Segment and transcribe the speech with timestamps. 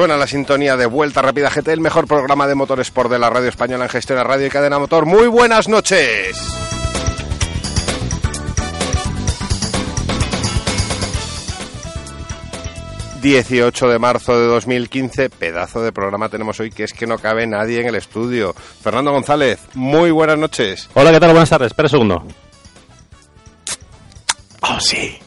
[0.00, 3.50] Suena la sintonía de Vuelta Rápida GT, el mejor programa de motorsport de la radio
[3.50, 5.04] española en gestión de radio y cadena motor.
[5.04, 6.38] Muy buenas noches.
[13.20, 15.28] ...18 de marzo de 2015...
[15.28, 16.70] ...pedazo de programa tenemos hoy...
[16.70, 18.54] ...que es que no cabe nadie en el estudio...
[18.54, 20.88] ...Fernando González, muy buenas noches...
[20.94, 21.32] Hola, ¿qué tal?
[21.32, 22.24] Buenas tardes, espera un segundo...
[24.62, 25.18] ¡Oh, sí!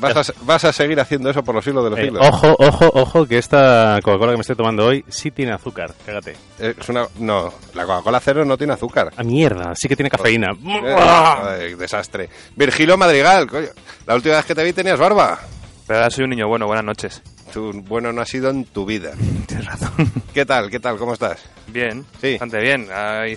[0.00, 2.26] Vas a, vas a seguir haciendo eso por los siglos de los Eh, siglos.
[2.26, 6.36] ojo, ojo, ojo, que esta Coca-Cola que me estoy tomando hoy sí tiene azúcar, cágate.
[6.58, 9.10] Eh, Es una, no, la Coca-Cola cero no tiene azúcar.
[9.16, 9.72] ¡A mierda!
[9.74, 10.48] Sí que tiene cafeína.
[10.64, 12.28] Eh, ay, desastre.
[12.56, 13.68] Virgilio Madrigal, coño.
[14.06, 15.38] La última vez que te vi tenías barba.
[15.86, 17.22] Pero ahora soy un niño bueno, buenas noches.
[17.52, 19.12] Tú, bueno, no ha sido en tu vida.
[19.46, 19.90] Tienes razón.
[20.34, 20.70] ¿Qué tal?
[20.70, 20.98] ¿Qué tal?
[20.98, 21.40] ¿Cómo estás?
[21.66, 22.32] Bien, Sí.
[22.32, 22.86] bastante bien.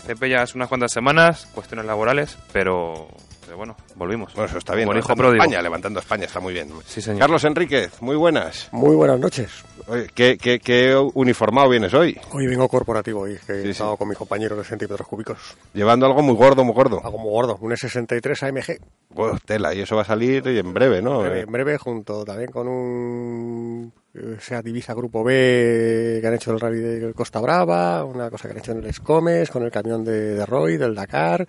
[0.06, 3.08] CP ya hace unas cuantas semanas, cuestiones laborales, pero,
[3.52, 4.34] pero bueno, volvimos.
[4.34, 4.88] Bueno, eso está bien.
[4.88, 5.44] Como hijo pródigo.
[5.44, 6.70] España, levantando España, está muy bien.
[6.86, 7.20] Sí, señor.
[7.20, 8.70] Carlos Enríquez, muy buenas.
[8.72, 9.50] Muy buenas noches.
[9.88, 12.18] Oye, ¿qué, qué, qué uniformado vienes hoy?
[12.32, 13.70] Hoy vengo corporativo hoy, que Sí, he sí.
[13.72, 15.38] estado con mis compañeros de centímetros cúbicos.
[15.74, 17.02] Llevando algo muy gordo, muy gordo.
[17.04, 18.80] Hago muy gordo, un S63 AMG.
[19.10, 21.26] Bueno, tela, y eso va a salir y en breve, ¿no?
[21.26, 26.60] En breve, junto también con un eh, Seat Divisa Grupo B que han hecho el
[26.62, 30.06] rally de Costa Brava, una cosa que han hecho en el Escomes, con el camión
[30.06, 31.46] de, de Roy, del Dakar.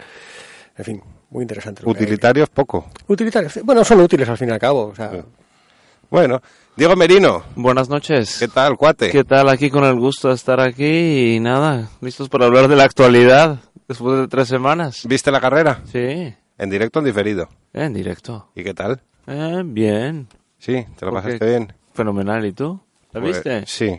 [0.77, 1.03] En fin,
[1.33, 1.83] muy interesante.
[1.85, 2.87] Utilitarios, poco.
[3.09, 3.59] Utilitarios.
[3.65, 4.87] Bueno, son útiles al fin y al cabo.
[4.87, 5.19] O sea, Sí.
[6.11, 6.43] Bueno,
[6.77, 8.37] Diego Merino, Buenas noches.
[8.39, 9.11] ¿qué tal, cuate?
[9.11, 9.49] ¿Qué tal?
[9.49, 13.61] Aquí con el gusto de estar aquí y nada, listos para hablar de la actualidad
[13.89, 15.03] después de tres semanas.
[15.09, 15.81] ¿Viste la carrera?
[15.91, 17.49] Sí, En directo o en diferido.
[17.73, 18.51] en directo.
[18.55, 19.01] ¿Y qué tal?
[19.27, 20.29] Eh, bien,
[20.59, 21.73] Sí, ¿te lo ¿Por pasaste bien?
[21.95, 22.45] fenomenal.
[22.45, 22.79] ¿Y tú?
[23.13, 23.65] ¿La Pues, viste?
[23.67, 23.99] Sí,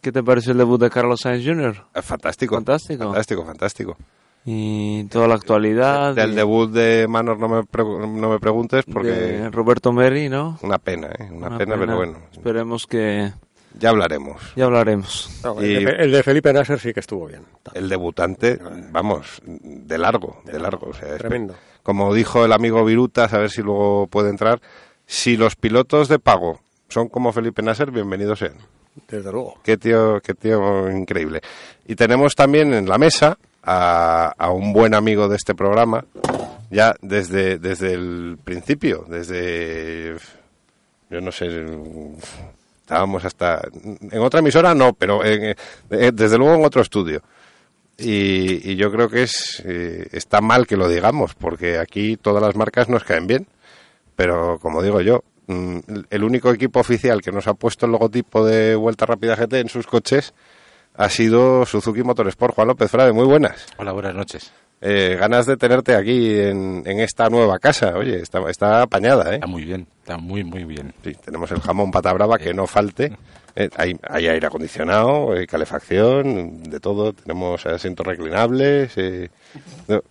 [0.00, 1.84] ¿Qué te pareció el debut de Carlos Sainz Jr.?
[1.94, 2.54] Eh, fantástico.
[2.54, 3.04] Fantástico.
[3.04, 3.96] Fantástico, fantástico.
[4.44, 6.14] Y toda la actualidad.
[6.14, 10.28] Del y debut de Manor no me, pregu- no me preguntes porque de Roberto Meri,
[10.28, 10.58] ¿no?
[10.62, 11.28] una pena, ¿eh?
[11.32, 13.32] Una, pena, pero bueno, Esperemos que...
[13.78, 14.52] ya hablaremos.
[14.54, 15.40] Ya hablaremos.
[15.42, 17.42] no, Y- el, de, el de Felipe Nasser sí que estuvo bien.
[17.72, 18.58] El debutante,
[18.92, 20.88] vamos, de largo, de largo.
[20.90, 21.54] O sea, es- Tremendo.
[21.82, 24.60] Como dijo el amigo Virutas, a ver si luego puede entrar,
[25.06, 28.54] si los pilotos de pago son como Felipe Nasser, bienvenidos sean.
[29.08, 29.54] Desde luego.
[29.64, 31.40] Qué tío, qué tío increíble.
[31.86, 36.04] Y tenemos también en la mesa a, a un buen amigo de este programa,
[36.70, 40.16] ya desde, desde el principio, desde,
[41.10, 41.64] yo no sé,
[42.80, 43.62] estábamos hasta,
[44.10, 45.56] en otra emisora no, pero en-
[45.90, 47.22] eh, desde luego en otro estudio.
[47.96, 52.42] Y, y yo creo que es eh, está mal que lo digamos, porque aquí todas
[52.42, 53.46] las marcas nos caen bien.
[54.16, 55.78] Pero como digo yo, mm,
[56.10, 59.68] el único equipo oficial que nos ha puesto el logotipo de Vuelta Rápida GT en
[59.68, 60.34] sus coches
[60.94, 62.54] ha sido Suzuki Motorsport.
[62.54, 63.66] Juan López Frade, muy buenas.
[63.76, 64.52] Hola, buenas noches.
[64.80, 67.94] Eh, ganas de tenerte aquí en, en esta nueva casa.
[67.96, 69.34] Oye, está, está apañada, ¿eh?
[69.36, 70.92] Está muy bien, está muy, muy bien.
[71.02, 73.16] Sí, tenemos el jamón pata brava que no falte.
[73.56, 77.12] Eh, hay, hay aire acondicionado, hay calefacción, de todo.
[77.14, 78.92] Tenemos asientos reclinables.
[78.96, 79.30] eh,
[79.88, 80.02] no.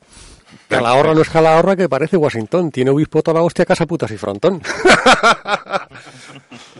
[0.67, 2.71] Calahorra no es Calahorra que parece Washington.
[2.71, 4.61] Tiene obispo toda la hostia, casa putas y frontón.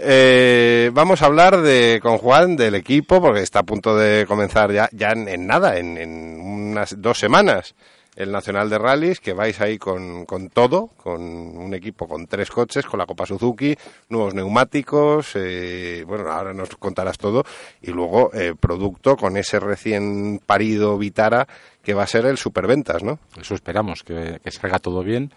[0.05, 4.69] Eh, vamos a hablar de con Juan del equipo porque está a punto de comenzar
[4.73, 7.73] ya, ya en, en nada, en, en unas dos semanas,
[8.15, 12.51] el Nacional de Rallys, que vais ahí con, con todo, con un equipo con tres
[12.51, 13.75] coches, con la Copa Suzuki,
[14.09, 17.43] nuevos neumáticos, eh, bueno, ahora nos contarás todo,
[17.81, 21.47] y luego eh, producto con ese recién parido Vitara
[21.83, 23.19] que va a ser el superventas, ¿no?
[23.39, 25.31] Eso esperamos, que, que salga todo bien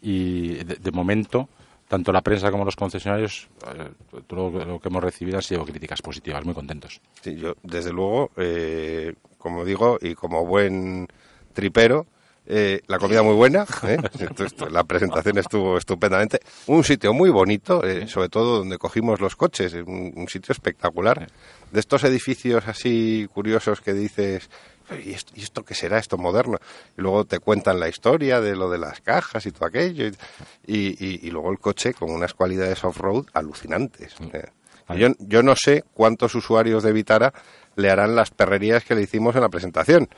[0.00, 1.48] y de, de momento
[1.92, 3.90] tanto la prensa como los concesionarios eh,
[4.26, 7.02] todo lo, que hemos recibido han sido críticas positivas, muy contentos.
[7.20, 11.06] Sí, yo, desde luego, eh, como digo, y como buen
[11.52, 12.06] tripero,
[12.46, 13.98] eh, la comida muy buena, ¿eh?
[14.70, 16.40] La presentación estuvo estupendamente.
[16.66, 21.28] Un sitio muy bonito, eh, sobre todo donde cogimos los coches, un, un sitio espectacular.
[21.70, 24.48] De estos edificios así curiosos que dices,
[24.94, 26.58] ¿y esto, y esto qué será, esto moderno?
[26.96, 30.06] Y luego te cuentan la historia de lo de las cajas y todo aquello.
[30.66, 34.14] Y, y- y luego el coche con unas cualidades off-road alucinantes.
[34.32, 34.46] eh.
[34.96, 37.32] Yo, yo no sé cuántos usuarios de Vitara
[37.76, 40.08] le harán las perrerías que le hicimos en la presentación.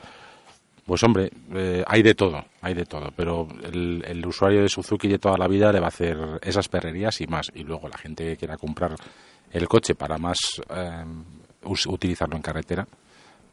[0.85, 5.07] Pues hombre, eh, hay de todo, hay de todo, pero el, el usuario de Suzuki
[5.07, 7.51] de toda la vida le va a hacer esas perrerías y más.
[7.55, 8.95] Y luego la gente que quiera comprar
[9.51, 10.37] el coche para más
[10.69, 11.05] eh,
[11.87, 12.87] utilizarlo en carretera,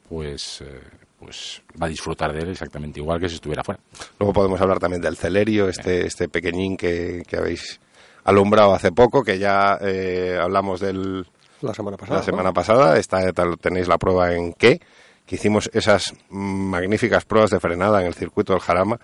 [0.08, 0.80] pues, eh,
[1.22, 3.80] pues va a disfrutar de él exactamente igual que si estuviera fuera.
[4.18, 7.80] Luego podemos hablar también del Celerio, este, este pequeñín que, que habéis
[8.24, 11.26] alumbrado hace poco, que ya eh, hablamos del
[11.60, 12.18] La semana pasada.
[12.18, 12.98] la semana pasada.
[12.98, 14.80] Está, tal- tenéis la prueba en qué,
[15.26, 18.98] que hicimos esas magníficas pruebas de frenada en el circuito del Jarama,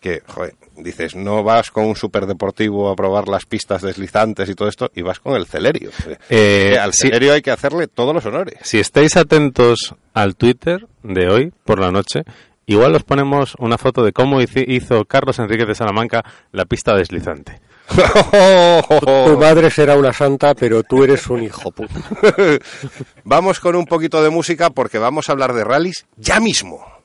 [0.00, 4.68] que, joder, dices, no vas con un superdeportivo a probar las pistas deslizantes y todo
[4.68, 5.90] esto, y vas con el Celerio.
[6.28, 7.02] Eh, al sí.
[7.02, 8.58] Celerio hay que hacerle todos los honores.
[8.62, 12.22] Si estáis atentos al Twitter de hoy por la noche,
[12.66, 17.60] igual os ponemos una foto de cómo hizo Carlos Enrique de Salamanca la pista deslizante.
[17.90, 21.94] Tu madre será una santa, pero tú eres un hijo puta.
[23.24, 26.99] Vamos con un poquito de música porque vamos a hablar de rallies ya mismo.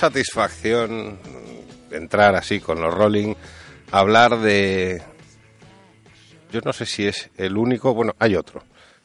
[0.00, 1.18] Satisfacción
[1.90, 3.34] entrar así con los Rolling,
[3.92, 5.02] hablar de...
[6.50, 8.62] Yo no sé si es el único, bueno, hay otro.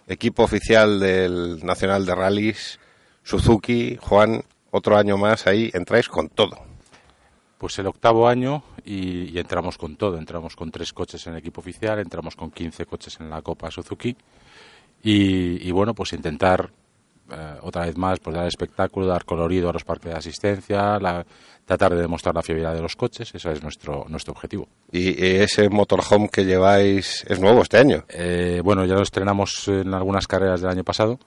[0.07, 2.79] Equipo oficial del Nacional de Rallys,
[3.23, 6.57] Suzuki, Juan, otro año más ahí, entráis con todo.
[7.57, 10.17] Pues el octavo año y, entramos con todo.
[10.17, 13.69] Entramos con tres coches en el equipo oficial, entramos con 15 coches en la Copa
[13.69, 14.15] Suzuki.
[15.03, 16.71] Y bueno, pues intentar
[17.31, 21.25] eh, otra vez más pues dar espectáculo, dar colorido a los parques de asistencia, la-
[21.65, 23.33] tratar de demostrar la fiabilidad de los coches.
[23.33, 24.67] Ese es nuestro, nuestro objetivo.
[24.91, 28.03] Y ese motorhome que lleváis es nuevo este año.
[28.09, 31.19] Eh, bueno, ya lo estrenamos en algunas carreras del año pasado.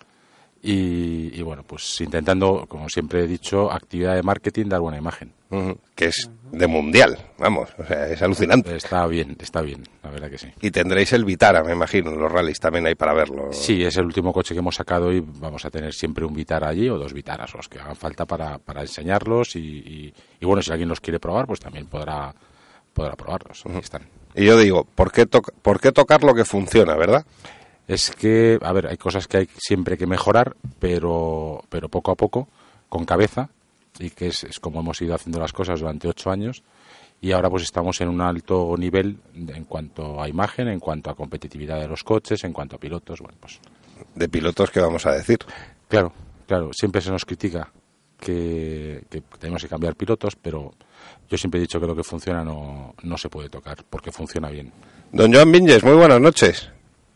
[0.60, 5.32] Y, y bueno, pues intentando, como siempre he dicho, actividad de marketing, dar buena imagen.
[5.94, 8.74] Que es de mundial, vamos, o sea, es alucinante.
[8.76, 10.48] Está bien, está bien, la verdad que sí.
[10.60, 13.50] Y tendréis el Vitara, me imagino, los rallies también hay para verlo.
[13.52, 16.68] Sí, es el último coche que hemos sacado y vamos a tener siempre un Vitara
[16.68, 20.60] allí o dos Vitaras, los que hagan falta para, para enseñarlos y, y- y bueno,
[20.60, 22.34] si alguien los quiere probar, pues también podrá,
[22.92, 23.64] podrá probarlos.
[23.64, 24.02] Ahí están.
[24.34, 27.24] Y yo digo, ¿por qué, ¿por qué tocar lo que funciona, verdad?
[27.88, 32.16] Es que, a ver, hay cosas que hay siempre que mejorar, pero, pero poco a
[32.16, 32.46] poco,
[32.90, 33.48] con cabeza,
[33.98, 36.62] y que es, es como hemos ido haciendo las cosas durante ocho años,
[37.20, 41.14] y ahora pues estamos en un alto nivel en cuanto a imagen, en cuanto a
[41.14, 43.58] competitividad de los coches, en cuanto a pilotos, bueno, pues
[44.14, 45.38] De pilotos, ¿qué vamos a decir?
[45.88, 46.12] Claro,
[46.46, 47.72] claro, siempre se nos critica
[48.20, 50.74] que, que tenemos que cambiar pilotos, pero
[51.28, 54.50] yo siempre he dicho que lo que funciona no, no se puede tocar, porque funciona
[54.50, 54.70] bien.
[55.10, 56.70] Don Joan Vinges, muy buenas noches.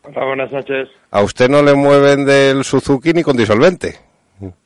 [0.04, 0.88] Hola, buenas noches.
[1.10, 3.96] A usted no le mueven del Suzuki ni con disolvente.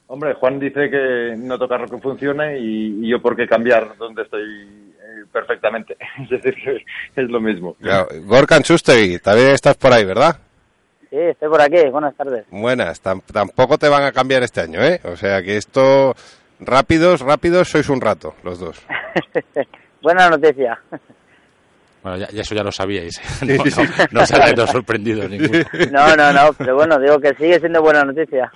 [0.09, 3.97] Hombre, Juan dice que no tocar lo que funcione y, y yo por qué cambiar
[3.99, 5.97] donde estoy eh, perfectamente.
[6.23, 6.55] Es decir,
[7.15, 7.75] que es lo mismo.
[7.81, 10.39] Claro, Gorkan Chustegui, también estás por ahí, ¿verdad?
[11.11, 11.89] Sí, estoy por aquí.
[11.91, 12.47] Buenas tardes.
[12.51, 15.01] Buenas, tam- tampoco te van a cambiar este año, ¿eh?
[15.05, 16.15] O sea que esto,
[16.61, 18.81] rápidos, rápidos, sois un rato, los dos.
[20.03, 20.81] Buena noticia.
[22.07, 23.21] Bueno, ya, ya eso ya lo sabíais.
[23.43, 25.59] No, no, no se ha sorprendido ninguno.
[25.91, 28.53] No, no, no, pero bueno, digo que sigue siendo buena noticia.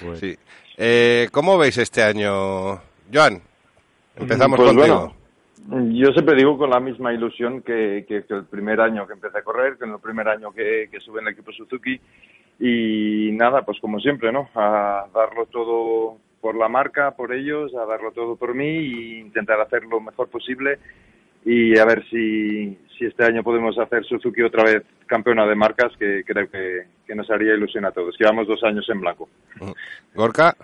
[0.00, 0.36] Pues, Sí.
[0.78, 2.76] Eh, ¿Cómo veis este año,
[3.12, 3.42] Joan?
[4.14, 5.14] Empezamos Pues contigo.
[5.68, 9.14] bueno, Yo siempre digo con la misma ilusión que, que, que el primer año que
[9.14, 12.00] empecé a correr, que en el primer año que, que sube en el equipo Suzuki.
[12.60, 14.48] Y nada, pues como siempre, ¿no?
[14.54, 19.60] A darlo todo por la marca, por ellos, a darlo todo por mí e intentar
[19.60, 20.78] hacer lo mejor posible
[21.44, 25.92] y a ver si, si este año podemos hacer Suzuki otra vez campeona de marcas,
[25.98, 28.16] que creo que, que nos haría ilusión a todos.
[28.18, 29.28] Llevamos dos años en blanco.
[30.14, 30.54] Gorka,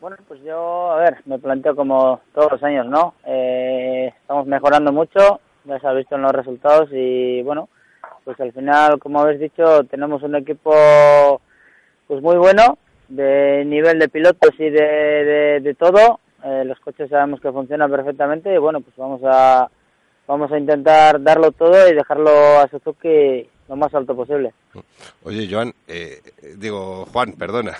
[0.00, 3.14] Bueno, pues yo, a ver, me planteo como todos los años, ¿no?
[3.26, 7.68] Eh, estamos mejorando mucho, ya se ha visto en los resultados y bueno,
[8.24, 11.40] pues al final, como habéis dicho, tenemos un equipo
[12.06, 16.20] pues muy bueno, de nivel de pilotos y de, de, de todo.
[16.44, 19.70] Eh, los coches sabemos que funcionan perfectamente y bueno, pues vamos a
[20.26, 24.52] vamos a intentar darlo todo y dejarlo a Suzuki lo más alto posible.
[25.24, 26.20] Oye, Joan, eh,
[26.56, 27.74] digo, Juan, perdona.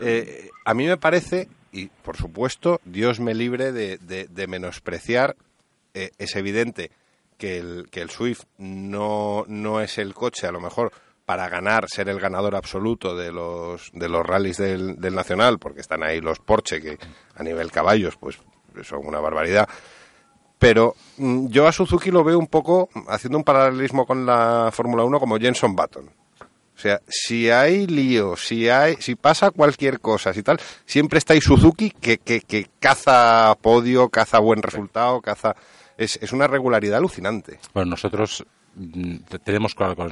[0.00, 5.36] Eh, a mí me parece, y por supuesto, Dios me libre de, de- de menospreciar,
[5.94, 6.90] eh, es evidente
[7.38, 10.92] que el, que el Swift no, no es el coche, a lo mejor,
[11.24, 15.80] para ganar, ser el ganador absoluto de los, de los rallies del, del Nacional, porque
[15.80, 16.98] están ahí los Porsche, que
[17.36, 18.38] a nivel caballos, pues
[18.82, 19.68] son una barbaridad.
[20.58, 25.04] Pero mm, yo a Suzuki lo veo un poco, haciendo un paralelismo con la Fórmula
[25.04, 26.10] 1, como Jenson Button.
[26.74, 31.34] O sea, si hay lío, si hay, si pasa cualquier cosa, si tal, siempre está
[31.34, 35.54] ahí Suzuki que, que, que caza podio, caza buen resultado, caza...
[35.98, 37.60] Es, es una regularidad alucinante.
[37.74, 38.44] Bueno, nosotros
[39.44, 40.08] tenemos claro cuál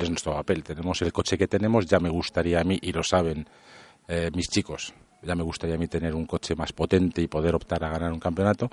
[0.00, 0.62] es, nuestro- papel.
[0.62, 3.46] Tenemos el coche que tenemos, ya me gustaría a mí, y lo saben
[4.08, 7.54] eh, mis chicos, ya me gustaría a mí tener un coche más potente y poder
[7.54, 8.70] optar a ganar un campeonato.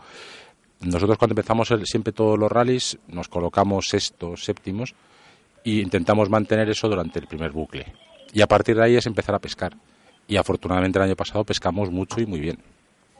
[0.81, 4.93] Nosotros cuando empezamos el- siempre todos los rallies nos colocamos sextos, séptimos
[5.63, 7.93] y intentamos mantener eso durante el primer bucle.
[8.33, 9.75] Y a partir de ahí es empezar a pescar.
[10.27, 12.57] Y afortunadamente el año pasado pescamos mucho y muy bien.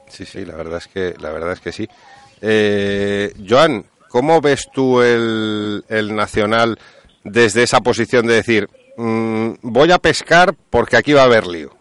[0.08, 1.88] Sí, sí, la verdad es que, la verdad es que sí.
[2.42, 3.86] Eh, Joan,
[4.16, 6.78] ¿cómo ves tú el, el Nacional
[7.26, 11.72] desde esa posición de decir, mm, voy a pescar porque aquí va a haber lío?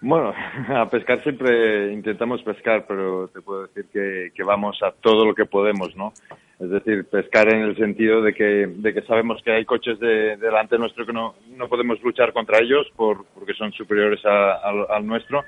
[0.00, 0.32] Bueno,
[0.74, 5.44] a pescar siempre intentamos pescar, pero te puedo decir que, vamos a todo lo que
[5.44, 6.14] podemos, ¿no?
[6.58, 10.38] Es decir, pescar en el sentido de que, de que sabemos que hay coches de,
[10.38, 14.54] delante nuestro que no, no podemos luchar contra ellos por, porque son superiores a-
[14.88, 15.44] al nuestro.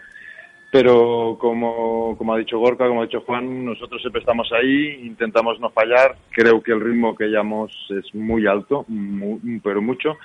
[0.71, 5.59] Pero como, como ha dicho Gorka, como ha dicho Juan, nosotros siempre estamos ahí, intentamos
[5.61, 6.17] no fallar.
[6.31, 10.17] Creo que el ritmo que llevamos es muy alto, mu- pero mucho.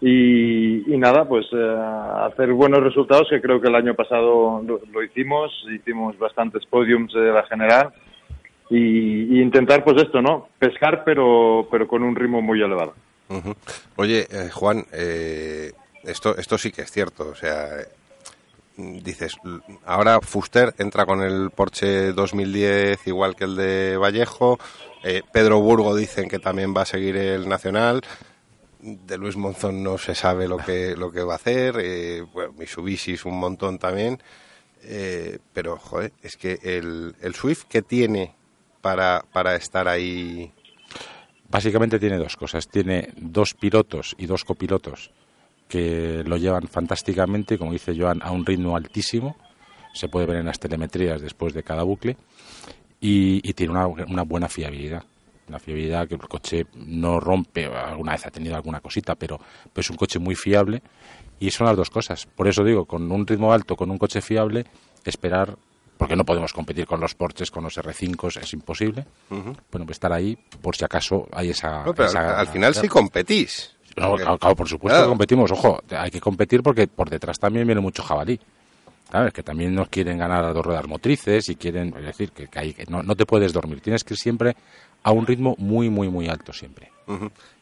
[0.00, 1.76] Y, nada, pues eh,
[2.26, 7.32] hacer buenos resultados, que creo que el año pasado lo, hicimos, hicimos bastantes podiums de
[7.32, 7.92] la general.
[8.68, 10.48] Y, intentar, pues esto, ¿no?
[10.58, 12.94] Pescar, pero, pero con un ritmo muy elevado.
[13.96, 15.70] Oye, eh, Juan, eh,
[16.02, 17.28] esto, esto sí que es cierto.
[17.28, 17.68] O sea,
[18.76, 19.36] dices,
[19.84, 24.58] ahora Fuster entra con el Porsche 2010 igual que el de Vallejo.
[25.02, 28.02] eh, Pedro Burgo dicen que también va a seguir el Nacional.
[28.80, 31.76] De Luis Monzón no se sabe lo que, lo que va a hacer.
[31.80, 32.52] Eh, bueno,
[33.24, 34.22] un montón también.
[34.82, 38.34] Eh, pero, joder, es que el, el Swift que tiene
[38.82, 40.52] para, para estar ahí.
[41.48, 42.68] Básicamente tiene dos cosas.
[42.68, 45.10] Tiene dos pilotos y dos copilotos
[45.68, 49.36] que lo llevan fantásticamente, como dice Joan, a un ritmo altísimo.
[49.92, 52.16] Se puede ver en las telemetrías después de cada bucle.
[53.00, 55.04] Y, y tiene una, una buena fiabilidad.
[55.48, 59.38] Una fiabilidad que el coche no rompe, alguna vez ha tenido alguna cosita, pero,
[59.72, 60.82] pero es un coche muy fiable.
[61.38, 62.26] Y son las dos cosas.
[62.26, 64.64] Por eso digo, con un ritmo alto, con un coche fiable,
[65.04, 65.56] esperar,
[65.98, 69.06] porque no podemos competir con los Porsches, con los R5, es imposible.
[69.28, 71.84] Bueno, pues estar ahí por si acaso hay esa...
[71.84, 73.75] No, pero esa- al, al final sí competís.
[73.96, 75.06] No, claro, claro, por supuesto Claro.
[75.06, 75.50] que competimos.
[75.52, 78.38] Ojo, hay que competir porque por detrás también viene mucho jabalí.
[79.10, 79.32] ¿Sabes?
[79.32, 81.94] Que también nos quieren ganar a dos ruedas motrices y quieren...
[81.96, 83.80] Es decir, que, que hay- que no, no te puedes dormir.
[83.80, 84.56] Tienes que ir siempre
[85.04, 86.90] a un ritmo muy, muy, muy alto siempre.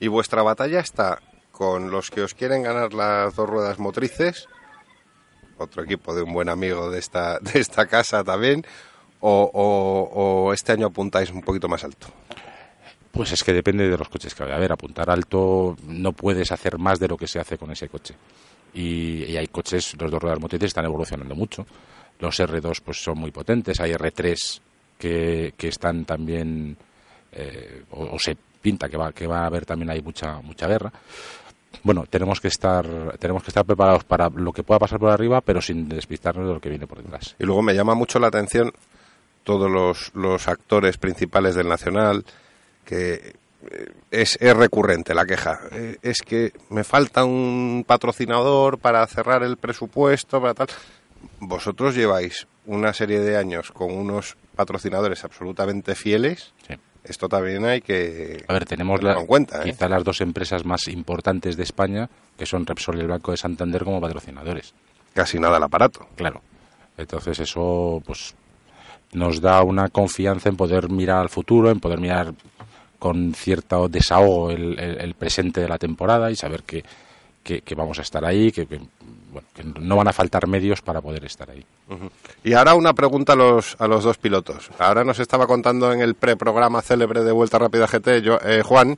[0.01, 1.21] Y vuestra batalla está
[1.53, 4.49] con los que os quieren ganar las dos ruedas motrices,
[5.59, 8.65] otro equipo de un buen amigo de esta, de esta casa también,
[9.21, 12.07] o, o- o este año apuntáis un poquito más alto.
[13.15, 14.73] Pues es que depende de los coches que vaya a ver.
[14.73, 18.15] Apuntar alto no puedes hacer más de lo que se hace con ese coche.
[18.75, 21.65] Y, y hay coches, los dos ruedas motrices están evolucionando mucho.
[22.19, 23.79] Los R2 pues son muy potentes.
[23.81, 24.61] Hay R3
[24.99, 26.77] que, que están también
[27.33, 30.93] eh, o, se pinta que va que va a haber también hay mucha mucha guerra.
[31.83, 32.87] Bueno, tenemos que estar
[33.19, 36.55] tenemos que estar preparados para lo que pueda pasar por arriba, pero sin despistarnos de
[36.55, 37.35] lo que viene por detrás.
[37.39, 38.73] Y luego me llama mucho la atención
[39.43, 39.71] todos
[40.15, 42.25] los actores principales del Nacional,
[42.85, 43.35] que
[43.71, 45.61] eh, es, es recurrente la queja.
[45.73, 50.69] Eh, Es que me falta un patrocinador para cerrar el presupuesto, para tal.
[51.41, 56.53] vosotros lleváis una serie de años con unos patrocinadores absolutamente fieles.
[56.67, 56.75] Sí.
[57.03, 59.61] Esto también hay que A ver, tenemos tenerlo la- en cuenta.
[59.61, 59.65] ¿eh?
[59.65, 63.37] quizá las dos empresas más importantes de España, que son Repsol y el Banco de
[63.37, 64.73] Santander como patrocinadores.
[65.13, 66.07] Casi nada el aparato.
[66.17, 66.41] Claro.
[66.97, 68.35] Entonces eso pues
[69.13, 72.33] nos da una confianza en poder mirar al futuro, en poder mirar
[73.05, 76.83] con cierto desahogo el, el- presente de la temporada y saber que,
[77.43, 78.79] que- vamos a estar ahí, que, que,
[79.31, 81.63] bueno, que no van a faltar medios para poder estar ahí.
[82.45, 84.71] Y ahora una pregunta a los, a los dos pilotos.
[84.79, 88.97] Ahora nos estaba contando en el preprograma célebre de Vuelta Rápida GT, yo, eh, Juan,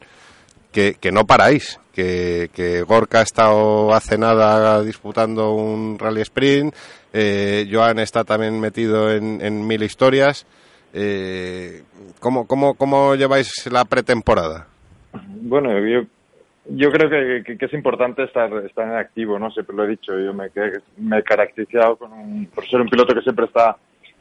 [0.70, 6.72] que, que no paráis, que, que Gorka ha estado hace nada disputando un rally sprint,
[7.12, 10.46] eh, Joan está también metido en, en mil historias.
[10.99, 11.83] Eh,
[12.21, 14.67] ¿cómo, cómo, ¿Cómo lleváis la pretemporada?
[15.43, 16.00] Bueno, yo,
[16.71, 19.50] yo creo que, es importante estar, estar en activo, ¿no?
[19.50, 20.50] Siempre lo he dicho, yo me,
[20.97, 23.76] me he caracterizado con un- por ser un piloto que siempre está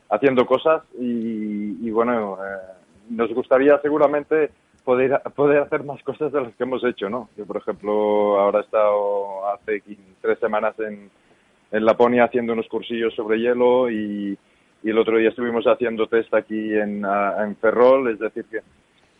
[0.10, 2.74] haciendo cosas y, y bueno, eh,
[3.10, 4.52] nos gustaría seguramente
[4.84, 7.30] poder, poder hacer más cosas de las que hemos hecho, ¿no?
[7.38, 9.82] Yo, por ejemplo, ahora he estado hace
[10.22, 11.10] tres semanas en,
[11.72, 14.38] en Laponia haciendo unos cursillos sobre hielo y,
[14.86, 18.60] y el otro día estuvimos haciendo test aquí en, en Ferrol, es decir, que,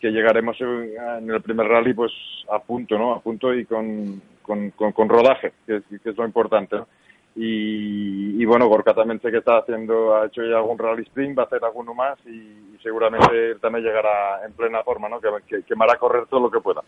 [0.00, 2.12] que llegaremos en el primer rally pues
[2.52, 3.14] a punto, ¿no?
[3.14, 6.76] A punto y con, con, con, con rodaje, que, es- lo importante.
[7.34, 11.42] Y, bueno, Gorka también sé que está haciendo, ha hecho ya algún rally sprint, va
[11.42, 15.20] a hacer alguno más y, seguramente él también llegará en plena forma, ¿no?
[15.20, 16.82] Que, que, que correr todo lo que pueda.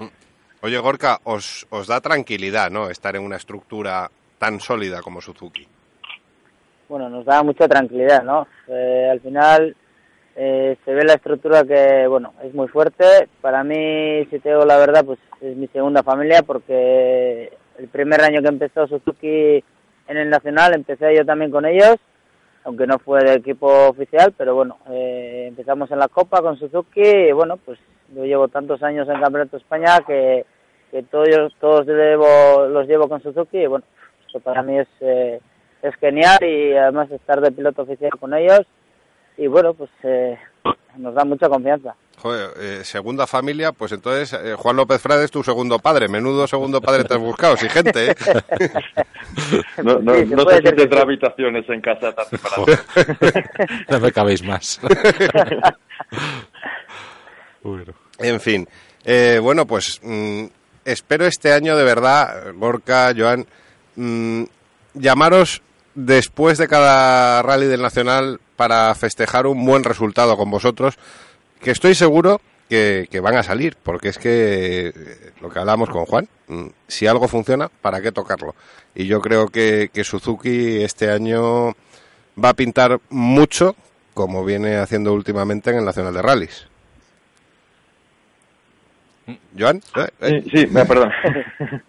[0.62, 2.90] Oye, Gorka, os, os da tranquilidad, ¿no?
[2.90, 5.68] Estar en una estructura tan sólida como Suzuki.
[6.94, 8.46] Bueno, nos da mucha tranquilidad, ¿no?
[8.68, 9.74] Eh, al final
[10.36, 13.28] eh, se ve la estructura que, bueno, es muy fuerte.
[13.40, 18.20] Para mí, si te digo la verdad, pues es mi segunda familia porque el primer
[18.20, 19.64] año que empezó Suzuki
[20.06, 21.96] en el Nacional empecé yo también con ellos,
[22.62, 27.02] aunque no fue de equipo oficial, pero bueno, eh, empezamos en la Copa con Suzuki
[27.02, 27.80] y bueno, pues
[28.14, 30.46] yo llevo tantos años en Campeonato de España que,
[30.92, 33.84] que todos, todos llevo, los llevo con Suzuki y bueno,
[34.28, 34.88] eso para mí es...
[35.00, 35.40] Eh,
[35.84, 38.62] es genial y además estar de piloto oficial con ellos
[39.36, 40.38] y bueno pues eh,
[40.96, 45.30] nos da mucha confianza Joder, eh, segunda familia, pues entonces eh, Juan López Frade es
[45.30, 46.08] tu segundo padre.
[46.08, 48.14] Menudo segundo padre te has buscado, sí, gente, ¿eh?
[49.82, 51.02] No, no, Sí, no sé si tendrá sí.
[51.02, 52.84] habitaciones en casa tan separadas.
[53.88, 54.80] No me cabéis más.
[58.18, 58.68] En fin,
[59.04, 60.44] eh, bueno, pues mm,
[60.84, 63.46] espero este año de verdad, Gorka, Joan,
[63.96, 64.44] mm,
[64.94, 65.62] llamaros
[65.94, 70.96] después de cada rally del Nacional para festejar un buen resultado con vosotros,
[71.60, 76.06] que estoy seguro que, van a salir, porque es que eh, lo que hablamos con
[76.06, 78.54] Juan, mm, si algo funciona, ¿para qué tocarlo?
[78.94, 81.74] Y yo creo que, que Suzuki este año
[82.42, 83.76] va a pintar mucho,
[84.12, 86.66] como viene haciendo últimamente en el Nacional de Rallys.
[89.58, 90.08] Joan, ¿eh?
[90.20, 91.10] Eh, Sí, no, perdón.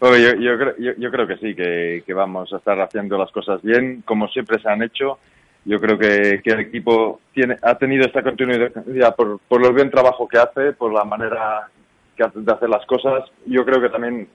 [0.00, 3.18] Oye, yo, yo, creo, yo, yo creo que sí, que, que vamos a estar haciendo
[3.18, 5.18] las cosas bien, como siempre se han hecho.
[5.64, 9.90] Yo creo que, que el equipo tiene, ha tenido esta continuidad por, por el buen
[9.90, 11.68] trabajo que hace, por la manera
[12.16, 13.24] que hace de hacer las cosas.
[13.46, 14.26] Yo creo que también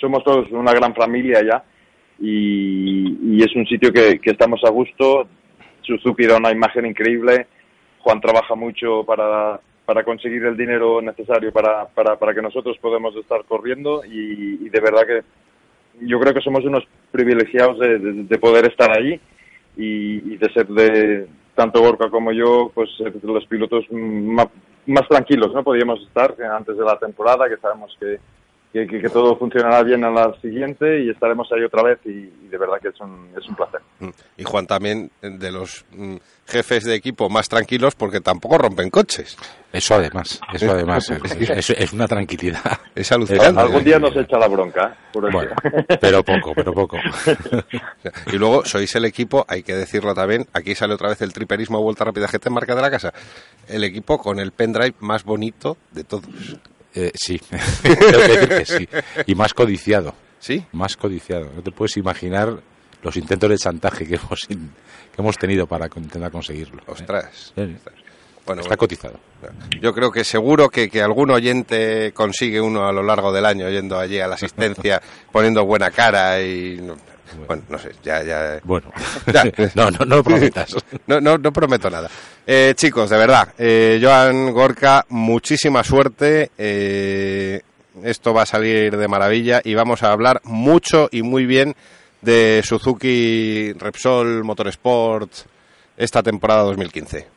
[0.00, 1.62] somos todos una gran familia ya
[2.18, 5.28] y, y es un sitio que, que estamos a gusto.
[5.82, 7.46] Suzuki da una imagen increíble.
[8.00, 13.14] Juan trabaja mucho para, para conseguir el dinero necesario para, para, para que nosotros podamos
[13.16, 15.22] estar corriendo y, de verdad que
[16.06, 19.20] yo creo que somos unos privilegiados de, de- de poder estar ahí
[19.76, 22.90] y, de ser de tanto Gorka como yo, pues
[23.22, 24.48] los pilotos más,
[24.86, 25.62] más tranquilos, ¿no?
[25.62, 28.18] Podíamos estar antes de la temporada, que sabemos que,
[28.74, 32.10] que, que- que todo funcionará bien a la siguiente y estaremos ahí otra vez y,
[32.10, 33.80] y de verdad que es un, es un placer.
[34.00, 34.08] Mm.
[34.38, 38.90] Y Juan también eh, de los mm, jefes de equipo más tranquilos porque tampoco rompen
[38.90, 39.36] coches.
[39.72, 42.60] Eso además, eso además es, es- es una tranquilidad.
[42.96, 43.60] Es alucinante.
[43.60, 45.98] Algún día nos echa la bronca, por el Bueno, día.
[46.00, 46.96] pero poco, pero poco.
[48.32, 51.80] Y luego sois el equipo, hay que decirlo también, aquí sale otra vez el triperismo
[51.82, 53.12] Vuelta Rápida GT marca de la casa,
[53.68, 56.24] el equipo con el pendrive más bonito de todos.
[56.94, 57.38] Eh, sí,
[57.82, 58.88] tengo que decir que sí.
[59.26, 60.64] Y más codiciado, ¿Sí?
[60.72, 61.50] más codiciado.
[61.54, 62.60] No te puedes imaginar
[63.02, 64.56] los intentos de chantaje que hemos, que
[65.18, 66.80] hemos tenido para intentar conseguirlo.
[66.82, 66.84] ¿eh?
[66.86, 67.52] Ostras.
[68.46, 69.18] Bueno, Está bueno, cotizado.
[69.80, 73.70] yo creo que seguro que, que algún oyente consigue uno a lo largo del año
[73.70, 75.00] yendo allí a la asistencia,
[75.32, 76.78] poniendo buena cara y...
[77.36, 78.60] no- bueno, no sé, ya, ya...
[78.64, 78.90] Bueno,
[79.32, 79.44] Ya.
[79.74, 80.74] no, no, no prometas.
[81.06, 82.08] No, no, no prometo nada.
[82.46, 86.50] Eh, chicos, de verdad, eh, Joan Gorka, muchísima suerte.
[86.58, 87.60] eh,
[88.02, 91.76] esto va a salir de maravilla y vamos a hablar mucho y muy bien
[92.22, 95.30] de Suzuki Repsol Motorsport
[95.96, 97.33] esta temporada 2015.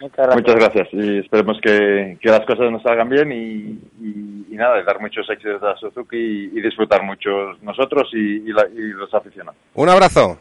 [0.00, 0.36] Muchas gracias.
[0.36, 4.80] Muchas gracias y esperemos que, que las cosas nos salgan bien y, y- y nada,
[4.80, 7.30] y dar muchos éxitos a Suzuki y, y disfrutar mucho
[7.62, 9.58] nosotros y, y la- y los aficionados.
[9.74, 10.38] Un abrazo.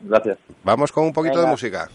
[0.00, 0.38] Gracias.
[0.62, 1.88] Vamos con un poquito de música.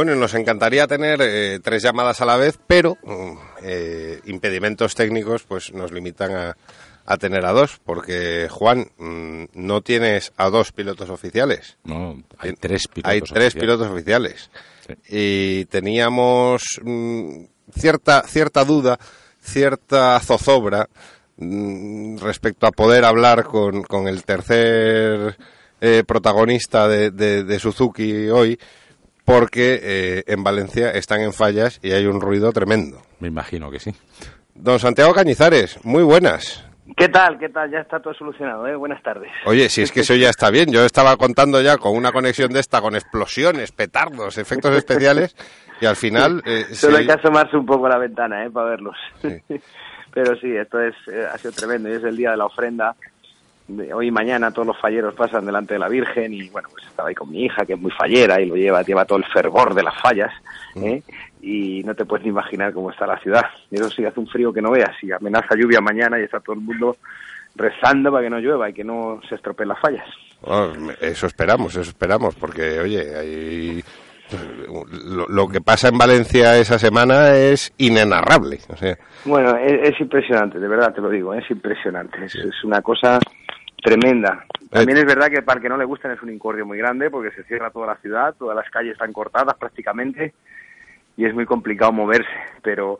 [0.00, 3.32] Bueno, nos encantaría tener eh, tres llamadas a la vez, pero mm,
[3.62, 6.56] eh, impedimentos técnicos pues nos limitan a,
[7.04, 11.76] a tener a dos, porque Juan, mm, no tienes a dos pilotos oficiales.
[11.84, 13.12] No, hay tres pilotos.
[13.12, 13.54] Hay tres oficiales.
[13.56, 14.50] pilotos oficiales.
[14.86, 14.94] Sí.
[15.10, 17.42] Y teníamos mm,
[17.78, 18.98] cierta, cierta duda,
[19.42, 20.88] cierta zozobra
[21.36, 25.36] respecto a poder hablar con, con el tercer
[25.82, 28.58] eh, protagonista de, de- de Suzuki hoy,
[29.24, 33.00] porque eh, en Valencia están en fallas y hay un ruido tremendo.
[33.20, 33.92] Me imagino que sí.
[34.54, 36.66] Don Santiago Cañizares, muy buenas.
[36.96, 37.38] ¿Qué tal?
[37.38, 37.70] ¿Qué tal?
[37.70, 38.74] Ya está todo solucionado, ¿eh?
[38.74, 39.30] Buenas tardes.
[39.46, 40.72] Oye, si es que eso ya está bien.
[40.72, 45.36] Yo estaba contando ya con una conexión de esta, con explosiones, petardos, efectos especiales,
[45.80, 46.42] y al final...
[46.44, 48.50] eh, Solo se- hay que asomarse un poco a la ventana, ¿eh?
[48.50, 48.96] Para verlos.
[49.22, 49.40] Sí.
[50.12, 51.88] Pero sí, esto es, eh, ha sido tremendo.
[51.88, 52.96] y Es el día de la ofrenda.
[53.76, 56.84] De Hoy y mañana todos los falleros pasan delante de la Virgen y bueno, pues
[56.86, 59.24] estaba ahí con mi hija que es muy fallera y lo lleva, lleva todo el
[59.26, 60.32] fervor de las fallas,
[60.76, 61.02] ¿eh?
[61.40, 63.46] Y no te puedes ni imaginar cómo está la ciudad.
[63.70, 66.40] Y eso sí, hace un frío que no veas y amenaza lluvia mañana y está
[66.40, 66.96] todo el mundo
[67.56, 70.06] rezando para que no llueva y que no se estropeen las fallas.
[70.42, 70.68] Oh,
[71.00, 73.84] eso esperamos, eso esperamos, porque, oye, hay...
[75.12, 78.60] Lo, lo que pasa en Valencia esa semana es inenarrable.
[78.68, 82.24] O sea, Bueno, es, es impresionante, de verdad te lo digo, es impresionante.
[82.24, 83.18] Es, es una cosa
[83.80, 84.44] tremenda.
[84.70, 87.10] También es verdad que para el que no le gustan es un incordio muy grande
[87.10, 90.32] porque se cierra toda la ciudad, todas las calles están cortadas prácticamente
[91.16, 92.30] y es muy complicado moverse,
[92.62, 92.98] pero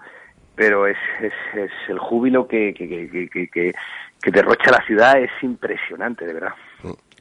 [0.56, 3.72] pero es, es, es el júbilo que, que, que,
[4.30, 6.52] derrocha la ciudad es impresionante, de verdad.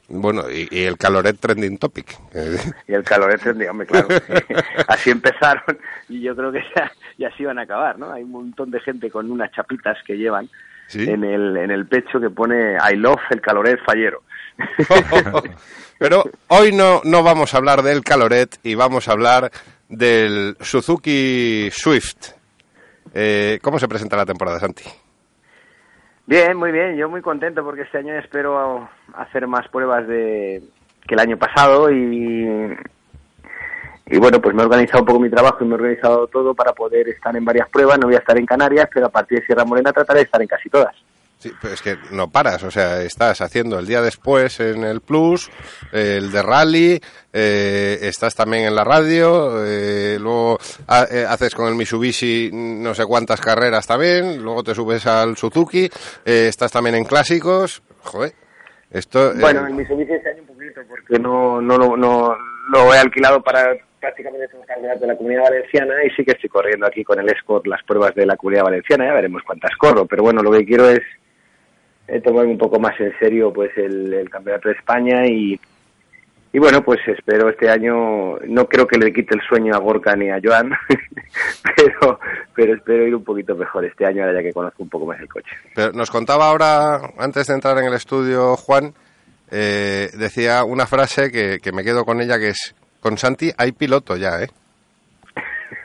[0.08, 2.18] bueno, y, y el caloret trending topic.
[2.86, 4.08] Y el calor es hombre, claro.
[4.88, 8.12] así empezaron y yo creo que ya, ya así van a acabar, ¿no?
[8.12, 10.50] Hay un montón de gente con unas chapitas que llevan
[10.90, 11.08] Sí.
[11.08, 14.22] en, el, en el pecho que pone I love el caloret fallero.
[16.00, 19.52] Pero hoy no, no vamos a hablar del caloret y vamos a hablar
[19.88, 22.32] del Suzuki Swift.
[23.14, 24.82] Eh, ¿Cómo se presenta la temporada, Santi?
[26.26, 30.60] Bien, muy bien, yo muy contento porque este año espero hacer más pruebas de
[31.06, 32.76] que el año pasado y
[34.10, 36.54] y bueno, pues me he organizado un poco mi trabajo y me he organizado todo
[36.54, 37.98] para poder estar en varias pruebas.
[37.98, 40.42] No voy a estar en Canarias, pero a partir de Sierra Morena trataré de estar
[40.42, 40.94] en casi todas.
[41.38, 45.00] Sí, pero es que no paras, o sea, estás haciendo el día después en el
[45.00, 45.48] Plus,
[45.90, 47.00] eh, el de Rally,
[47.32, 52.92] eh, estás también en la radio, eh, luego ha- eh, haces con el Mitsubishi no
[52.92, 55.88] sé cuántas carreras también, luego te subes al Suzuki,
[56.26, 58.34] estás también en clásicos, joder,
[58.90, 59.32] esto...
[59.40, 62.36] Bueno, el Mitsubishi este año un poquito porque no, no, lo- no
[62.70, 66.32] lo he alquilado para prácticamente todos los campeonatos de la Comunidad Valenciana y sí que
[66.32, 69.76] estoy corriendo aquí con el Escort las pruebas de la Comunidad Valenciana, ya veremos cuántas
[69.76, 71.00] corro, pero bueno, lo que quiero es
[72.08, 75.60] eh, tomarme un poco más en serio pues el, el Campeonato de España y,
[76.52, 80.16] y bueno, pues espero este año, no creo que le quite el sueño a Gorka
[80.16, 80.72] ni a Joan,
[81.76, 82.18] pero,
[82.54, 85.20] pero espero ir un poquito mejor este año ahora ya que conozco un poco más
[85.20, 85.50] el coche.
[85.74, 88.94] Pero nos contaba ahora, antes de entrar en el estudio, Juan,
[89.50, 93.72] eh, decía una frase que, que me quedo con ella que es, con Santi hay
[93.72, 94.48] piloto ya, ¿eh?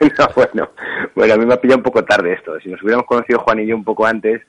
[0.18, 0.70] no, bueno,
[1.14, 2.58] bueno, a mí me ha pillado un poco tarde esto.
[2.60, 4.42] Si nos hubiéramos conocido Juan y yo un poco antes,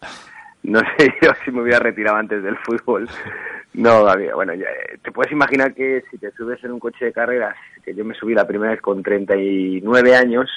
[0.63, 3.07] no sé yo si me hubiera retirado antes del fútbol.
[3.73, 7.55] No, bueno, eh, te puedes imaginar que si te subes en un coche de carreras,
[7.83, 10.49] que yo me subí la primera vez con 39 años,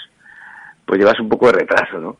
[0.86, 2.16] pues llevas un poco de retraso, ¿no?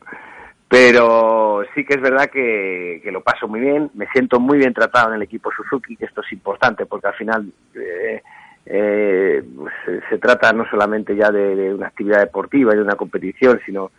[0.67, 4.73] Pero sí que es verdad que, que lo paso muy bien, me siento muy bien
[4.73, 8.21] tratado en el equipo Suzuki, que esto es importante porque al final eh,
[8.65, 9.43] eh,
[9.85, 13.91] se, se trata no solamente ya de, una actividad deportiva y de una competición, sino,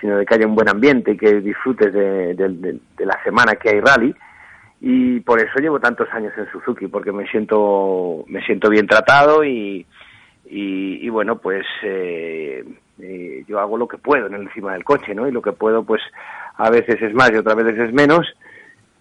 [0.00, 3.80] sino de que haya un buen ambiente y que disfrutes de, la semana que hay
[3.80, 4.14] rally.
[4.80, 9.44] Y por eso llevo tantos años en Suzuki, porque me siento, me siento bien tratado
[9.44, 9.86] y,
[10.44, 12.64] y, y bueno, pues eh,
[13.00, 15.26] eh, yo hago lo que puedo en encima del coche, ¿no?
[15.26, 16.02] Y lo que puedo, pues
[16.56, 18.26] a veces es más y otras veces es menos,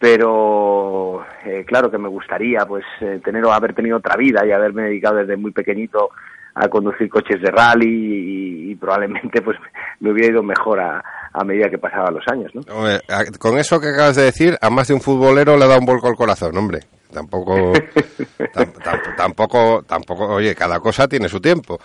[0.01, 4.51] pero eh, claro que me gustaría, pues eh, tener o haber tenido otra vida y
[4.51, 6.09] haberme dedicado desde muy pequeñito
[6.55, 9.57] a conducir coches de rally y, y probablemente pues
[10.01, 12.61] me hubiera ido mejor a, a medida que pasaban los años, ¿no?
[12.75, 12.99] Hombre,
[13.39, 16.07] con eso que acabas de decir, a más de un futbolero le da un vuelco
[16.07, 16.79] al corazón, hombre.
[17.13, 17.71] Tampoco,
[18.53, 21.79] tam- tam- tampoco, tampoco, oye, cada cosa tiene su tiempo.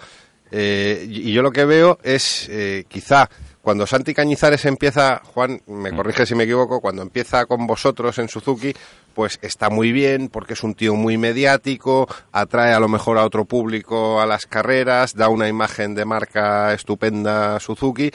[0.50, 3.28] Eh, y y yo lo que veo es, eh, quizá,
[3.66, 8.28] cuando Santi Cañizares empieza, Juan, me corrige si me equivoco, cuando empieza con vosotros en
[8.28, 8.72] Suzuki,
[9.12, 13.24] pues está muy bien, porque es un tío muy mediático, atrae a lo mejor a
[13.24, 18.08] otro público a las carreras, da una imagen de marca estupenda a Suzuki,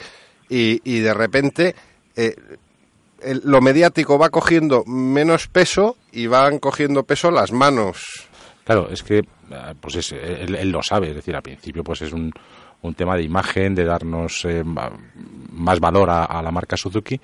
[0.48, 1.74] y, y de repente
[2.16, 2.34] eh,
[3.20, 8.26] el- lo mediático va cogiendo menos peso y van cogiendo peso las manos.
[8.64, 12.00] Claro, es que eh, pues es, él, él lo sabe, es decir, al principio pues
[12.00, 12.32] es un,
[12.82, 17.20] un tema de imagen, de darnos eh, más valor a, la marca Suzuki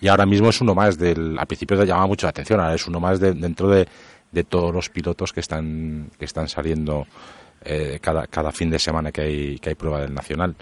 [0.00, 2.74] y ahora mismo es uno más del, al principio te llamaba mucho la atención, ahora
[2.74, 3.86] es uno más de- dentro de,
[4.30, 7.06] de todos los pilotos que están, que están saliendo
[7.62, 10.54] eh, cada, cada fin de semana que hay, que hay prueba del Nacional.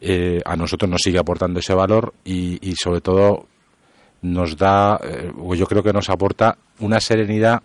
[0.00, 3.46] Eh, a nosotros nos sigue aportando ese valor y, sobre todo
[4.22, 7.62] nos da, eh, o yo creo que nos aporta una serenidad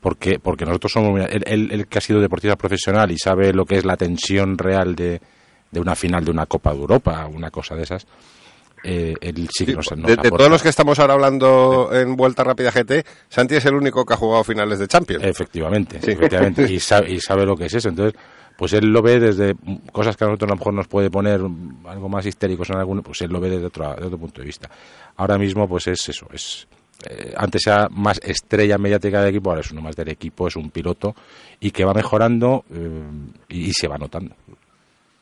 [0.00, 3.64] porque porque nosotros somos él, él- él que ha sido deportista profesional y sabe lo
[3.64, 5.20] que es la tensión real de,
[5.70, 8.06] de una final de una Copa de Europa una cosa de esas
[8.82, 12.42] eh, él sí que nos, nos De, todos los que estamos ahora hablando en Vuelta
[12.44, 15.22] Rápida GT, Santi es el único que ha jugado finales de Champions.
[15.22, 17.90] efectivamente efectivamente y sabe, y sabe lo que es eso.
[17.90, 18.18] Entonces
[18.56, 19.54] pues él lo ve desde
[19.92, 21.40] cosas que a nosotros a lo mejor nos puede poner
[21.86, 24.46] algo más histéricos en algún pues él lo ve desde otro, de otro punto de
[24.46, 24.70] vista.
[25.16, 26.66] Ahora mismo pues es eso es
[27.08, 30.56] eh, antes era más estrella mediática del equipo ahora es uno más del equipo es
[30.56, 31.14] un piloto
[31.60, 33.02] y que va mejorando eh,
[33.48, 34.34] y, y se va notando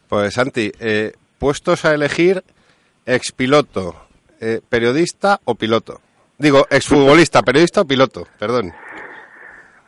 [0.08, 2.42] Pues Santi, eh, puestos a elegir
[3.08, 3.94] expiloto,
[4.40, 6.00] eh, periodista o piloto.
[6.36, 8.72] Digo, exfutbolista, periodista o piloto, perdón.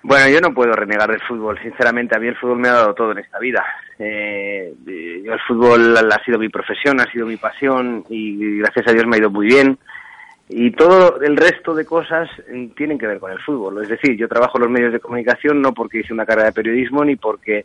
[0.02, 1.58] Bueno, yo no puedo renegar del fútbol.
[1.62, 3.62] Sinceramente, a mí el fútbol me ha dado todo en esta vida.
[3.98, 8.88] Eh, eh, yo el fútbol ha sido mi profesión, ha sido mi pasión y gracias
[8.88, 9.78] a Dios me ha ido muy bien.
[10.52, 13.80] Y todo el resto de cosas eh, tienen que ver con el fútbol.
[13.82, 16.52] Es decir, yo trabajo en los medios de comunicación no porque hice una carrera de
[16.52, 17.64] periodismo ni porque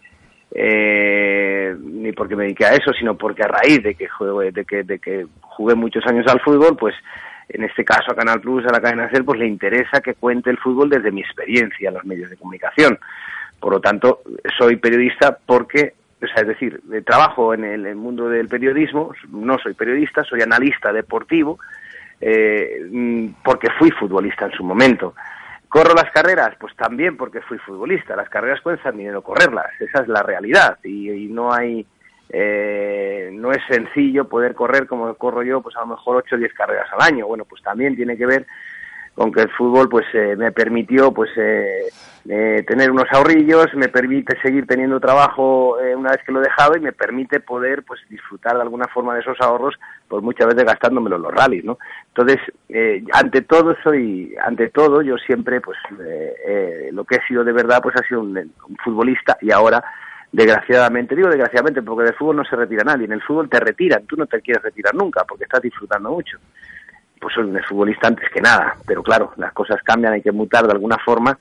[0.51, 4.65] eh, ni porque me dediqué a eso, sino porque a raíz de que jugué, de
[4.65, 6.93] que, de que jugué muchos años al fútbol, pues
[7.49, 10.51] en este caso a Canal Plus, a la cadena SER, pues le interesa que cuente
[10.51, 12.99] el fútbol desde mi experiencia en los medios de comunicación.
[13.59, 14.21] Por lo tanto,
[14.59, 19.57] soy periodista porque, o sea, es decir, eh, trabajo en el mundo del periodismo, no
[19.57, 21.57] soy periodista, soy analista deportivo,
[22.21, 25.15] eh, mm, porque fui futbolista en su momento.
[25.67, 26.55] ¿Corro las carreras?
[26.59, 28.15] Pues también porque fui futbolista.
[28.15, 30.77] Las carreras cuestan dinero correrlas, esa es la realidad.
[30.83, 31.85] Y, y no hay,
[32.29, 36.37] eh, no es sencillo poder correr como corro yo, pues a lo mejor 8 o
[36.37, 37.27] 10 carreras al año.
[37.27, 38.47] Bueno, pues también tiene que ver
[39.15, 41.89] con que el fútbol pues eh, me permitió pues eh,
[42.27, 46.45] eh, tener unos ahorrillos, me permite seguir teniendo trabajo eh, una vez que lo he
[46.45, 49.75] dejado y me permite poder pues disfrutar de alguna forma de esos ahorros
[50.07, 51.77] pues muchas veces gastándomelo en los rallies, ¿no?
[52.07, 55.77] Entonces, eh, ante todo soy, ante todo yo siempre pues
[56.91, 59.83] lo que he sido de verdad pues ha sido un, un futbolista y ahora
[60.31, 64.05] desgraciadamente, digo desgraciadamente porque del fútbol no se retira nadie, en el fútbol te retiran,
[64.07, 66.39] tú no te quieres retirar nunca porque estás disfrutando mucho
[67.25, 70.73] pues un futbolista antes que nada, pero claro, las cosas cambian, hay que mutar de
[70.73, 71.39] alguna forma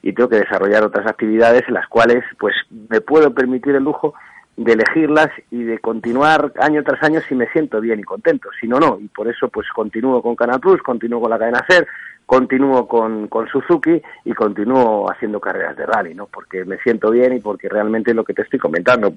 [0.00, 2.54] y tengo que desarrollar otras actividades en las cuales pues
[2.88, 4.14] me puedo permitir el lujo
[4.56, 8.66] de elegirlas y de continuar año tras año si me siento bien y contento, si
[8.66, 11.86] no, no, y por eso pues continúo con Canal Plus, continúo con la cadena SER,
[12.24, 16.28] continúo con, con Suzuki y continúo haciendo carreras de rally, ¿no?
[16.28, 19.12] Porque me siento bien y porque realmente es lo que te estoy comentando,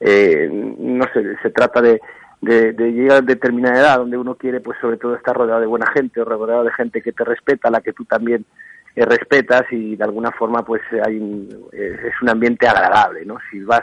[0.00, 2.00] eh, no sé, se trata de,
[2.42, 5.90] de, llegar a determinada edad donde uno quiere pues sobre todo estar rodeado de buena
[5.92, 8.44] gente o rodeado de gente que te respeta, la que tú también
[8.94, 13.38] eh, respetas y de alguna forma pues hay un- eh, es un ambiente agradable, ¿no?
[13.50, 13.82] Si vas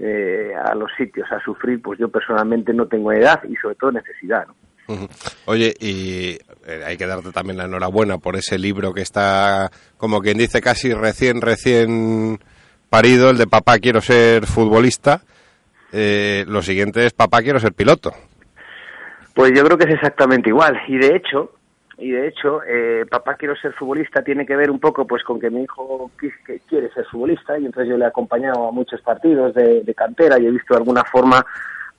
[0.00, 3.92] eh, a los sitios a sufrir, pues yo personalmente no tengo edad y sobre todo
[3.92, 4.54] necesidad, ¿no?
[5.46, 10.20] Oye, y eh, hay que darte también la enhorabuena por ese libro que está, como
[10.20, 12.38] quien dice, casi recién, recién
[12.90, 15.22] parido, el de Papá quiero ser futbolista.
[15.96, 18.12] Eh, lo siguiente es Papá quiero ser piloto.
[19.32, 20.80] Pues yo creo que es exactamente igual.
[20.88, 21.52] Y de hecho,
[21.98, 25.38] y de hecho, eh, papá quiero ser futbolista tiene que ver un poco pues con
[25.38, 29.00] que mi hijo que quiere ser futbolista y entonces yo le he acompañado a muchos
[29.02, 31.44] partidos de, de cantera y he visto de alguna forma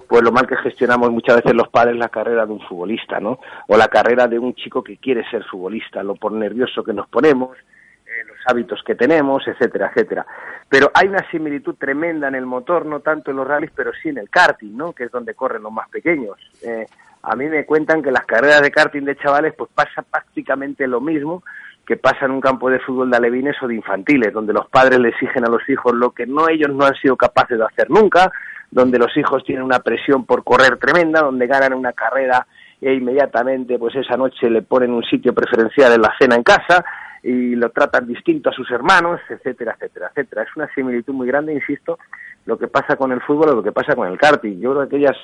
[0.07, 3.39] pues lo mal que gestionamos muchas veces los padres la carrera de un futbolista, ¿no?
[3.67, 7.07] O la carrera de un chico que quiere ser futbolista, lo por nervioso que nos
[7.07, 10.25] ponemos, eh, los hábitos que tenemos, etcétera, etcétera.
[10.67, 14.09] Pero hay una similitud tremenda en el motor, no tanto en los rallies, pero sí
[14.09, 14.93] en el karting, ¿no?
[14.93, 16.37] Que es donde corren los más pequeños.
[16.63, 16.85] Eh,
[17.21, 21.01] a mí me cuentan que las carreras de karting de chavales pues pasa prácticamente lo
[21.01, 21.43] mismo
[21.85, 24.99] que pasa en un campo de fútbol de alevines o de infantiles, donde los padres
[24.99, 27.89] le exigen a los hijos lo que no ellos no han sido capaces de hacer
[27.89, 28.31] nunca,
[28.71, 32.47] donde los hijos tienen una presión por correr tremenda, donde ganan una carrera
[32.81, 36.83] e inmediatamente pues esa noche le ponen un sitio preferencial en la cena en casa
[37.25, 40.43] y lo tratan distinto a sus hermanos, etcétera, etcétera, etcétera.
[40.43, 41.97] Es una similitud muy grande, insisto,
[42.45, 44.59] lo que pasa con el fútbol o lo que pasa con el karting.
[44.59, 45.17] Yo creo que aquellas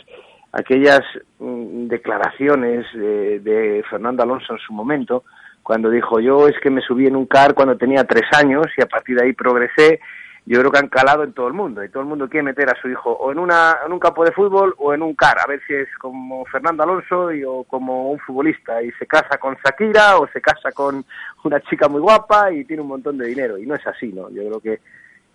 [0.51, 1.01] aquellas
[1.37, 5.25] mm, declaraciones de, de Fernando Alonso en su momento,
[5.61, 8.81] cuando dijo yo es que me subí en un car cuando tenía tres años y
[8.81, 9.99] a partir de ahí progresé,
[10.45, 12.69] yo creo que han calado en todo el mundo y todo el mundo quiere meter
[12.69, 15.37] a su hijo o en, una, en un campo de fútbol o en un car,
[15.39, 19.37] a ver si es como Fernando Alonso y, o como un futbolista y se casa
[19.37, 21.05] con Shakira o se casa con
[21.43, 24.29] una chica muy guapa y tiene un montón de dinero y no es así, ¿no?
[24.31, 24.79] Yo creo que,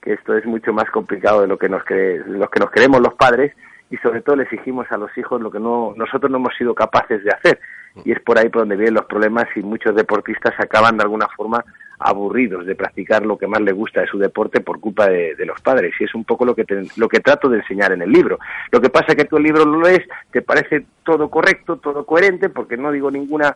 [0.03, 2.71] que esto es mucho más complicado de lo que nos cre- de lo que nos
[2.73, 3.55] creemos los padres
[3.89, 6.75] y sobre todo le exigimos a los hijos lo que no nosotros no hemos sido
[6.75, 7.61] capaces de hacer
[8.05, 11.29] y es por ahí por donde vienen los problemas y muchos deportistas acaban de alguna
[11.37, 11.65] forma
[11.99, 15.61] aburridos de practicar lo que más les gusta de su deporte por culpa de, los
[15.61, 18.11] padres y es un poco lo que te- lo que trato de enseñar en el
[18.13, 18.39] libro
[18.71, 22.49] lo que pasa es que el libro lo lees te parece todo correcto todo coherente
[22.51, 23.55] porque no digo ninguna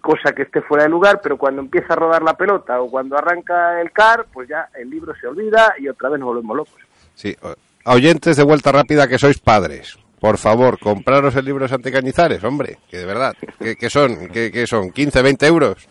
[0.00, 3.16] cosa que esté fuera de lugar pero cuando empieza a rodar la pelota o cuando
[3.16, 6.74] arranca el car pues ya el libro se olvida y otra vez nos volvemos locos
[7.14, 7.36] Sí,
[7.84, 9.98] oyentes de vuelta rápida que sois padres.
[10.20, 14.50] Por favor, compraros el libro de Santi Cañizares, hombre, que de verdad, que, son, que,
[14.50, 15.88] que son 15, 20 euros.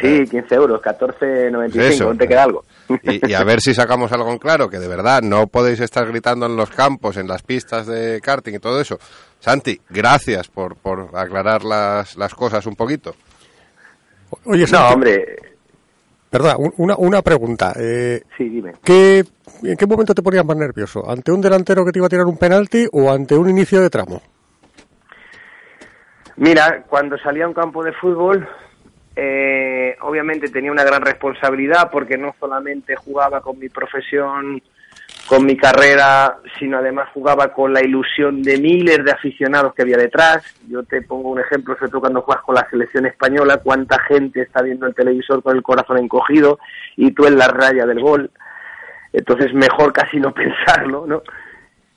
[0.00, 2.04] Sí 15 euros 14.95 Eso.
[2.06, 2.64] ¿dónde queda algo?
[3.02, 6.06] Y, y a ver si sacamos algo en claro, que de verdad no podéis estar
[6.06, 8.98] gritando en los campos, en las pistas de karting y todo eso.
[9.40, 13.14] Santi, gracias por, por aclarar las, las cosas un poquito.
[14.44, 15.36] Oye, no hombre
[16.30, 17.72] Perdona, un- una, una pregunta.
[17.78, 19.24] Eh, sí dime ¿qué,
[19.62, 21.08] ¿En qué momento te ponías más nervioso?
[21.08, 23.88] ¿Ante un delantero que te iba a tirar un penalti o ante un inicio de
[23.90, 24.20] tramo?
[26.36, 28.48] Mira, cuando salía a un campo de fútbol,
[29.16, 34.62] eh, obviamente tenía una gran responsabilidad porque no solamente jugaba con mi profesión,
[35.26, 39.96] con mi carrera, sino además jugaba con la ilusión de miles de aficionados que había
[39.96, 40.44] detrás.
[40.68, 44.42] Yo te pongo un ejemplo, sobre todo cuando juegas con la selección española, cuánta gente
[44.42, 46.58] está viendo el televisor con el corazón encogido
[46.96, 48.30] y tú en la raya del gol.
[49.12, 51.22] Entonces mejor casi no pensarlo, ¿no?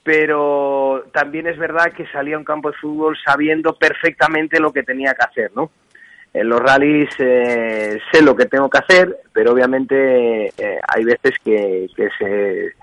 [0.08, 4.82] pero también es verdad que salía a un campo de fútbol sabiendo perfectamente lo que
[4.82, 5.70] tenía que hacer, ¿no?
[6.38, 11.32] En los rallies eh, sé lo que tengo que hacer, pero obviamente eh, hay veces
[11.44, 12.74] que, que, se,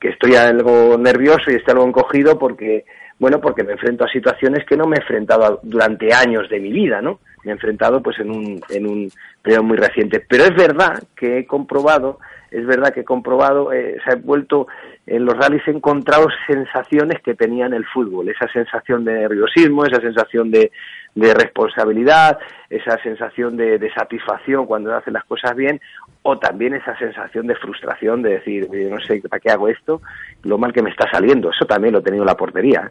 [0.00, 2.84] que estoy algo nervioso y estoy algo encogido porque,
[3.20, 6.72] bueno, porque me enfrento a situaciones que no me he enfrentado durante años de mi
[6.72, 7.20] vida, ¿no?
[7.44, 9.08] Me he enfrentado pues en un, en un
[9.40, 10.24] periodo muy reciente.
[10.28, 12.18] Pero es verdad que he comprobado,
[12.50, 14.66] es verdad que he comprobado, eh, se ha vuelto,
[15.06, 19.84] en los rallies he encontrado sensaciones que tenía en el fútbol, esa sensación de nerviosismo,
[19.84, 20.70] esa sensación de,
[21.14, 22.38] responsabilidad,
[22.68, 25.80] esa sensación de, satisfacción cuando hacen las cosas bien,
[26.22, 30.02] o también esa sensación de frustración de decir, "Oye, no sé para qué hago esto,
[30.42, 31.50] lo mal que me está saliendo.
[31.50, 32.90] Eso también lo he tenido en la portería.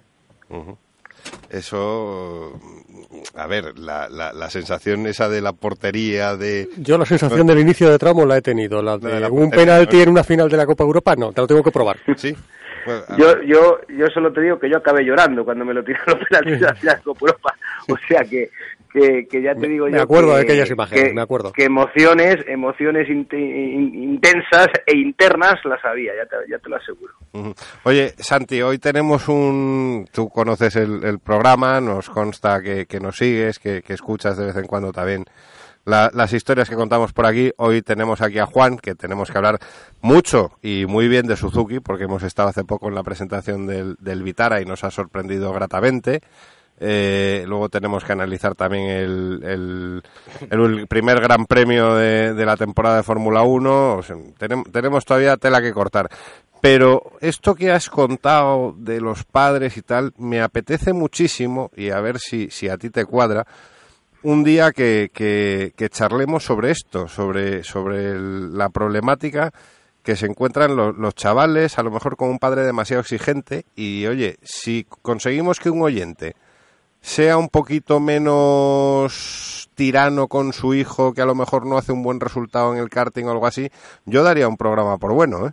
[0.49, 0.76] ¿eh?
[1.49, 2.59] Eso,
[3.36, 6.67] a ver, la, la, la sensación esa de la portería, de...
[6.78, 8.82] Yo la sensación del inicio de tramo la he tenido.
[8.82, 11.32] La de, de la un portería, penalti en una final de la Copa Europa, no,
[11.32, 11.97] te lo tengo que probar.
[12.17, 12.36] Sí.
[12.86, 16.05] Bueno, Yo, yo, yo solo te digo que yo acabé llorando cuando me lo tiraron
[16.19, 17.55] los penaltis hacia la Copa Europa.
[17.89, 18.49] O sea que,
[18.95, 20.01] que, que ya te digo me yo.
[20.01, 21.51] acuerdo que- de aquellas imágenes, que- me acuerdo.
[21.51, 26.77] Que emociones, emociones inte- in- intensas e internas las había, ya te, ya te lo
[26.77, 27.13] aseguro.
[27.83, 30.07] Oye, Santi, hoy tenemos un...
[30.11, 34.45] Tú conoces el, el programa, nos consta que, que nos sigues, que, que escuchas de
[34.45, 35.25] vez en cuando también
[35.83, 37.51] la- las historias que contamos por aquí.
[37.57, 39.59] Hoy tenemos aquí a Juan, que tenemos que hablar
[40.01, 43.95] mucho y muy bien de Suzuki, porque hemos estado hace poco en la presentación del,
[43.99, 46.21] del Vitara y nos ha sorprendido gratamente.
[46.80, 50.01] Eh, luego tenemos que analizar también el,
[50.51, 53.95] el, primer gran premio de, la temporada de Fórmula 1.
[53.95, 54.17] O sea,
[54.71, 56.09] tenemos, todavía tela que cortar.
[56.61, 62.01] Pero esto que has contado de los padres y tal, me apetece muchísimo, y a
[62.01, 63.45] ver si, si a ti te cuadra,
[64.23, 69.51] un día que, que, que charlemos sobre esto, sobre, sobre el- la problemática
[70.01, 74.05] que se encuentran los, los chavales, a lo mejor con un padre demasiado exigente, y
[74.07, 76.36] oye, si conseguimos que un oyente
[77.06, 82.01] sea un poquito menos tirano con su hijo, que a lo mejor no hace un
[82.01, 83.70] buen resultado en el karting o algo así,
[84.06, 85.51] yo daría un programa por bueno, ¿eh?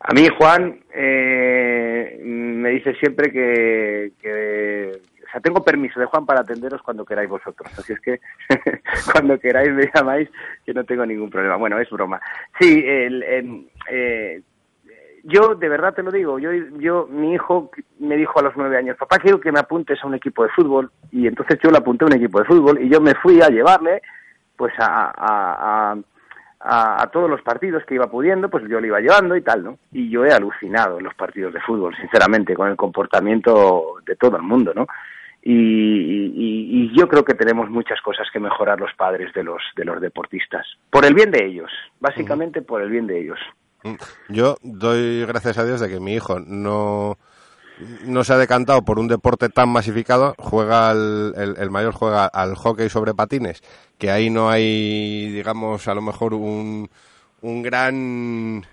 [0.00, 4.10] A mí, Juan, eh, me dice siempre que,
[5.22, 7.70] O sea, tengo permiso de Juan para atenderos cuando queráis vosotros.
[7.78, 8.18] Así es que
[9.12, 10.28] cuando queráis me llamáis,
[10.64, 11.56] que no tengo ningún problema.
[11.56, 12.20] Bueno, es broma.
[12.58, 14.42] Sí, el, eh,
[15.24, 16.38] yo de verdad te lo digo.
[16.38, 19.98] Yo, yo, mi hijo me dijo a los nueve años, papá, quiero que me apuntes
[20.02, 20.90] a un equipo de fútbol.
[21.10, 23.48] Y entonces yo le apunté a un equipo de fútbol y yo me fui a
[23.48, 24.02] llevarle,
[24.56, 25.96] pues a, a-
[26.60, 29.78] a- todos los partidos que iba pudiendo, pues yo le iba llevando y tal, ¿no?
[29.92, 34.36] Y yo he alucinado en los partidos de fútbol, sinceramente, con el comportamiento de todo
[34.36, 34.86] el mundo, ¿no?
[35.44, 36.32] Y, y-
[36.92, 40.00] y yo creo que tenemos muchas cosas que mejorar los padres de los de los
[40.00, 41.70] deportistas, por el bien de ellos,
[42.00, 43.40] básicamente por el bien de ellos.
[44.28, 47.18] Yo doy gracias a Dios de que mi hijo no,
[48.04, 50.34] no se ha decantado por un deporte tan masificado.
[50.38, 53.62] Juega al- el, el mayor juega al hockey sobre patines,
[53.98, 56.90] que ahí no hay, digamos, a lo mejor un,
[57.40, 58.66] un gran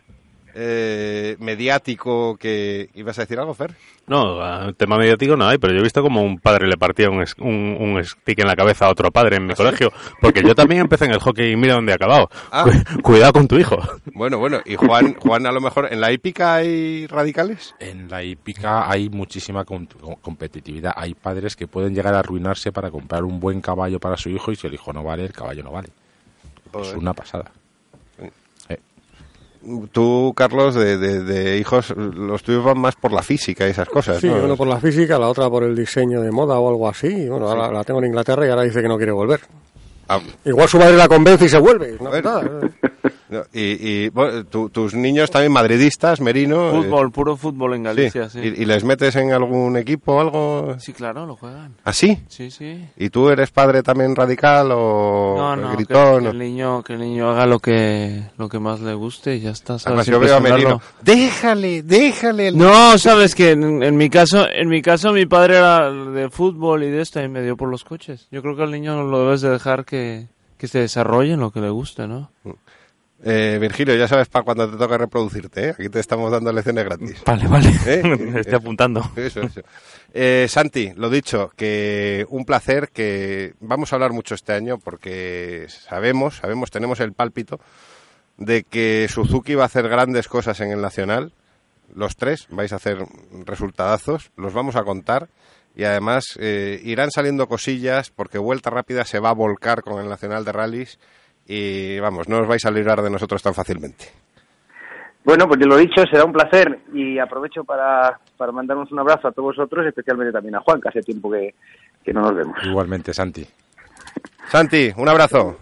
[0.56, 2.90] eh, mediático que...
[2.94, 3.74] ¿Ibas a decir algo, Fer?
[4.08, 7.10] No, a- tema mediático no hay, pero yo he visto como un padre le partía
[7.10, 9.92] un, un, un stick en la cabeza a otro padre en mi colegio,
[10.22, 12.30] porque yo también empecé en el hockey y mira dónde he acabado.
[12.52, 12.64] Ah.
[12.64, 13.78] Cu- Cuidado con tu hijo.
[14.14, 17.76] Bueno, bueno, y Juan, Juan a lo mejor, ¿en la hípica hay radicales?
[17.80, 20.94] En la hípica hay muchísima com- com- competitividad.
[20.96, 24.52] Hay padres que pueden llegar a arruinarse para comprar un buen caballo para su hijo
[24.52, 25.90] y si el hijo no vale, el caballo no vale.
[26.82, 27.52] Es una pasada.
[29.92, 33.90] Tú, Carlos, de, de- de hijos, los tuyos van más por la física y esas
[33.90, 34.36] cosas, Sí, ¿no?
[34.44, 37.28] uno por la física, la otra por el diseño de moda o algo así.
[37.28, 39.42] Bueno, ahora la tengo en Inglaterra y ahora dice que no quiere volver.
[40.08, 41.98] Ah, Igual su madre la convence y se vuelve.
[42.00, 42.42] No, nada.
[43.54, 43.60] y
[44.06, 46.70] y, bueno, tu- tus niños también madridistas, Merino.
[46.70, 47.84] eh, Fútbol, puro fútbol en sí.
[47.84, 48.40] Galicia, sí.
[48.40, 50.76] ¿Y, y les metes en algún equipo o algo?
[50.80, 51.76] Sí, claro, lo juegan.
[51.84, 52.18] ¿Así?
[52.28, 52.86] Sí, sí.
[52.98, 56.22] ¿Y tú eres padre también radical o No, no, que, gritón?
[56.24, 59.36] que o- el niño, que el niño haga lo que, lo que más le guste
[59.36, 59.78] y ya está.
[59.78, 59.86] ¿sabes?
[59.88, 60.40] Además, yo veo a.
[60.40, 60.82] Merino.
[61.02, 62.48] Déjale, déjale.
[62.48, 66.30] el- No, sabes que en, en mi caso, en mi caso mi padre era de
[66.30, 68.28] fútbol y de esto y me dio por los coches.
[68.32, 70.28] Yo creo que al niño lo debes de dejar que,
[70.58, 72.32] que se desarrolle en lo que le guste, ¿no?
[73.24, 75.70] Eh, Virgilio, ya sabes para cuando te toca reproducirte, ¿eh?
[75.72, 77.22] Aquí te estamos dando lecciones gratis.
[77.26, 77.72] Vale, vale.
[77.86, 78.02] ¿Eh?
[78.18, 79.12] Me estoy apuntando.
[79.16, 79.62] Eso, eso.
[80.14, 85.66] Eh, Santi, lo dicho, que un placer, que vamos a hablar mucho este año porque
[85.68, 87.60] sabemos, sabemos, tenemos el pálpito
[88.38, 91.34] de que Suzuki va a hacer grandes cosas en el Nacional.
[91.94, 93.06] Los tres vais a hacer
[93.46, 95.28] resultadazos, los vamos a contar
[95.76, 100.08] y además eh, irán saliendo cosillas porque Vuelta Rápida se va a volcar con el
[100.08, 101.00] Nacional de Rallys
[101.52, 104.06] y vamos, no os vais a librar de nosotros tan fácilmente.
[105.24, 109.32] Bueno, pues lo dicho, será un placer y aprovecho para, para mandarnos un abrazo a
[109.32, 111.56] todos vosotros, especialmente también a Juan, que hace tiempo que,
[112.04, 112.56] que no nos vemos.
[112.64, 113.46] Igualmente, Santi.
[114.48, 115.58] Santi, un abrazo.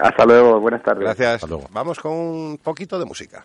[0.00, 1.04] Hasta luego, buenas tardes.
[1.04, 1.34] Gracias.
[1.34, 1.66] Hasta luego.
[1.72, 3.44] Vamos con un poquito de música.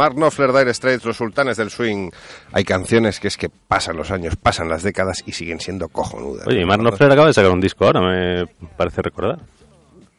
[0.00, 2.10] Mark Knopfler, Dire Straits, Los Sultanes del Swing.
[2.52, 6.46] Hay canciones que es que pasan los años, pasan las décadas y siguen siendo cojonudas.
[6.46, 8.46] Oye, y Mark Knopfler acaba de sacar un disco ahora, me
[8.78, 9.40] parece recordar.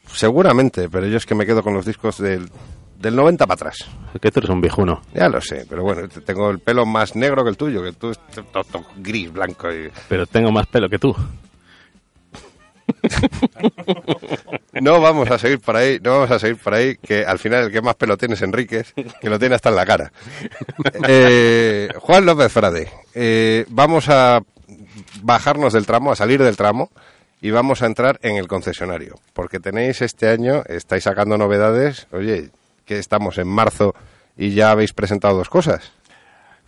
[0.06, 2.48] Seguramente, pero yo es que me quedo con los discos del,
[2.98, 3.88] del 90 para atrás.
[4.14, 5.00] Es que tú eres un viejuno.
[5.14, 7.92] Ya lo sé, pero bueno, te- tengo el pelo más negro que el tuyo, que
[7.92, 8.20] tú es
[8.98, 9.90] gris, blanco y...
[10.08, 11.16] Pero tengo más pelo que tú.
[14.80, 17.64] No vamos a seguir por ahí, no vamos a seguir por ahí, que al final
[17.64, 20.12] el que más pelo tiene es Enríquez, que lo tiene hasta en la cara.
[21.06, 24.40] Eh, Juan López Frade, eh, vamos a
[25.22, 26.90] bajarnos del tramo, a salir del tramo
[27.40, 32.50] y vamos a entrar en el concesionario, porque tenéis este año, estáis sacando novedades, oye,
[32.84, 33.94] que estamos en marzo
[34.36, 35.92] y ya habéis presentado dos cosas.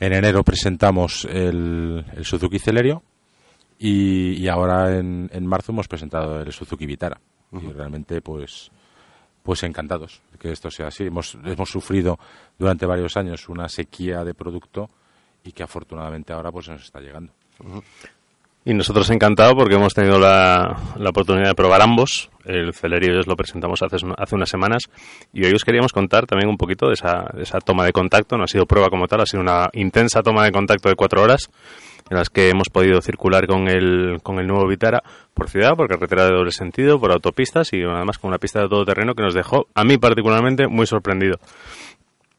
[0.01, 3.03] En enero presentamos el, Suzuki Celerio
[3.87, 7.20] y, y ahora en, en marzo hemos presentado el Suzuki Vitara.
[7.53, 8.70] Y realmente, pues,
[9.43, 11.05] pues encantados de que esto sea así.
[11.05, 12.18] Hemos, hemos sufrido
[12.59, 14.89] durante varios años una sequía de producto
[15.45, 17.30] y que afortunadamente ahora pues nos está llegando.
[18.66, 22.30] Y nosotros encantados porque hemos tenido la, la oportunidad de probar ambos.
[22.46, 24.84] El Celerio os lo presentamos hace, hace unas semanas
[25.34, 28.38] y hoy os queríamos contar también un poquito de esa, de esa toma de contacto.
[28.38, 31.22] No ha sido prueba como tal, ha sido una intensa toma de contacto de cuatro
[31.22, 31.50] horas
[32.10, 35.02] en las que hemos podido circular con el, con el nuevo Vitara
[35.32, 38.68] por ciudad, por carretera de doble sentido, por autopistas y además con una pista de
[38.68, 41.38] todoterreno que nos dejó, a mí particularmente, muy sorprendido.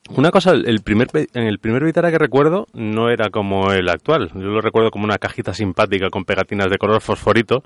[0.10, 4.30] Una cosa, el primer, en el primer Vitara que recuerdo no era como el actual.
[4.36, 7.64] Yo lo recuerdo como una cajita simpática con pegatinas de color fosforito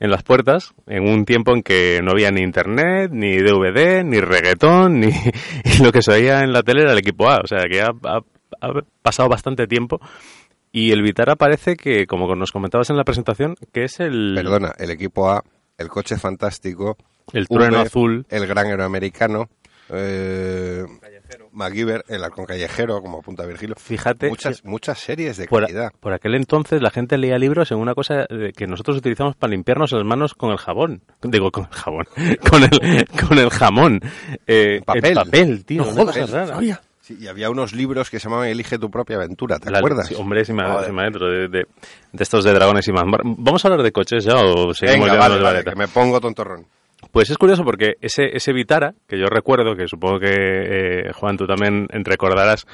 [0.00, 4.20] en las puertas, en un tiempo en que no había ni internet, ni DVD, ni
[4.20, 5.06] reggaetón, ni
[5.64, 7.38] y lo que se veía en la tele era el equipo A.
[7.44, 8.20] O sea, que ha, ha-
[8.60, 8.72] ha
[9.02, 10.00] pasado bastante tiempo.
[10.72, 14.32] Y el Vitara parece que, como nos comentabas en la presentación, que es el...
[14.34, 15.42] Perdona, el equipo A,
[15.78, 16.96] el coche fantástico,
[17.32, 18.26] El trueno V, azul.
[18.28, 19.48] el gran héroe americano,
[19.88, 20.84] eh,
[21.56, 23.74] MacGyver, el halcón callejero, como apunta Virgilio.
[23.76, 25.90] Fíjate, muchas, muchas series de por, calidad.
[25.98, 29.50] por aquel entonces la gente leía libros en una cosa eh, que nosotros utilizamos para
[29.50, 31.02] limpiarnos las manos con el jabón.
[31.22, 32.04] Digo, con el jabón.
[32.50, 34.00] con, el, con el jamón.
[34.46, 35.04] Eh, Papel.
[35.06, 35.84] El papel, tío.
[35.84, 36.58] No jodas, rara.
[37.00, 40.08] Sí, y había unos libros que se llamaban Elige tu propia aventura, ¿te La- acuerdas?
[40.08, 40.86] sí, hombre, si me, Joder.
[40.86, 41.66] si me adentro de, de-
[42.12, 43.04] de estos de dragones y más.
[43.22, 46.20] ¿Vamos a hablar de coches ya o seguimos Venga, ya vale, vale, que me pongo
[46.20, 46.66] tontorrón.
[47.12, 51.36] Pues es curioso porque ese, ese Vitara, que yo recuerdo, que supongo que eh, Juan
[51.36, 52.66] tú también recordarás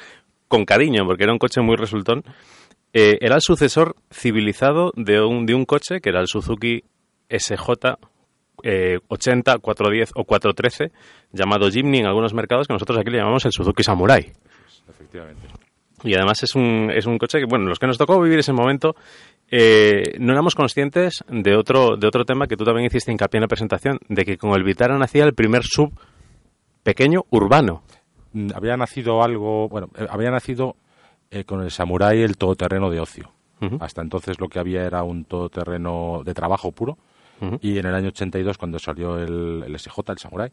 [0.47, 2.23] con cariño, porque era un coche muy resultón,
[2.93, 6.83] eh, era el sucesor civilizado de un, de un coche que era el Suzuki
[7.29, 7.97] SJ
[8.63, 10.91] eh, 80, 410 o 413,
[11.31, 14.31] llamado Jimny en algunos mercados, que nosotros aquí le llamamos el Suzuki Samurai.
[14.89, 15.47] Efectivamente.
[16.03, 18.53] Y además es un, es un coche que, bueno, los que nos tocó vivir ese
[18.53, 18.95] momento,
[19.55, 23.43] eh, no éramos conscientes de otro, de otro tema que tú también hiciste hincapié en
[23.43, 25.93] la presentación, de que con el Vitara nacía el primer sub
[26.81, 27.83] pequeño urbano.
[28.31, 30.75] Mm, Había nacido algo, bueno, eh, había nacido
[31.29, 33.29] eh, con el Samurai el todoterreno de ocio.
[33.79, 36.97] Hasta entonces lo que había era un todoterreno de trabajo puro.
[37.61, 40.51] Y en el año 82, cuando salió el, el SJ, el Samurai,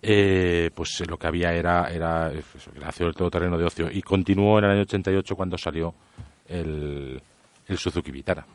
[0.00, 2.42] eh, pues lo que había era, era eh,
[2.72, 3.88] que nació el todoterreno de ocio.
[3.90, 5.94] Y continuó en el año 88 cuando salió
[6.48, 7.20] el,
[7.68, 8.46] el Suzuki Vitara.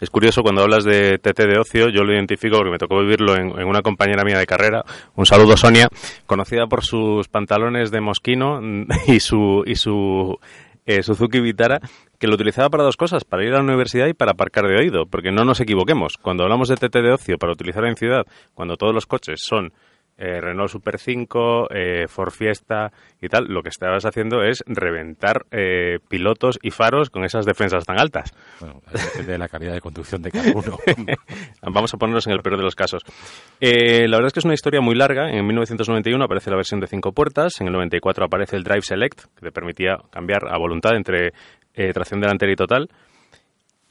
[0.00, 3.36] Es curioso cuando hablas de TT de ocio, yo lo identifico porque me tocó vivirlo
[3.36, 4.84] en, en una compañera mía de carrera,
[5.14, 5.88] un saludo Sonia,
[6.26, 8.60] conocida por sus pantalones de mosquino
[9.06, 10.38] y su y su
[10.86, 11.80] eh, Suzuki Vitara,
[12.18, 14.76] que lo utilizaba para dos cosas, para ir a la universidad y para aparcar de
[14.76, 18.26] oído, porque no nos equivoquemos, cuando hablamos de TT de ocio para utilizar en ciudad,
[18.54, 19.72] cuando todos los coches son
[20.20, 25.46] eh, Renault Super 5, eh, Ford Fiesta y tal, lo que estabas haciendo es reventar
[25.50, 28.34] eh, pilotos y faros con esas defensas tan altas.
[28.60, 30.76] Bueno, depende de la calidad de conducción de cada uno.
[31.62, 33.02] Vamos a ponernos en el peor de los casos.
[33.60, 35.30] Eh, la verdad es que es una historia muy larga.
[35.30, 37.60] En 1991 aparece la versión de cinco puertas.
[37.60, 41.32] En el 94 aparece el Drive Select, que te permitía cambiar a voluntad entre
[41.74, 42.88] eh, tracción delantera y total.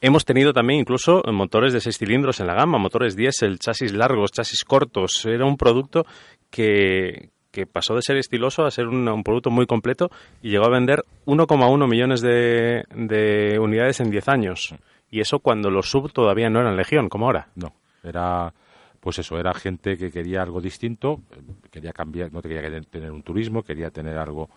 [0.02, 4.32] Hemos tenido también incluso motores de seis cilindros en la gama, motores diésel, chasis largos,
[4.32, 5.26] chasis cortos.
[5.26, 6.06] Era un producto
[6.50, 10.10] que, que pasó de ser estiloso a ser un, un producto muy completo
[10.42, 14.76] y llegó a vender 1,1 millones de, de unidades en 10 años.
[15.12, 17.50] Y eso cuando los sub todavía no eran legión, como ahora.
[17.56, 17.74] No,
[18.04, 18.54] era
[19.00, 21.22] pues eso, era gente que quería algo distinto,
[21.72, 24.50] quería cambiar, no quería tener un turismo, quería tener algo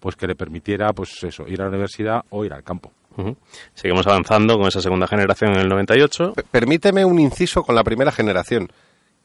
[0.00, 2.92] pues que le permitiera pues eso, ir a la universidad o ir al campo.
[3.16, 3.36] Ujú.
[3.74, 6.32] Seguimos avanzando con esa segunda generación en el 98.
[6.34, 8.70] P- Permíteme un inciso con la primera generación,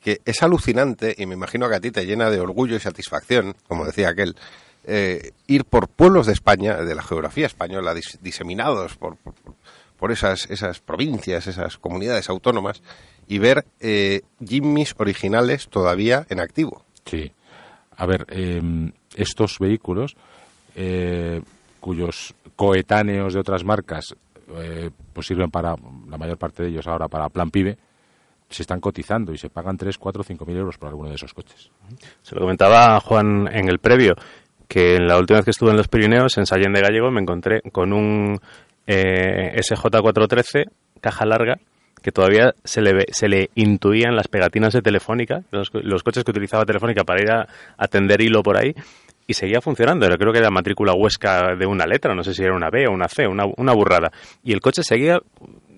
[0.04, 3.56] que es alucinante y me imagino que a ti te llena de orgullo y satisfacción,
[3.68, 4.36] como decía aquel,
[4.86, 9.34] eh, ir por pueblos de España, de la geografía española, dis- diseminados por, por,
[9.98, 12.82] por esas, esas provincias, esas comunidades autónomas,
[13.28, 16.86] y ver eh, Jimmys originales todavía en activo.
[17.06, 17.32] Sí.
[17.98, 18.62] A ver, eh,
[19.16, 20.16] estos vehículos
[20.76, 21.42] eh,
[21.80, 24.16] cuyos coetáneos de otras marcas
[24.58, 25.76] eh, pues sirven para,
[26.10, 27.78] la mayor parte de ellos ahora para plan pibe,
[28.50, 31.34] se están cotizando y se pagan 3, 4, 5 mil euros por alguno de esos
[31.34, 31.70] coches.
[32.24, 34.16] Se lo comentaba a Juan en el previo,
[34.68, 37.62] que la última vez que estuve en los Pirineos, en Sallén de Gallego, me encontré
[37.72, 38.40] con un
[38.88, 40.66] eh, SJ413,
[41.00, 41.60] caja larga,
[42.02, 46.24] que todavía se le, se le intuían las pegatinas de Telefónica, los, co- los coches
[46.24, 48.74] que utilizaba Telefónica para ir a atender hilo por ahí,
[49.30, 50.06] y seguía funcionando.
[50.06, 52.88] Era- Creo que era matrícula huesca de una letra, no sé si era una B
[52.88, 54.12] o una C, una, una burrada.
[54.44, 55.20] Y el coche seguía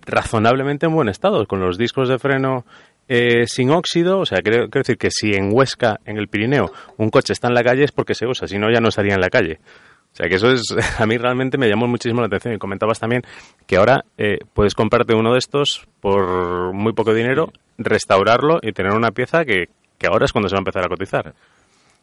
[0.06, 2.66] razonablemente en buen estado, con los discos de freno
[3.08, 4.20] eh, sin óxido.
[4.20, 7.48] O sea, quiero, quiero decir que si en Huesca, en el Pirineo, un coche está
[7.50, 9.60] en la calle es porque se usa, si no ya no estaría en la calle.
[10.14, 10.64] O sea, que eso es,
[11.00, 12.54] a mí realmente me llamó muchísimo la atención.
[12.54, 13.22] Y comentabas también
[13.68, 18.94] que ahora eh, puedes comprarte uno de estos por muy poco dinero, restaurarlo y tener
[18.94, 19.66] una pieza que,
[19.98, 21.34] que ahora es cuando se va a empezar a cotizar.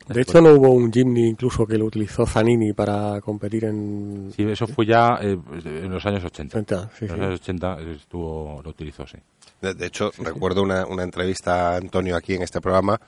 [0.08, 4.32] De hecho, no hubo un Jimny incluso que lo utilizó Zanini para competir en...
[4.34, 6.58] Sí, eso fue ya eh, en los años 80.
[6.58, 7.24] 80, sí, en los sí.
[7.24, 9.18] años 80 estuvo, lo utilizó, sí.
[9.60, 13.00] De, de hecho, recuerdo una, una entrevista a Antonio aquí en este programa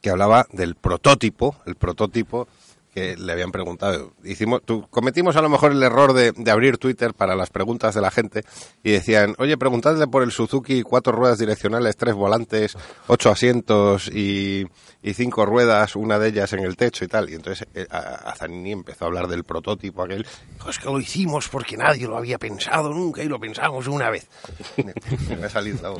[0.00, 2.48] que hablaba del prototipo, el prototipo
[2.94, 4.12] que le habían preguntado.
[4.22, 7.92] Hicimos, tú, cometimos a lo mejor el error de, de abrir Twitter para las preguntas
[7.94, 8.44] de la gente
[8.84, 12.76] y decían, oye, preguntadle por el Suzuki cuatro ruedas direccionales, tres volantes,
[13.08, 14.64] ocho asientos y,
[15.02, 17.28] y cinco ruedas, una de ellas en el techo y tal.
[17.30, 17.98] Y entonces eh, a,
[18.30, 20.24] a Zanini empezó a hablar del prototipo aquel.
[20.68, 24.28] Es que lo hicimos porque nadie lo había pensado nunca y lo pensamos una vez.
[25.28, 25.96] Me ha salido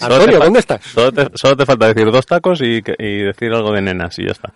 [0.00, 0.82] Antonio, ¿dónde estás?
[0.82, 4.24] Solo te, solo te falta decir dos tacos y, y decir algo de nenas y
[4.24, 4.54] ya está.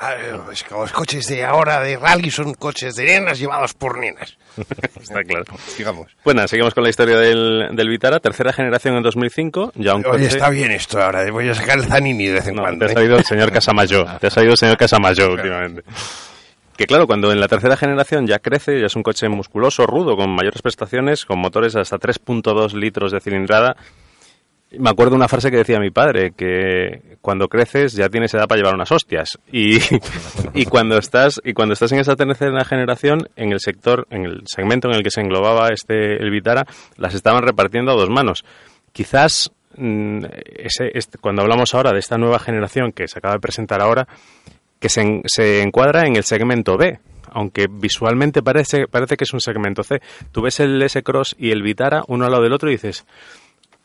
[0.00, 0.14] Ah,
[0.52, 4.36] es que los coches de ahora de rally son coches de nenas llevados por nenas.
[5.00, 5.44] Está claro.
[5.66, 6.06] Sigamos.
[6.24, 10.10] Bueno, seguimos con la historia del, del Vitara, tercera generación en 2005, ya un Oye,
[10.10, 10.26] coche...
[10.26, 11.28] está bien esto ahora.
[11.32, 12.86] Voy a sacar el Zanini de vez en No, cuando.
[12.86, 12.94] te ha ¿eh?
[12.94, 15.82] salido el señor Casamayo, te ha salido el señor Casamayo últimamente.
[16.76, 20.16] Que claro, cuando en la tercera generación ya crece, ya es un coche musculoso, rudo,
[20.16, 23.74] con mayores prestaciones, con motores hasta 3.2 litros de cilindrada.
[24.70, 28.58] Me acuerdo una frase que decía mi padre, que cuando creces ya tienes edad para
[28.58, 29.38] llevar unas hostias.
[29.50, 29.78] Y,
[30.54, 34.42] y cuando estás y cuando estás en esa tercera generación, en el sector, en el
[34.46, 36.66] segmento en el que se englobaba este el Vitara,
[36.98, 38.44] las estaban repartiendo a dos manos.
[38.92, 40.24] Quizás mm,
[40.56, 44.06] ese, este- cuando hablamos ahora de esta nueva generación que se acaba de presentar ahora,
[44.80, 46.98] que se, se encuadra en el segmento B,
[47.32, 50.00] aunque visualmente parece, parece que es un segmento C.
[50.30, 53.06] Tú ves el S-Cross y el Vitara uno al lado del otro y dices,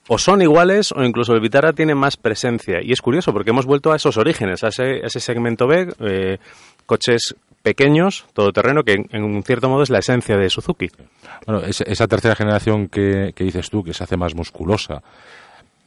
[0.07, 2.81] o son iguales o incluso el Vitara tiene más presencia.
[2.81, 5.93] Y es curioso porque hemos vuelto a esos orígenes, a ese, a ese segmento B,
[5.99, 6.37] eh,
[6.85, 10.89] coches pequeños, todoterreno, que en, en un cierto modo es la esencia de Suzuki.
[11.45, 15.01] Bueno, esa, esa tercera generación que, que dices tú, que se hace más musculosa,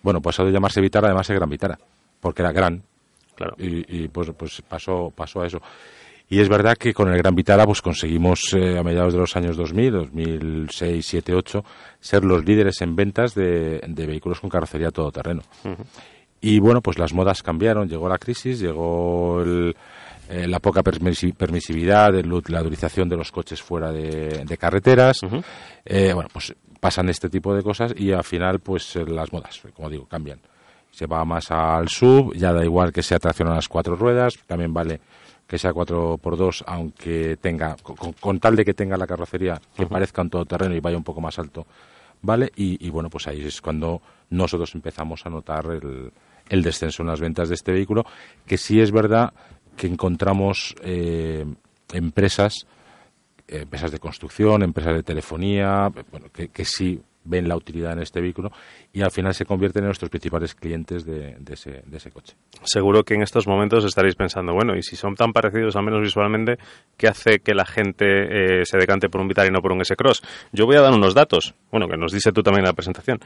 [0.02, 1.78] bueno, pues ha de llamarse Vitara, además es Gran Vitara,
[2.20, 2.82] porque era gran.
[3.34, 3.54] Claro.
[3.58, 5.60] Y, y, pues, pues pasó, pasó a eso.
[6.28, 9.36] Y es verdad que con el Gran Vitara pues conseguimos eh, a mediados de los
[9.36, 11.64] años 2000, 2006, 7, 8,
[12.00, 15.42] ser los líderes en ventas de, de vehículos con carrocería todoterreno.
[16.40, 19.74] Y bueno, pues las modas cambiaron, llegó la crisis, llegó el-
[20.28, 25.20] eh, la poca permisi- permisividad, el la utilización de los coches fuera de, de carreteras.
[25.84, 29.60] Eh, bueno, pues pasan este tipo de cosas y al final, pues eh, las modas,
[29.74, 30.40] como digo, cambian.
[30.90, 34.34] Se va más al sub, ya da igual que sea tracción a las cuatro ruedas,
[34.48, 35.00] también vale
[35.46, 40.22] que sea 4x2, aunque tenga, con, con tal de que tenga la carrocería que parezca
[40.22, 41.66] un todoterreno y vaya un poco más alto,
[42.22, 42.50] ¿vale?
[42.56, 46.12] Y, y bueno, pues ahí es cuando nosotros empezamos a notar el,
[46.48, 48.04] el descenso en las ventas de este vehículo,
[48.46, 49.32] que sí es verdad
[49.76, 51.44] que encontramos eh,
[51.92, 52.66] empresas,
[53.46, 58.00] eh, empresas de construcción, empresas de telefonía, bueno, que, que sí ven la utilidad en
[58.00, 58.50] este vehículo
[58.92, 62.34] y al final se convierten en nuestros principales clientes de, de ese, de ese coche.
[62.62, 66.00] Seguro que en estos momentos estaréis pensando, bueno, y si son tan parecidos, al menos
[66.00, 66.58] visualmente,
[66.96, 69.80] ¿qué hace que la gente eh, se decante por un Vitara y no por un
[69.82, 70.22] S-Cross?
[70.52, 73.20] Yo voy a dar unos datos, bueno, que nos dice tú también en la presentación.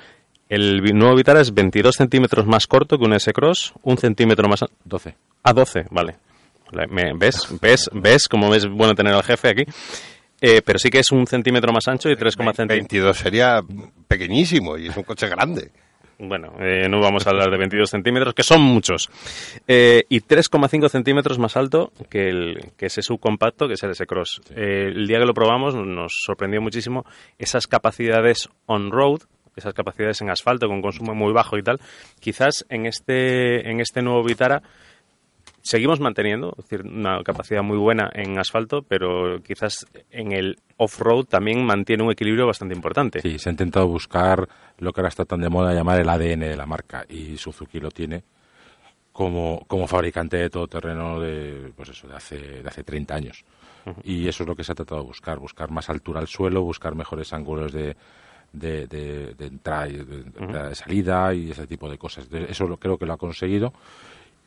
[0.48, 4.64] El nuevo Vitara es 22 centímetros más corto que un S-Cross, un centímetro más...
[4.84, 5.14] 12.
[5.44, 6.16] Ah, 12, vale.
[7.16, 7.48] ¿Ves?
[7.60, 7.90] ¿Ves?
[7.92, 9.64] ¿Ves cómo es bueno tener al jefe aquí?
[10.40, 12.68] Eh, pero sí que es un centímetro más ancho y 3, centímetros.
[12.68, 13.60] 22 sería
[14.08, 15.70] pequeñísimo y es un coche grande.
[16.22, 19.08] Bueno, eh, no vamos a hablar de 22 centímetros, que son muchos.
[19.66, 24.42] Eh, y 3,5 centímetros más alto que, el, que ese subcompacto, que es el S-Cross.
[24.54, 27.06] Eh, el día que lo probamos nos sorprendió muchísimo
[27.38, 29.22] esas capacidades on-road,
[29.56, 31.80] esas capacidades en asfalto con consumo muy bajo y tal.
[32.20, 34.62] Quizás en este, en este nuevo Vitara
[35.62, 41.24] seguimos manteniendo es decir, una capacidad muy buena en asfalto, pero quizás en el off-road
[41.26, 43.20] también mantiene un equilibrio bastante importante.
[43.20, 44.48] Sí, se ha intentado buscar
[44.78, 47.80] lo que ahora está tan de moda llamar el ADN de la marca y Suzuki
[47.80, 48.22] lo tiene
[49.12, 53.44] como, como fabricante de todoterreno de, pues eso, de hace, de hace 30 años.
[54.04, 56.62] Y eso es lo que se ha tratado de buscar, buscar más altura al suelo,
[56.62, 57.96] buscar mejores ángulos de,
[58.52, 62.28] de, de, de entrada y de, salida y ese tipo de cosas.
[62.30, 63.72] Eso lo, creo que lo ha conseguido.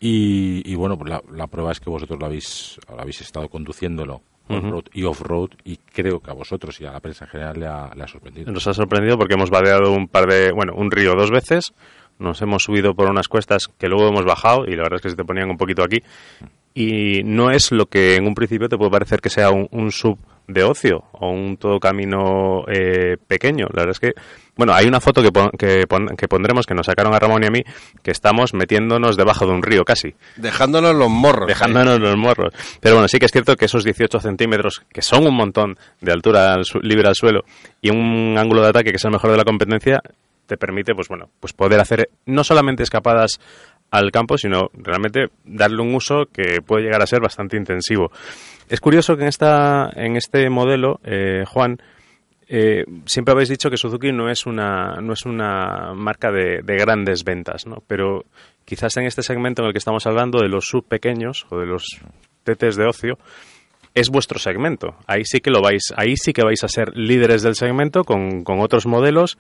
[0.06, 3.48] Y, y bueno, pues la, la prueba es que vosotros lo habéis, lo habéis estado
[3.48, 7.58] conduciéndolo on-road y off-road y creo que a vosotros y a la prensa en general
[7.58, 8.52] le ha, le ha sorprendido.
[8.52, 11.74] Nos ha sorprendido porque hemos vadeado un par de, bueno, un río dos veces,
[12.20, 15.10] nos hemos subido por unas cuestas que luego hemos bajado y la verdad es que
[15.12, 16.00] se te ponían un poquito aquí
[16.74, 19.90] y no es lo que en un principio te puede parecer que sea un, un
[19.94, 20.18] sub
[20.48, 23.68] de ocio o un todo camino eh, pequeño.
[23.74, 24.12] La verdad es que,
[24.58, 27.44] bueno, hay una foto que, pon- que, pon- que pondremos que nos sacaron a Ramón
[27.44, 27.64] y a mí
[28.02, 31.48] que estamos metiéndonos debajo de un río casi Dejándonos los morros.
[31.48, 32.54] dejándonos los morros.
[32.82, 36.12] Pero bueno, sí que es cierto que esos 18 centímetros, que son un montón de
[36.12, 37.46] altura al su- libre al suelo,
[37.82, 40.02] y un ángulo de ataque que es el mejor de la competencia,
[40.46, 43.40] te permite, pues bueno, pues poder hacer no solamente escapadas
[43.92, 48.12] al campo, sino realmente darle un uso que puede llegar a ser bastante intensivo.
[48.74, 51.78] Es curioso que en esta, en este modelo, eh, Juan,
[52.48, 56.78] eh, siempre habéis dicho que Suzuki no es una, no es una marca de, de
[56.78, 57.84] grandes ventas, ¿no?
[57.86, 58.26] Pero
[58.66, 61.68] quizás en este segmento en el que estamos hablando de los sub pequeños o de
[61.68, 61.84] los
[62.46, 63.20] TTs de ocio,
[63.94, 64.96] es vuestro segmento.
[65.06, 68.44] Ahí sí que lo vais, ahí sí que vais a ser líderes del segmento con,
[68.44, 69.38] con otros modelos,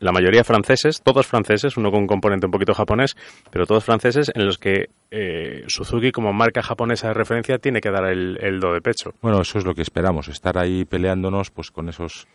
[0.00, 3.16] la mayoría franceses, todos franceses, uno con un componente un poquito japonés,
[3.50, 7.90] pero todos franceses en los que eh, Suzuki como marca japonesa de referencia tiene que
[7.90, 9.12] dar el, el do de pecho.
[9.20, 12.26] Bueno, eso es lo que esperamos, estar ahí peleándonos pues con esos,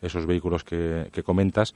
[0.00, 1.74] esos vehículos que, que comentas.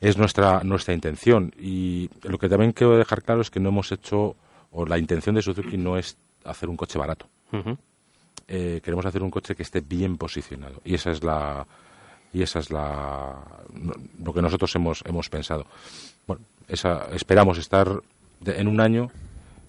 [0.00, 1.52] Es nuestra, nuestra intención.
[1.58, 4.36] Y lo que también quiero dejar claro es que no hemos hecho,
[4.70, 7.26] o la intención de Suzuki no es hacer un coche barato.
[8.48, 10.82] Eh, queremos hacer un coche que esté bien posicionado.
[10.84, 11.66] Y esa es la,
[12.34, 13.36] y esa es la,
[14.22, 15.64] lo que nosotros hemos, hemos pensado.
[16.26, 17.88] Bueno, esa, esperamos estar
[18.40, 19.10] de- en un año,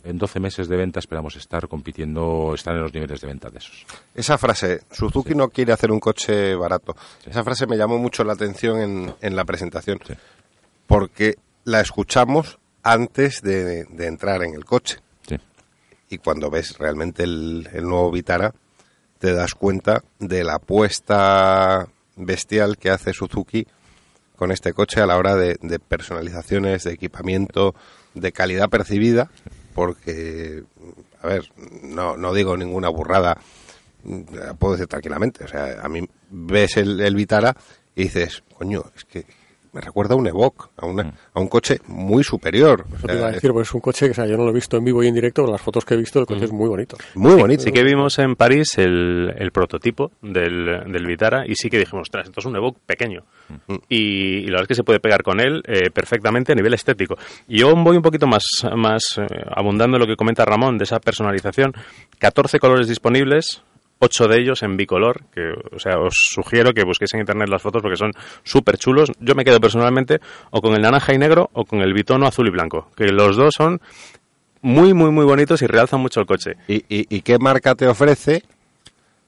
[0.03, 3.59] en 12 meses de venta, esperamos estar compitiendo, estar en los niveles de venta de
[3.59, 3.85] esos.
[4.13, 6.95] Esa frase, Suzuki no quiere hacer un coche barato.
[7.25, 9.99] Esa frase me llamó mucho la atención en, en la presentación.
[10.05, 10.13] Sí.
[10.87, 14.99] Porque la escuchamos antes de, de entrar en el coche.
[15.27, 15.37] Sí.
[16.09, 18.53] Y cuando ves realmente el, el nuevo Vitara,
[19.17, 23.67] te das cuenta de la apuesta bestial que hace Suzuki
[24.35, 27.73] con este coche a la hora de, de personalizaciones, de equipamiento,
[28.13, 29.29] de calidad percibida,
[29.73, 30.63] porque,
[31.21, 31.51] a ver,
[31.83, 33.37] no, no digo ninguna burrada,
[34.59, 37.55] puedo decir tranquilamente, o sea, a mí ves el, el Vitara
[37.95, 39.25] y dices, coño, es que
[39.75, 42.85] me recuerda a un Evoque, a, una, a un coche muy superior.
[42.97, 44.45] Eso te iba a es decir, porque es un coche que o sea, yo no
[44.45, 46.25] lo he visto en vivo y en directo, pero las fotos que he visto, el
[46.25, 46.97] coche es muy bonito.
[47.15, 47.63] muy bonito.
[47.63, 52.03] Sí que vimos en París el, el prototipo del, del Vitara y sí que dijimos,
[52.03, 53.23] ostras, esto es un Evoque pequeño.
[53.89, 56.73] Y, y la verdad es que se puede pegar con él eh, perfectamente a nivel
[56.73, 57.17] estético.
[57.47, 58.45] Y yo voy un poquito más,
[58.75, 61.73] más eh, abundando en lo que comenta Ramón de esa personalización.
[62.19, 63.61] 14 colores disponibles,
[63.99, 67.61] 8 de ellos en bicolor, que, o sea, os sugiero que busquéis en internet las
[67.61, 68.11] fotos porque son
[68.43, 69.11] súper chulos.
[69.19, 70.19] Yo me quedo personalmente
[70.51, 73.37] o con el naranja y negro o con el bitono azul y blanco, que los
[73.37, 73.81] dos son
[74.61, 76.53] muy, muy, muy bonitos y realzan mucho el coche.
[76.67, 78.43] ¿Y, y, y qué marca te ofrece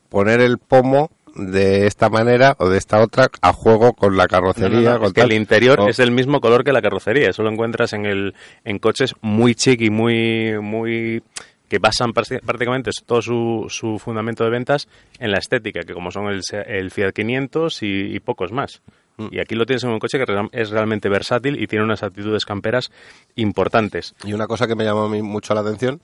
[0.10, 4.80] poner el pomo de esta manera o de esta otra a juego con la carrocería?
[4.80, 7.30] no, no, con es que el interior es el mismo color que la carrocería.
[7.30, 8.34] Eso lo encuentras en el
[8.66, 11.24] en coches muy chic y muy muy
[11.70, 14.88] que basan prácti- prácticamente todo su, su fundamento de ventas
[15.20, 18.82] en la estética, que como son el, el Fiat 500 y, y pocos más.
[19.18, 19.28] Mm.
[19.32, 22.46] Y aquí lo tienes en un coche que es realmente versátil y tiene unas actitudes
[22.46, 22.92] camperas
[23.36, 24.16] importantes.
[24.24, 26.02] Y una cosa que me llamó a mí mucho la atención,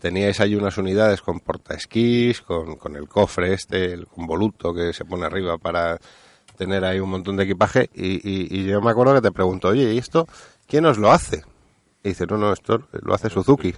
[0.00, 5.04] teníais ahí unas unidades con portaesquís, con, con el cofre este, el convoluto que se
[5.04, 5.98] pone arriba para
[6.56, 9.68] tener ahí un montón de equipaje, y, y- y yo me acuerdo que te pregunto,
[9.68, 10.26] oye, ¿y esto
[10.66, 11.42] quién os lo hace?
[12.02, 13.74] Y dice, no, no, esto lo hace Suzuki.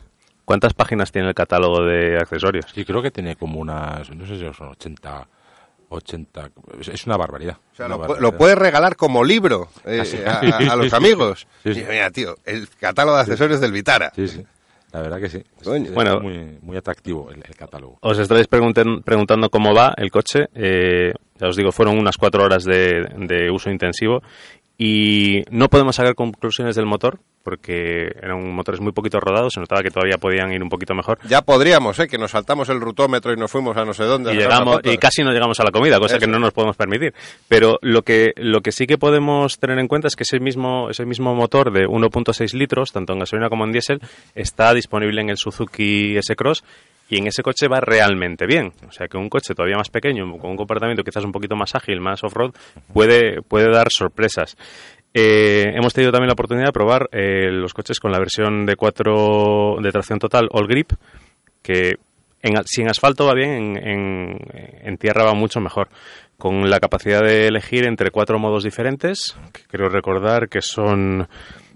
[0.48, 2.64] ¿Cuántas páginas tiene el catálogo de accesorios?
[2.74, 5.28] Sí, creo que tiene como unas, no sé si son 80,
[5.90, 7.58] 80, es- es una barbaridad.
[7.72, 8.22] O sea, una lo, barbaridad.
[8.32, 10.16] lo puedes regalar como libro eh, Así.
[10.24, 11.46] a, a- a los amigos.
[11.62, 14.10] Sí, mira, tío, el catálogo de accesorios del Vitara.
[14.16, 14.42] Sí, sí.
[14.90, 15.36] La verdad que sí.
[15.60, 15.84] Es- Coño.
[15.84, 16.18] es Bueno.
[16.20, 17.98] muy, muy atractivo el, el catálogo.
[18.00, 20.46] Os estaréis pregunten- preguntando cómo va el coche.
[20.54, 24.22] Eh, ya os digo, fueron unas cuatro horas de, de uso intensivo
[24.78, 29.54] y no podemos sacar conclusiones del motor porque eran motores muy poquito rodados.
[29.54, 31.18] Se notaba que todavía podían ir un poquito mejor.
[31.26, 32.06] Ya podríamos, ¿eh?
[32.06, 34.34] Que nos saltamos el rutómetro y nos fuimos a no sé dónde.
[34.34, 36.26] Y, llegamos, y casi no llegamos a la comida, cosa Eso.
[36.26, 37.14] que no nos podemos permitir.
[37.48, 40.90] Pero lo que, lo que sí que podemos tener en cuenta es que ese mismo,
[40.90, 44.02] ese mismo motor de 1.6 litros, tanto en gasolina como en diésel,
[44.34, 46.64] está disponible en el Suzuki S-Cross
[47.08, 48.72] y en ese coche va realmente bien.
[48.88, 51.74] O sea que un coche todavía más pequeño, con un comportamiento quizás un poquito más
[51.74, 52.52] ágil, más off-road,
[52.92, 54.56] puede, puede dar sorpresas.
[55.14, 58.76] Eh, hemos tenido también la oportunidad de probar eh, los coches con la versión de
[58.76, 60.92] 4 de tracción total All Grip,
[61.62, 61.94] que
[62.42, 64.38] en, si en asfalto va bien, en, en-
[64.84, 65.88] en tierra va mucho mejor.
[66.36, 71.26] Con la capacidad de elegir entre cuatro modos diferentes, que creo recordar que son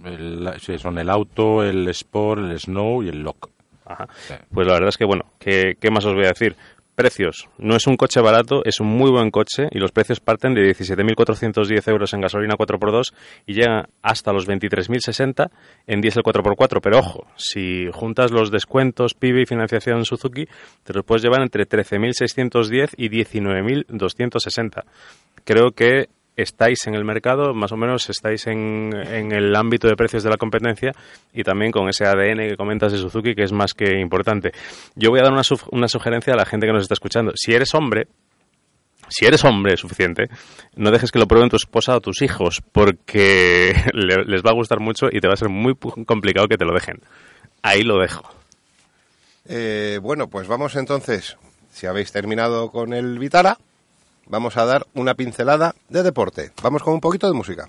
[0.05, 3.49] El, sí, son el auto, el sport, el snow y el lock.
[3.85, 4.07] Ajá.
[4.53, 6.57] Pues la verdad es que, bueno, ¿qué, qué más os voy a decir?
[6.95, 7.49] Precios.
[7.57, 10.61] No es un coche barato, es un muy buen coche y los precios parten de
[10.75, 13.15] 17.410 euros en gasolina 4x2
[13.47, 15.51] y llegan hasta los 23.060
[15.87, 16.81] en diésel 4x4.
[16.83, 20.45] Pero ojo, si juntas los descuentos, PIB y financiación Suzuki,
[20.85, 24.85] te los puedes llevar entre 13.610 y 19.260.
[25.45, 29.97] Creo que estáis en el mercado, más o menos estáis en, en el ámbito de
[29.97, 30.93] precios de la competencia
[31.33, 34.53] y también con ese ADN que comentas de Suzuki que es más que importante.
[34.95, 37.33] Yo voy a dar una, una sugerencia a la gente que nos está escuchando.
[37.37, 38.07] Si eres hombre,
[39.09, 40.29] si eres hombre suficiente,
[40.75, 44.55] no dejes que lo prueben tu esposa o tus hijos porque le- les va a
[44.55, 45.75] gustar mucho y te va a ser muy
[46.07, 46.97] complicado que te lo dejen.
[47.63, 48.25] Ahí lo dejo.
[49.47, 51.37] Eh, bueno, pues vamos entonces,
[51.71, 53.59] si habéis terminado con el Vitara,
[54.27, 56.53] vamos a dar una pincelada de deporte.
[56.63, 57.69] Vamos con un poquito de música.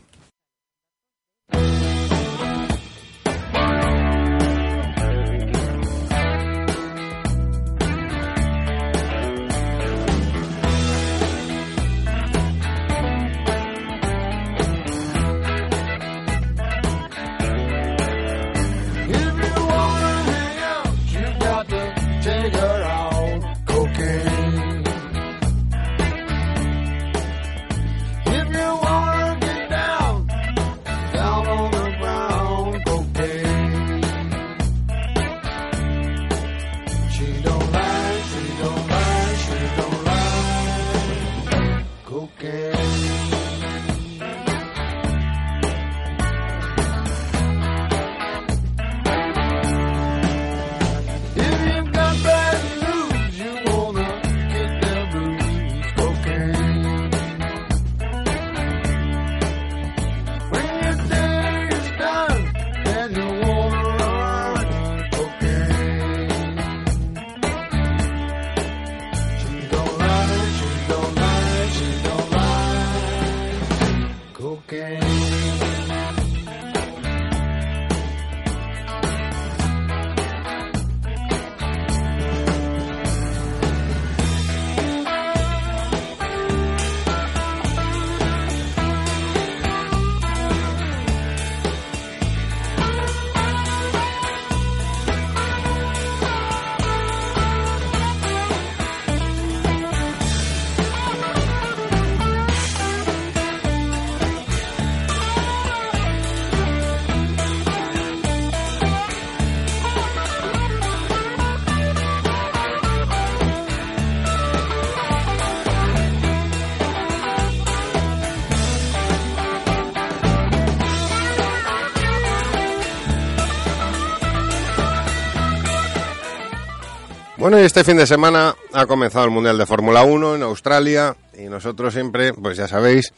[127.43, 131.17] Bueno, y este fin de semana ha comenzado el Mundial de Fórmula 1 en Australia
[131.37, 133.13] y nosotros siempre, pues ya sabéis,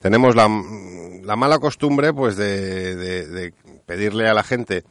[0.00, 0.48] tenemos la,
[1.22, 3.54] la mala costumbre pues de, de- de
[3.86, 4.82] pedirle a la gente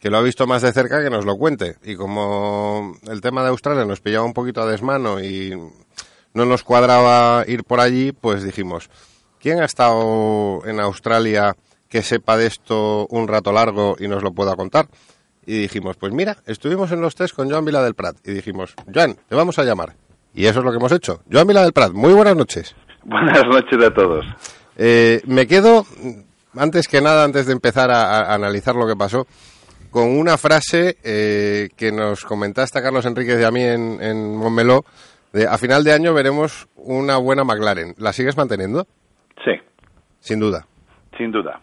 [0.00, 1.76] que lo ha visto más de cerca que nos lo cuente.
[1.84, 5.52] Y como el tema de Australia nos pillaba un poquito a desmano y
[6.32, 8.88] no nos cuadraba ir por allí, pues dijimos,
[9.40, 11.54] ¿quién ha estado en Australia
[11.90, 14.88] que sepa de esto un rato largo y nos lo pueda contar?
[15.46, 18.16] Y dijimos, pues mira, estuvimos en los test con Joan Vila del Prat.
[18.24, 19.94] Y dijimos, Joan, te vamos a llamar.
[20.34, 21.20] Y eso es lo que hemos hecho.
[21.30, 22.74] Joan Vila del Prat, muy buenas noches.
[23.04, 24.24] Buenas noches a todos.
[24.76, 25.84] Eh, me quedo,
[26.56, 29.26] antes que nada, antes de empezar a, a analizar lo que pasó,
[29.90, 34.36] con una frase eh, que nos comentaste a Carlos Enríquez y a mí en, en
[34.36, 34.84] Montmeló,
[35.32, 37.94] de a final de año veremos una buena McLaren.
[37.98, 38.86] ¿La sigues manteniendo?
[39.44, 39.52] Sí,
[40.20, 40.66] Sin duda.
[41.18, 41.60] sin duda.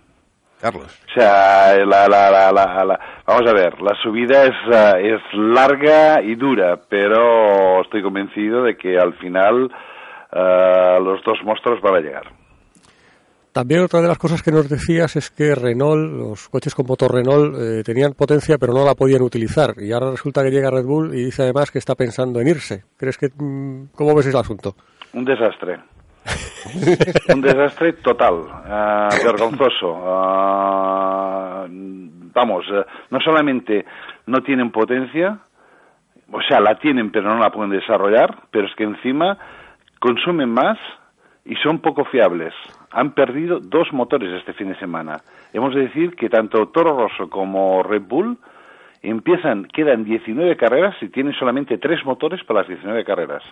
[0.59, 0.99] Carlos.
[1.09, 5.21] O sea, la, la, la, la- la- vamos a ver, la subida es, eh, es
[5.37, 9.71] larga y dura, pero estoy convencido de que al final
[10.31, 12.23] eh, los dos monstruos van a llegar.
[13.51, 17.11] También otra de las cosas que nos decías es que Renault, los coches con motor
[17.13, 19.73] Renault, eh, tenían potencia pero no la podían utilizar.
[19.77, 22.83] Y ahora resulta que llega Red Bull y dice además que está pensando en irse.
[22.95, 24.75] ¿Crees que mm, cómo ves el asunto?
[25.13, 25.79] Un desastre.
[27.33, 30.03] Un desastre total, eh, vergonzoso.
[30.05, 33.85] Ah, vamos, eh, no solamente
[34.27, 35.39] no tienen potencia,
[36.31, 39.37] o sea, la tienen pero no la pueden desarrollar, pero es que encima
[39.99, 40.77] consumen más
[41.45, 42.53] y son poco fiables.
[42.91, 45.21] han perdido dos motores este fin de semana.
[45.53, 48.37] Hemos de decir que tanto Toro Rosso como Red Bull
[49.01, 53.43] empiezan, quedan 19 carreras y tienen solamente tres motores para las 19 carreras.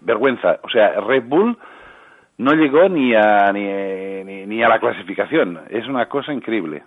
[0.00, 0.58] Vergüenza.
[0.62, 1.56] O sea, Red Bull
[2.38, 5.60] no llegó ni a, ni, ni- ni a la clasificación.
[5.70, 6.82] Es una cosa increíble.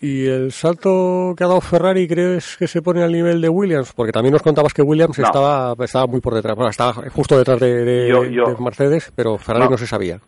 [0.00, 3.92] ¿Y el salto que ha dado Ferrari crees que se pone al nivel de Williams?
[3.92, 5.24] Porque también nos contabas que Williams No.
[5.24, 9.12] estaba, estaba muy por detrás, bueno, estaba justo detrás de, de- Yo- yo- de Mercedes,
[9.16, 9.70] pero Ferrari No.
[9.72, 10.18] no, se sabía.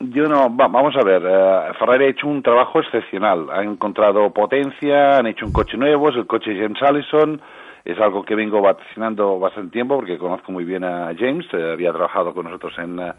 [0.00, 3.46] Yo no, va- vamos a ver, eh, Ferrari ha hecho un trabajo excepcional.
[3.52, 7.40] Ha encontrado potencia, han hecho un coche nuevo, es el coche James Allison.
[7.84, 11.92] Es algo que vengo vaticinando bastante tiempo porque conozco muy bien a James, eh, había
[11.92, 13.12] trabajado con nosotros en, eh,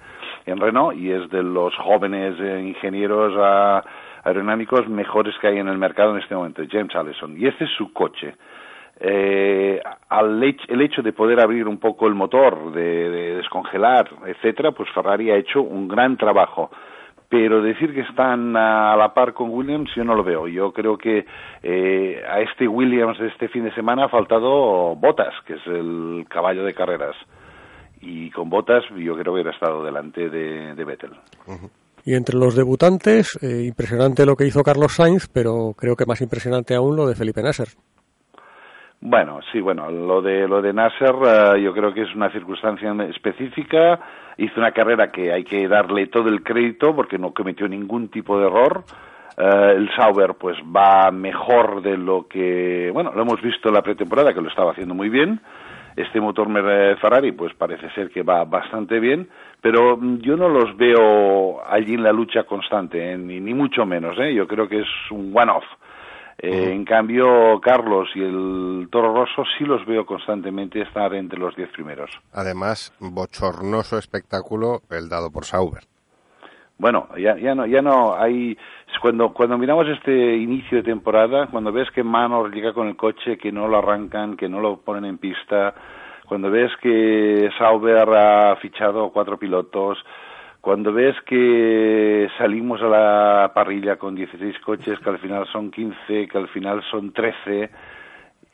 [0.45, 3.83] en Renault y es de los jóvenes eh, ingenieros ah,
[4.23, 7.35] aerodinámicos mejores que hay en el mercado en este momento, James Allison.
[7.37, 8.35] Y este es su coche.
[8.99, 14.07] Eh, al hech- el hecho de poder abrir un poco el motor, de, de descongelar,
[14.27, 16.69] etcétera, pues Ferrari ha hecho un gran trabajo.
[17.27, 20.47] Pero decir que están a la par con Williams, yo no lo veo.
[20.49, 21.25] Yo creo que
[21.63, 26.25] eh, a este Williams de este fin de semana ha faltado Botas, que es el
[26.29, 27.15] caballo de carreras.
[28.01, 31.11] Y con Botas yo creo que hubiera estado delante de, de Vettel.
[32.03, 36.21] Y entre los debutantes, eh, impresionante lo que hizo Carlos Sainz, pero creo que más
[36.21, 37.67] impresionante aún lo de Felipe Nasser.
[39.03, 42.91] Bueno, sí, bueno, lo de lo de Nasser eh, yo creo que es una circunstancia
[43.09, 43.99] específica.
[44.37, 48.39] Hizo una carrera que hay que darle todo el crédito porque no cometió ningún tipo
[48.39, 48.83] de error.
[49.37, 53.81] Eh, el Sauber pues va mejor de lo que, bueno, lo hemos visto en la
[53.81, 55.41] pretemporada que lo estaba haciendo muy bien.
[55.95, 56.47] Este motor
[56.99, 59.29] Ferrari pues parece ser que va bastante bien,
[59.61, 64.17] pero yo no los veo allí en la lucha constante, eh, ni, ni mucho menos.
[64.19, 64.33] ¿eh?
[64.33, 65.65] Yo creo que es un one-off.
[66.37, 71.55] Eh, En cambio, Carlos y el Toro Rosso sí los veo constantemente estar entre los
[71.55, 72.09] diez primeros.
[72.33, 75.83] Además, bochornoso espectáculo el dado por Sauber.
[76.79, 78.57] Bueno, ya, ya no, ya no hay.
[78.99, 83.37] Cuando, cuando miramos este inicio de temporada, cuando ves que Manor llega con el coche,
[83.37, 85.73] que no lo arrancan, que no lo ponen en pista,
[86.27, 89.97] cuando ves que Sauber ha fichado cuatro pilotos,
[90.61, 96.27] cuando ves que salimos a la parrilla con 16 coches, que al final son 15,
[96.27, 97.69] que al final son 13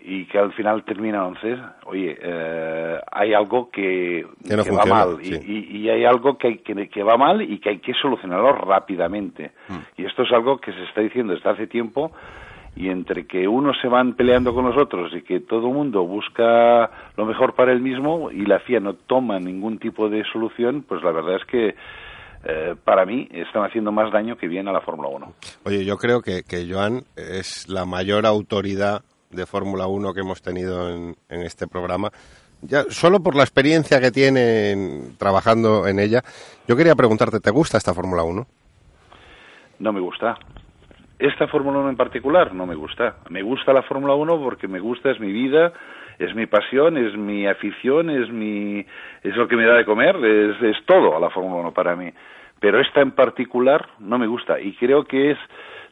[0.09, 4.85] y que al final termina 11, oye, eh, hay algo que, Que no que va
[4.85, 5.39] mal y, sí.
[5.45, 8.53] y- y hay algo que, hay- que, que va mal y que hay que solucionarlo
[8.53, 9.51] rápidamente.
[9.67, 10.01] Mm.
[10.01, 12.11] Y esto es algo que se está diciendo desde hace tiempo
[12.75, 16.03] y entre que unos se van peleando con los otros y que todo el mundo
[16.05, 20.85] busca lo mejor para él mismo y la FIA no toma ningún tipo de solución,
[20.87, 21.75] pues la verdad es que
[22.45, 25.33] eh, para mí están haciendo más daño que bien a la Fórmula 1.
[25.65, 30.41] Oye, yo creo que, que Joan es la mayor autoridad de Fórmula 1 que hemos
[30.41, 32.09] tenido en, en este programa.
[32.61, 36.23] Ya, solo por la experiencia que tiene en- trabajando en ella,
[36.67, 38.47] yo quería preguntarte, ¿te gusta esta Fórmula 1?
[39.79, 40.37] No me gusta.
[41.19, 43.17] Esta Fórmula 1 en particular no me gusta.
[43.29, 45.73] Me gusta la Fórmula 1 porque me gusta, es mi vida,
[46.19, 48.79] es mi pasión, es mi afición, es mi
[49.23, 51.95] es lo que me da de comer, es, es todo a la Fórmula 1 para
[51.95, 52.11] mí.
[52.59, 55.37] Pero esta en particular no me gusta y creo que es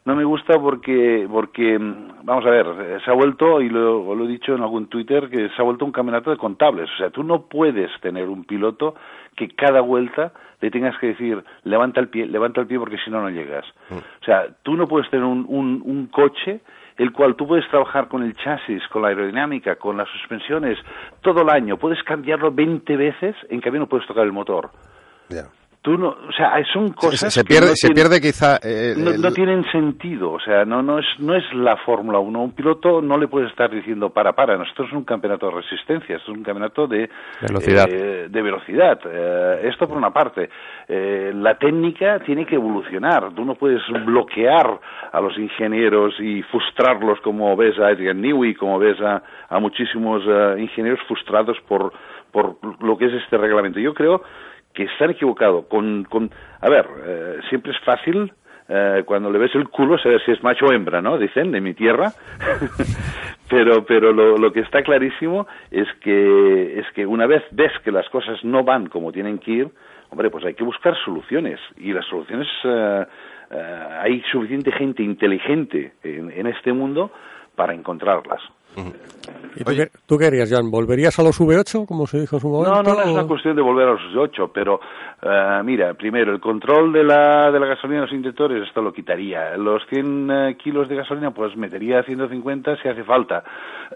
[0.06, 4.14] no me gusta porque porque mm, vamos a ver, eh, se ha vuelto y lo,
[4.14, 6.96] lo he dicho en algún Twitter que se ha vuelto un campeonato de contables, o
[6.96, 8.94] sea, tú no puedes tener un piloto
[9.34, 13.10] que cada vuelta le tengas que decir levanta el pie, levanta el pie porque si
[13.10, 13.66] no no llegas.
[13.90, 16.60] O sea, tú no puedes tener un, un, un coche
[16.96, 20.78] el cual tú puedes trabajar con el chasis, con la aerodinámica, con las suspensiones,
[21.20, 24.70] todo el año, puedes cambiarlo 20 veces, en cambio no puedes tocar el motor.
[25.28, 25.48] Ya.
[25.86, 28.94] Tú no, o sea, son cosas se que pierde, no se tienen- pierde quizá eh,
[28.96, 32.42] no, el- no tienen sentido, o sea, no, no, es, no es la Fórmula 1.
[32.42, 34.56] Un piloto no le puedes estar diciendo para, para.
[34.56, 37.08] Nosotros es un campeonato de resistencia, es un campeonato de
[37.40, 37.86] Velocidad.
[37.88, 38.98] eh, de velocidad.
[39.08, 40.50] Eh, esto por una parte.
[40.88, 43.32] Eh, la técnica tiene que evolucionar.
[43.32, 44.80] Tú no puedes bloquear
[45.12, 50.24] a los ingenieros y frustrarlos como ves a Adrian Newey, como ves a, a muchísimos
[50.58, 51.92] ingenieros frustrados por,
[52.32, 53.78] por lo que es este reglamento.
[53.78, 54.22] Yo creo
[54.76, 55.66] que están equivocados.
[55.66, 58.32] Con, con, a ver, eh, siempre es fácil
[58.68, 61.18] eh, cuando le ves el culo saber si es macho o hembra, ¿no?
[61.18, 62.12] Dicen, de mi tierra.
[63.48, 67.90] pero pero lo, lo que está clarísimo es que, es que una vez ves que
[67.90, 69.68] las cosas no van como tienen que ir,
[70.10, 71.58] hombre, pues hay que buscar soluciones.
[71.78, 73.06] Y las soluciones, eh,
[73.50, 77.10] eh, hay suficiente gente inteligente en, en este mundo
[77.54, 78.42] para encontrarlas.
[79.56, 79.64] ¿Y
[80.06, 80.70] tú, harías, Joan?
[80.70, 82.74] ¿Volverías a los V8, como se dijo en su momento?
[82.74, 84.80] No, no, no es una cuestión de volver a los 8, pero
[85.22, 88.92] eh, mira, primero, el control de la, de la gasolina en los inyectores, esto lo
[88.92, 89.56] quitaría.
[89.56, 93.44] Los 100 eh, kilos de gasolina, pues metería 150 si hace falta.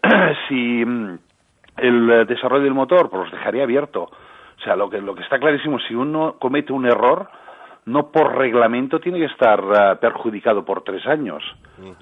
[0.48, 1.18] si mm,
[1.76, 4.04] el eh, desarrollo del motor, pues los dejaría abierto.
[4.04, 7.28] O sea, lo que, lo que está clarísimo, si uno comete un error,
[7.86, 11.42] no por reglamento tiene que estar ah, perjudicado por tres años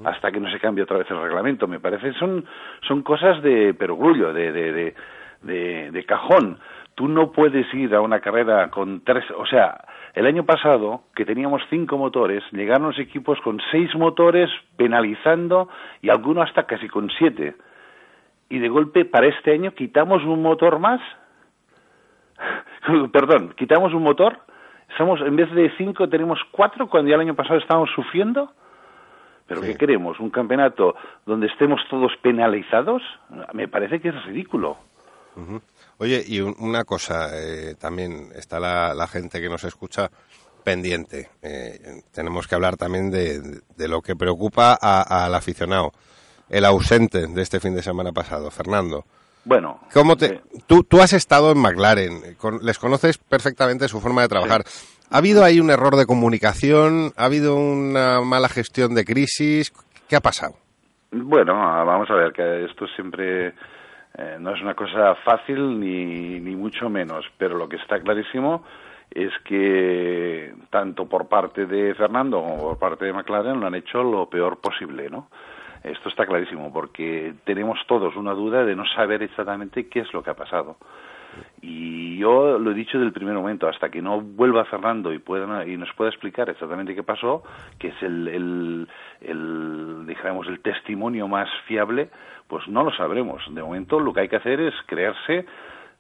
[0.04, 1.68] hasta que no se cambie otra vez el reglamento.
[1.68, 2.44] Me parece son
[2.86, 4.94] son cosas de perogrullo, de de, de,
[5.42, 6.58] de, de cajón.
[6.94, 11.24] Tú no puedes ir a una carrera con tres, o sea, el año pasado que
[11.24, 15.68] teníamos cinco motores, llegaron los equipos con seis motores penalizando
[16.02, 17.54] y algunos hasta casi con siete.
[18.48, 21.00] Y de golpe para este año quitamos un motor más
[23.12, 24.38] perdón, quitamos un motor,
[24.96, 28.52] somos en vez de cinco tenemos cuatro cuando ya el año pasado estábamos sufriendo.
[29.46, 30.20] ¿Pero qué queremos?
[30.20, 33.02] ¿Un campeonato donde estemos todos penalizados?
[33.54, 34.76] Me parece que es ridículo.
[35.98, 40.10] Oye, y un- una cosa, eh, también está la, la gente que nos escucha
[40.64, 41.28] pendiente.
[41.42, 43.40] Eh, tenemos que hablar también de,
[43.76, 45.92] de lo que preocupa a- al aficionado,
[46.50, 49.04] el ausente de este fin de semana pasado, Fernando.
[49.48, 53.98] Bueno, ¿Cómo te, tú, tú has estado en McLaren, eh, con- les conoces perfectamente su
[53.98, 54.62] forma de trabajar.
[55.10, 57.12] ¿Ha habido ahí un error de comunicación?
[57.16, 59.72] ¿Ha habido una mala gestión de crisis?
[60.06, 60.52] ¿Qué ha pasado?
[61.10, 63.46] Bueno, ah, vamos a ver, que esto siempre
[64.18, 68.62] eh, no es una cosa fácil ni, ni mucho menos, pero lo que está clarísimo
[69.10, 74.02] es que tanto por parte de Fernando como por parte de McLaren lo han hecho
[74.02, 75.30] lo peor posible, ¿no?
[75.82, 80.22] Esto está clarísimo porque tenemos todos una duda de no saber exactamente qué es lo
[80.22, 80.76] que ha pasado.
[81.60, 85.66] Y yo lo he dicho del primer momento, hasta que no vuelva Fernando y, pueda,
[85.66, 87.42] y nos pueda explicar exactamente qué pasó,
[87.78, 88.88] que es el, el,
[89.20, 90.16] el,
[90.48, 92.08] el testimonio más fiable,
[92.48, 93.42] pues no lo sabremos.
[93.54, 95.46] De momento lo que hay que hacer es creerse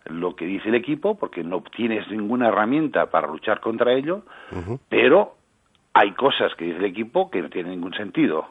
[0.06, 4.22] lo que dice el equipo, porque no tienes ninguna herramienta para luchar contra ello,
[4.88, 5.34] pero
[5.92, 8.46] hay cosas que dice el equipo que no tienen ningún sentido,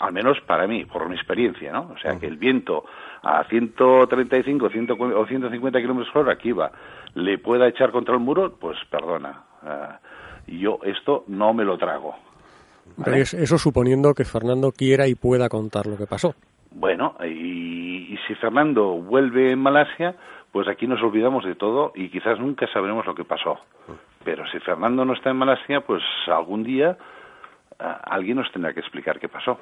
[0.00, 1.90] al menos para mí, por mi experiencia, ¿no?
[1.94, 2.84] O sea, que el viento
[3.22, 6.70] a 135 100 o 150 kilómetros por hora que iba
[7.14, 9.42] le pueda echar contra el muro, pues perdona.
[9.62, 9.98] ah,
[10.46, 12.14] yo esto no me lo trago.
[13.04, 16.34] Pero es- eso suponiendo que Fernando quiera y pueda contar lo que pasó.
[16.72, 20.14] Bueno, y, y si Fernando vuelve en Malasia,
[20.52, 23.58] pues aquí nos olvidamos de todo y quizás nunca sabremos lo que pasó.
[24.24, 26.96] Pero si Fernando no está en Malasia, pues algún día
[28.04, 29.58] alguien nos tendrá que explicar qué pasó.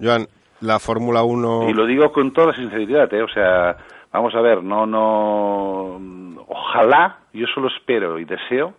[0.00, 0.26] Joan,
[0.60, 1.68] la Fórmula 1...
[1.70, 3.22] Y lo digo con toda sinceridad, ¿eh?
[3.22, 3.76] O sea,
[4.12, 6.00] vamos a ver, no, no...
[6.48, 8.74] Ojalá, yo solo espero y deseo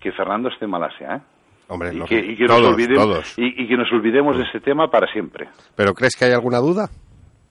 [0.00, 1.20] que Fernando esté en Malasia, ¿eh?
[1.68, 3.38] Hombre, Y no- que, y que todos, nos olvidemos, todos.
[3.38, 5.48] Y, y que nos olvidemos de ese tema para siempre.
[5.76, 6.88] ¿Pero crees que hay alguna duda?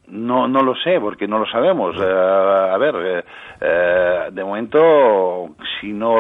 [0.07, 1.95] No, no lo sé, porque no lo sabemos.
[1.97, 3.23] Eh, a ver,
[4.33, 6.19] de momento, si no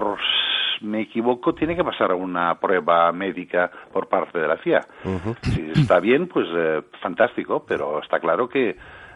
[0.81, 4.81] me equivoco, tiene que pasar una prueba médica por parte de la FIA.
[5.41, 8.75] Si está bien, pues eh, fantástico, pero está claro que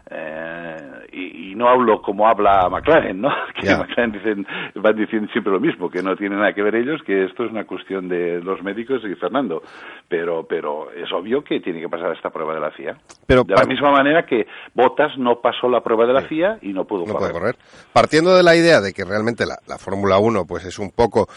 [0.09, 3.29] eh, y, y no hablo como habla McLaren, ¿no?
[3.59, 3.77] Que Ya.
[3.77, 4.45] McLaren dicen,
[4.75, 7.51] van diciendo siempre lo mismo, que no tiene nada que ver ellos, que esto es
[7.51, 9.61] una cuestión de los médicos y Fernando.
[10.07, 12.97] Pero, pero es obvio que tiene que pasar esta prueba de la FIA.
[13.25, 16.73] Pero de la misma manera que Bottas no pasó la prueba de la FIA y
[16.73, 17.55] no pudo no correr.
[17.93, 21.27] Partiendo de la idea de que realmente la, la Fórmula 1 pues es un poco,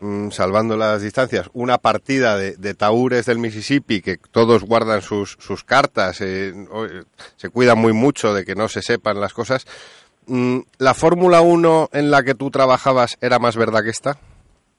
[0.00, 5.32] mm, salvando las distancias, una partida de, de taúres del Mississippi que todos guardan sus,
[5.40, 7.02] sus cartas, eh, eh,
[7.36, 9.66] se cuidan muy mucho de que no se sepan las cosas.
[10.26, 14.16] Mm, ¿La Fórmula 1 en la que tú trabajabas era más verdad que esta?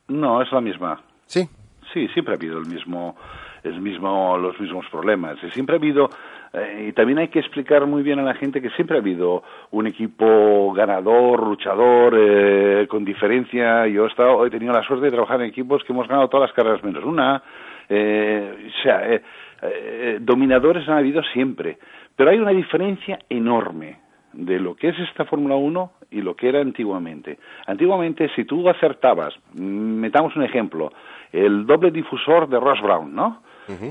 [0.08, 1.02] No, es la misma.
[1.26, 1.48] Sí.
[1.94, 3.16] Sí, siempre ha habido el mismo,
[3.64, 5.38] el mismo, los mismos problemas.
[5.54, 6.10] Siempre ha habido,
[6.54, 9.44] eh, y también hay que explicar muy bien a la gente que siempre ha habido
[9.72, 13.88] un equipo ganador, luchador, eh, con diferencia.
[13.88, 16.50] Yo he, estado, he tenido la suerte de trabajar en equipos que hemos ganado todas
[16.50, 17.44] las carreras menos una.
[17.90, 19.22] Eh, o sea, eh,
[19.62, 21.78] eh, dominadores han habido siempre.
[22.16, 24.00] Pero hay una diferencia enorme
[24.34, 27.38] de lo que es esta Fórmula 1 y lo que era antiguamente.
[27.66, 30.92] Antiguamente, si tú acertabas, mm, metamos un ejemplo,
[31.32, 33.42] el doble difusor de Ross Brown, ¿no?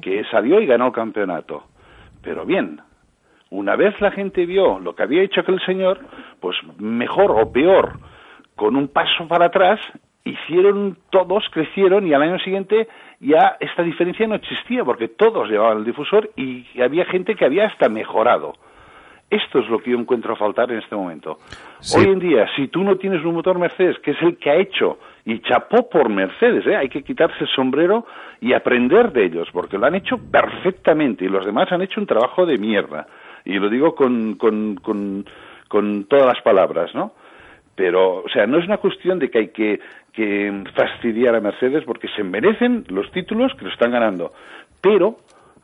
[0.01, 1.65] Que salió y ganó el campeonato.
[2.27, 2.81] Pero bien,
[3.51, 6.01] una vez la gente vio lo que había hecho aquel señor,
[6.40, 8.01] pues mejor o peor,
[8.57, 9.78] con un paso para atrás,
[10.24, 12.89] hicieron todos, crecieron y al año siguiente
[13.20, 17.66] ya esta diferencia no existía porque todos llevaban el difusor y había gente que había
[17.66, 18.55] hasta mejorado.
[19.31, 21.39] Esto es lo que yo encuentro a faltar en este momento.
[21.78, 22.01] Sí.
[22.01, 24.57] Hoy en día, si tú no tienes un motor Mercedes, que es el que ha
[24.57, 26.77] hecho, y chapó por Mercedes, ¿eh?
[26.77, 28.07] hay que quitarse el sombrero
[28.40, 32.07] y aprender de ellos, porque lo han hecho perfectamente y los demás han hecho un
[32.07, 33.09] trabajo de mierda.
[33.44, 35.27] Y lo digo con, con, con,
[35.66, 37.12] con todas las palabras, ¿no?
[37.74, 39.81] Pero, o sea, no es una cuestión de que hay que,
[40.12, 44.32] que fastidiar a Mercedes porque se merecen los títulos que lo están ganando.
[44.81, 45.19] Pero,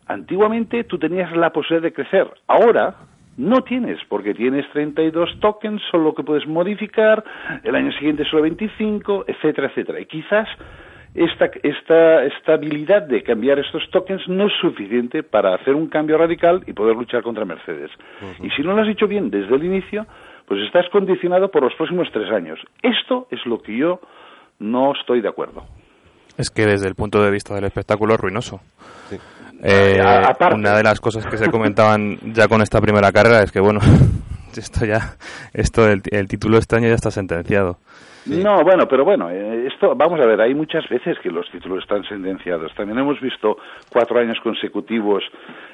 [0.08, 2.26] antiguamente tú tenías la posibilidad de crecer.
[2.48, 2.96] Ahora
[3.36, 7.24] no tienes, porque tienes 32 tokens, solo que puedes modificar,
[7.62, 10.00] el año siguiente solo 25, etcétera, etcétera.
[10.00, 10.48] Y quizás
[11.14, 16.62] esta, esta estabilidad de cambiar estos tokens no es suficiente para hacer un cambio radical
[16.66, 17.90] y poder luchar contra Mercedes.
[18.42, 20.06] Y si no lo has hecho bien desde el inicio,
[20.46, 22.58] pues estás condicionado por los próximos tres años.
[22.82, 24.00] Esto es lo que yo
[24.58, 25.64] no estoy de acuerdo.
[26.38, 28.60] Es que desde el punto de vista del espectáculo es ruinoso.
[29.62, 30.00] Eh,
[30.54, 33.80] una de las cosas que se comentaban ya con esta primera carrera es que, bueno,
[34.56, 35.16] esto ya,
[35.52, 37.78] esto, el, el título este año ya está sentenciado.
[38.26, 41.80] No, bueno, pero bueno, eh, esto, vamos a ver, hay muchas veces que los títulos
[41.82, 42.72] están sentenciados.
[42.74, 43.56] También hemos visto
[43.90, 45.24] cuatro años consecutivos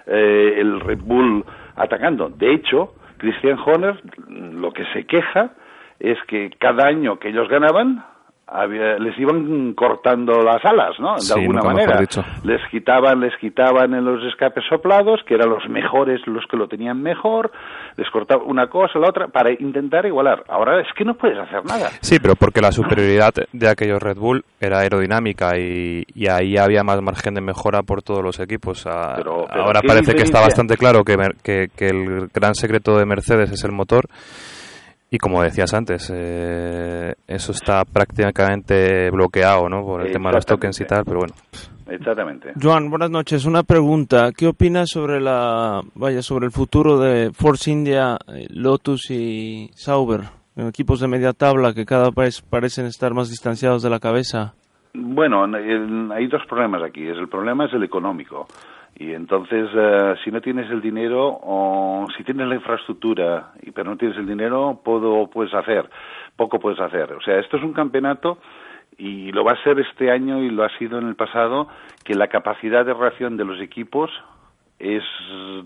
[0.06, 1.44] eh, el Red Bull
[1.76, 2.30] atacando.
[2.30, 5.50] De hecho, Christian Horner lo que se queja
[6.00, 8.02] es que cada año que ellos ganaban,
[8.98, 11.14] les iban cortando las alas, ¿no?
[11.16, 12.00] De Sí, alguna manera.
[12.44, 16.66] Les quitaban, les quitaban en los escapes soplados, que eran los mejores, los que lo
[16.68, 17.50] tenían mejor,
[17.96, 20.44] les cortaban una cosa, la otra, para intentar igualar.
[20.48, 21.90] Ahora es que no puedes hacer nada.
[22.00, 26.82] Sí, pero porque la superioridad de aquellos Red Bull era aerodinámica y, y ahí había
[26.82, 28.86] más margen de mejora por todos los equipos.
[28.86, 32.96] Ah, pero Ahora ¿qué parece que está bastante claro que, que, que el gran secreto
[32.98, 34.06] de Mercedes es el motor.
[35.10, 39.82] Y como decías antes, eh, eso está prácticamente bloqueado ¿no?
[39.82, 41.34] por el tema de los tokens y tal, pero bueno.
[41.88, 42.52] Exactamente.
[42.60, 43.46] Joan, buenas noches.
[43.46, 44.30] Una pregunta.
[44.36, 50.24] ¿Qué opinas sobre la, vaya, sobre el futuro de Force India, eh, Lotus y Sauber,
[50.56, 54.52] equipos de media tabla que cada vez parecen estar más distanciados de la cabeza?
[54.92, 57.06] Bueno, el- hay dos problemas aquí.
[57.08, 58.46] Es El problema es el económico.
[58.96, 63.90] Y entonces, eh, si no tienes el dinero, o si tienes la infraestructura, y pero
[63.90, 65.88] no tienes el dinero, poco puedes hacer,
[66.36, 67.12] poco puedes hacer.
[67.12, 68.38] O sea, esto es un campeonato,
[68.96, 71.68] y lo va a ser este año y lo ha sido en el pasado,
[72.04, 74.10] que la capacidad de reacción de los equipos
[74.78, 75.02] es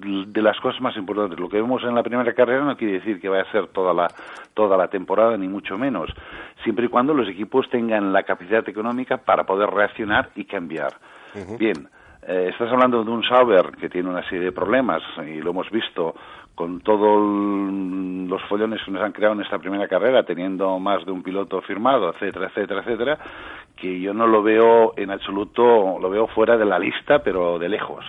[0.00, 1.38] de las cosas más importantes.
[1.38, 3.92] Lo que vemos en la primera carrera no quiere decir que vaya a ser toda
[3.92, 4.08] la,
[4.54, 6.10] toda la temporada, ni mucho menos,
[6.62, 10.94] siempre y cuando los equipos tengan la capacidad económica para poder reaccionar y cambiar.
[11.58, 11.88] Bien,
[12.26, 15.68] eh, estás hablando de un Sauber que tiene una serie de problemas y lo hemos
[15.70, 16.14] visto
[16.54, 17.18] con todos
[18.28, 21.60] los follones que nos han creado en esta primera carrera, teniendo más de un piloto
[21.62, 23.18] firmado, etcétera, etcétera, etcétera,
[23.74, 27.68] que yo no lo veo en absoluto, lo veo fuera de la lista, pero de
[27.68, 28.04] lejos.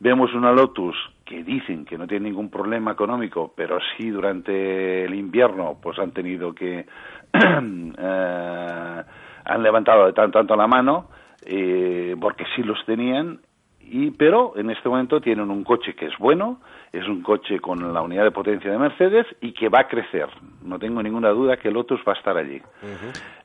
[0.00, 5.14] Vemos una Lotus que dicen que no tiene ningún problema económico, pero sí durante el
[5.14, 6.80] invierno pues han tenido que
[7.32, 9.02] eh,
[9.44, 11.08] han levantado de tanto tanto la mano
[11.46, 13.40] eh, porque sí los tenían
[13.88, 16.60] y pero en este momento tienen un coche que es bueno,
[16.92, 20.28] es un coche con la unidad de potencia de Mercedes y que va a crecer.
[20.62, 22.60] No tengo ninguna duda que Lotus va a estar allí.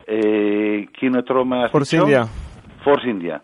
[0.07, 1.71] Eh, ¿Quién otro más?
[1.71, 2.25] Force India.
[2.83, 3.41] Force India.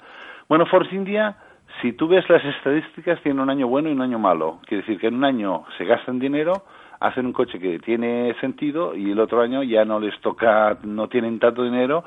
[0.50, 1.38] Bueno, Force India,
[1.82, 4.60] si tú ves las estadísticas, tiene un año bueno y un año malo.
[4.66, 6.64] Quiere decir que en un año se gastan dinero,
[7.00, 11.08] hacen un coche que tiene sentido y el otro año ya no les toca, no
[11.10, 12.04] tienen tanto dinero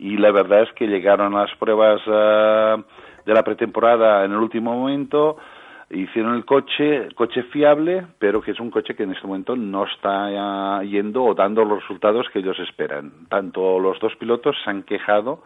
[0.00, 2.78] y la verdad es que llegaron a las pruebas ah,
[3.26, 5.36] de la pretemporada en el último momento,
[5.90, 9.84] hicieron el coche, coche fiable, pero que es un coche que en este momento no
[9.84, 13.12] está ah, yendo o dando los resultados que ellos esperan.
[13.28, 15.42] Tanto los dos pilotos se han quejado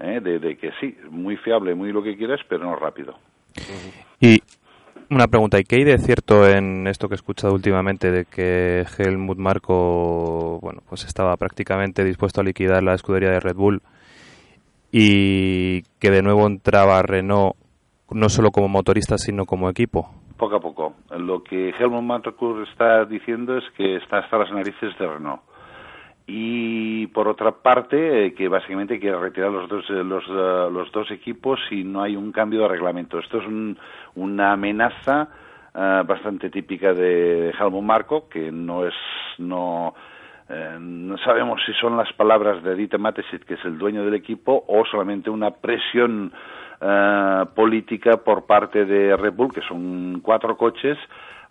[0.00, 3.14] eh, de, de que sí, muy fiable, muy lo que quieras, pero no rápido.
[4.20, 4.40] Y
[5.10, 8.84] una pregunta, ¿y qué hay de cierto en esto que he escuchado últimamente de que
[8.98, 13.82] Helmut Marko bueno, pues estaba prácticamente dispuesto a liquidar la escudería de Red Bull
[14.92, 17.56] y que de nuevo entraba Renault
[18.10, 20.10] no solo como motorista sino como equipo?
[20.36, 20.94] Poco a poco.
[21.16, 25.42] Lo que Helmut Marko está diciendo es que está hasta las narices de Renault.
[26.26, 30.90] Y por otra parte, eh, que básicamente quiere retirar los dos, eh, los, eh, los
[30.90, 33.18] dos equipos si no hay un cambio de reglamento.
[33.18, 33.76] Esto es un-
[34.14, 35.28] una amenaza
[36.06, 38.94] bastante típica de Helmut Marko, que no es,
[39.38, 39.92] no,
[40.48, 44.14] eh, no sabemos si son las palabras de Dieter Mateschitz, que es el dueño del
[44.14, 46.32] equipo, o solamente una presión
[47.56, 50.96] política por parte de Red Bull, que son cuatro coches,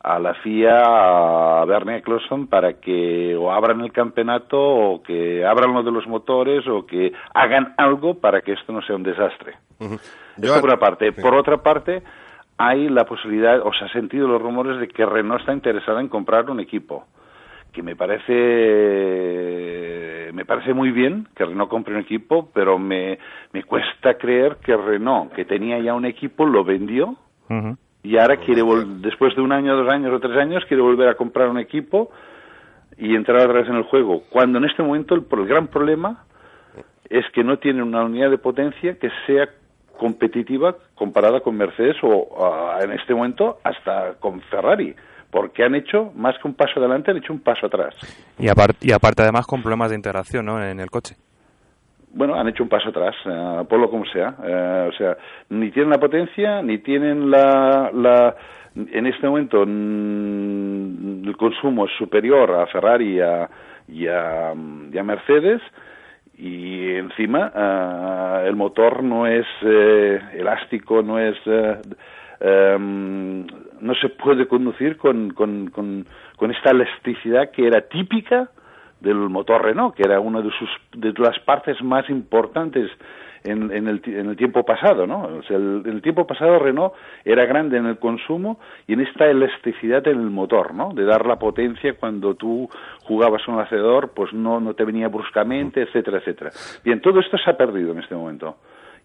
[0.04, 5.74] a la FIA, a Bernie Eccleston, para que o abran el campeonato o que abran
[5.74, 9.54] lo de los motores o que hagan algo para que esto no sea un desastre.
[9.80, 11.14] Esto por una parte.
[11.14, 12.04] Por otra parte,
[12.58, 16.10] hay la posibilidad, o se han sentido los rumores de que Renault está interesada en
[16.10, 17.06] comprar un equipo
[17.72, 18.32] que me parece
[20.34, 23.18] me parece muy bien que Renault compre un equipo, pero me,
[23.52, 27.16] me cuesta creer que Renault, que tenía ya un equipo, lo vendió
[28.04, 31.08] y ahora quiere vol- después de un año, dos años o tres años quiere volver
[31.08, 32.12] a comprar un equipo
[32.98, 34.24] y entrar otra vez en el juego.
[34.30, 36.26] Cuando en este momento el, el gran problema
[37.10, 39.48] es que no tiene una unidad de potencia que sea
[39.98, 44.96] competitiva comparada con Mercedes o en este momento hasta con Ferrari,
[45.32, 47.96] porque han hecho más que un paso adelante, han hecho un paso atrás.
[48.38, 50.64] Y, aparte y aparte además con problemas de integración ¿no?
[50.64, 51.16] en el coche.
[52.14, 54.36] Bueno, han hecho un paso atrás, eh, por lo como sea.
[54.44, 55.18] Eh, o sea,
[55.50, 58.36] ni tienen la potencia, ni tienen la, la
[58.76, 63.20] en este momento mm, el consumo es superior a Ferrari
[63.88, 64.54] y a,
[65.04, 65.62] Mercedes
[66.38, 71.78] y encima eh, el motor no es eh, elástico, no es eh,
[72.40, 73.46] em,
[73.80, 76.08] no se puede conducir con, con, con,
[76.38, 78.50] con esta elasticidad que era típica
[79.04, 82.90] del motor Renault, que era una de sus de las partes más importantes
[83.44, 85.24] en, en, el, en el tiempo pasado, ¿no?
[85.24, 86.94] O sea, el- en el tiempo pasado Renault
[87.26, 88.58] era grande en el consumo
[88.88, 90.94] y en esta elasticidad en el motor, ¿no?
[90.94, 92.70] De dar la potencia cuando tú
[93.04, 96.52] jugabas un acelerador, pues no, no te venía bruscamente, etcétera, etcétera.
[96.86, 98.56] Bien, todo esto se ha perdido en este momento.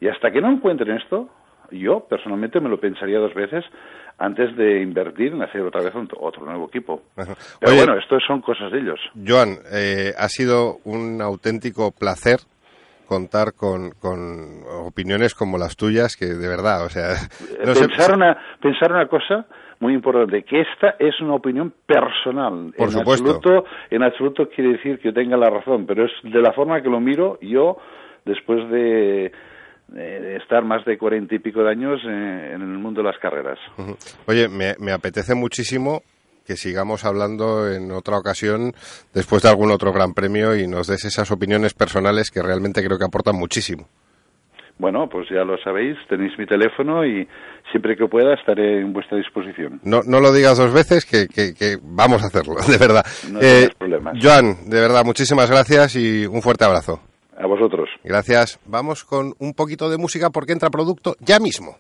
[0.00, 1.28] Y hasta que no encuentren esto,
[1.70, 3.64] yo personalmente me lo pensaría dos veces
[4.18, 7.02] antes de invertir en hacer otra vez un- otro nuevo equipo.
[7.16, 7.34] Pero
[7.66, 9.00] Oye, bueno, esto son cosas de ellos.
[9.26, 12.38] Joan, eh, ha sido un auténtico placer
[13.06, 17.14] contar con, con opiniones como las tuyas, que de verdad, o sea,
[17.64, 19.46] no pensar, una, pensar una cosa
[19.80, 22.74] muy importante, que esta es una opinión personal.
[22.76, 23.30] Por en supuesto.
[23.30, 26.82] Absoluto, en absoluto quiere decir que yo tenga la razón, pero es de la forma
[26.82, 27.78] que lo miro yo
[28.26, 29.32] después de,
[29.88, 33.18] de estar más de cuarenta y pico de años eh, en el mundo de las
[33.18, 33.58] carreras.
[34.26, 36.02] Oye, me, me apetece muchísimo
[36.46, 38.72] que sigamos hablando en otra ocasión
[39.12, 42.98] después de algún otro gran premio y nos des esas opiniones personales que realmente creo
[42.98, 43.86] que aportan muchísimo.
[44.78, 47.26] Bueno, pues ya lo sabéis, tenéis mi teléfono y
[47.72, 49.80] siempre que pueda estaré en vuestra disposición.
[49.82, 53.04] No, no lo digas dos veces, que, que- que vamos a hacerlo, de verdad.
[53.30, 54.16] No Eh, problemas.
[54.22, 57.00] Joan, de verdad, muchísimas gracias y un fuerte abrazo.
[57.38, 57.88] A vosotros.
[58.04, 58.58] Gracias.
[58.66, 61.76] Vamos con un poquito de música porque entra producto ya mismo.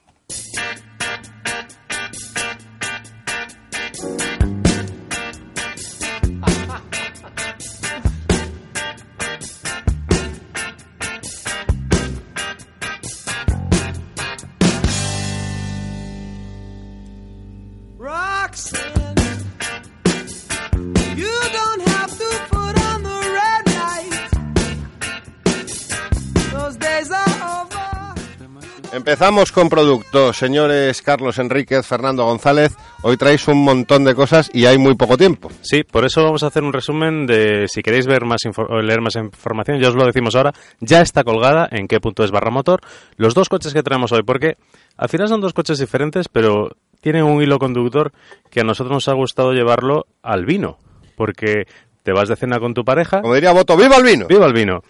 [29.18, 32.76] Empezamos con producto, señores Carlos Enríquez, Fernando González.
[33.02, 35.50] Hoy traéis un montón de cosas y hay muy poco tiempo.
[35.60, 39.00] Sí, por eso vamos a hacer un resumen de si queréis ver más o leer
[39.00, 42.52] más información, ya os lo decimos ahora, ya está colgada en qué punto es barra
[42.52, 42.80] motor.
[43.16, 44.56] Los dos coches que traemos hoy, porque
[44.96, 46.68] al final son dos coches diferentes, pero
[47.00, 48.12] tienen un hilo conductor
[48.52, 50.78] que a nosotros nos ha gustado llevarlo al vino,
[51.16, 51.64] porque
[52.04, 53.20] te vas de cena con tu pareja.
[53.20, 54.26] Como diría Boto, ¡viva el vino!
[54.28, 54.82] ¡Viva el vino!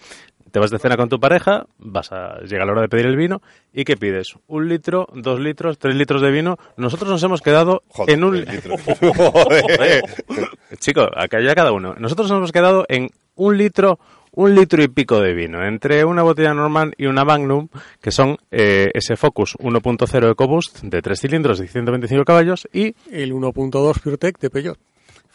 [0.50, 3.16] Te vas de cena con tu pareja, vas a llega la hora de pedir el
[3.16, 3.42] vino
[3.72, 4.34] y ¿qué pides?
[4.46, 6.56] Un litro, dos litros, tres litros de vino.
[6.76, 8.80] Nosotros nos hemos quedado Joder, en un tres.
[9.16, 10.04] Joder.
[10.78, 11.94] Chico, acá ya cada uno.
[11.98, 13.98] Nosotros nos hemos quedado en un litro,
[14.32, 17.68] un litro y pico de vino, entre una botella normal y una Magnum,
[18.00, 23.32] que son eh, ese Focus 1.0 EcoBoost de 3 cilindros y 125 caballos y El
[23.32, 24.78] 1.2 PureTech de Peugeot.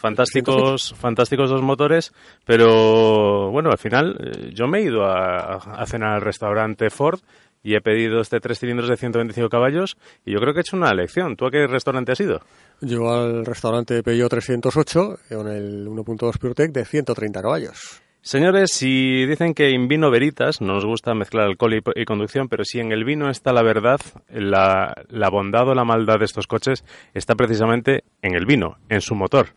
[0.08, 2.12] fantásticos, fantásticos dos motores,
[2.46, 7.22] pero bueno, al final eh, yo me he ido a, a cenar al restaurante Ford
[7.64, 10.76] y he pedido este 3 cilindros de 125 caballos y yo creo que he hecho
[10.76, 11.38] una elección.
[11.38, 12.42] ¿Tú a qué restaurante has ido?
[12.82, 18.02] Yo al restaurante Peugeot 308 con el 1.2 PureTech de 130 caballos.
[18.22, 22.48] Señores, si dicen que en vino veritas, no nos gusta mezclar alcohol y, y conducción,
[22.48, 24.00] pero si en el vino está la verdad,
[24.30, 29.02] la, la bondad o la maldad de estos coches está precisamente en el vino, en
[29.02, 29.48] su motor.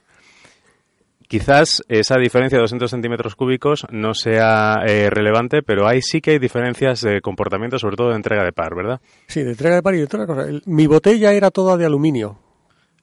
[1.28, 6.32] Quizás esa diferencia de 200 centímetros cúbicos no sea eh, relevante, pero ahí sí que
[6.32, 9.00] hay diferencias de comportamiento, sobre todo de entrega de par, ¿verdad?
[9.26, 10.42] Sí, de entrega de par y de otra cosa.
[10.42, 12.38] El- mi botella era toda de aluminio.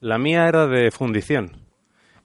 [0.00, 1.52] La mía era de fundición.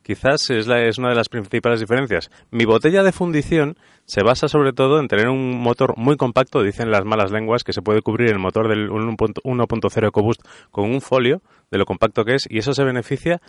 [0.09, 2.31] Quizás es, la- es una de las principales diferencias.
[2.49, 3.75] Mi botella de fundición
[4.05, 7.73] se basa sobre todo en tener un motor muy compacto, dicen las malas lenguas, que
[7.73, 10.41] se puede cubrir el motor del 1.0 EcoBoost
[10.71, 13.39] con un folio de lo compacto que es, y eso se beneficia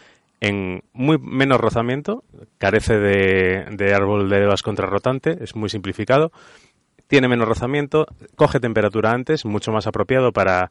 [0.41, 2.25] en muy menos rozamiento,
[2.59, 6.31] carece de, de árbol de levas contrarrotante, es muy simplificado,
[7.09, 8.05] tiene menos rozamiento,
[8.37, 10.71] coge temperatura antes, mucho más apropiado para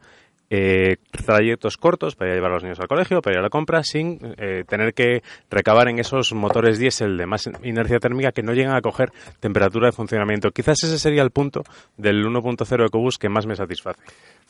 [0.50, 3.84] eh, trayectos cortos, para llevar a los niños al colegio, para ir a la compra,
[3.84, 8.54] sin eh, tener que recabar en esos motores diésel de más inercia térmica que no
[8.54, 10.52] llegan a coger temperatura de funcionamiento.
[10.52, 11.64] Quizás ese sería el punto
[11.98, 14.00] del 1.0 EcoBoost que más me satisface.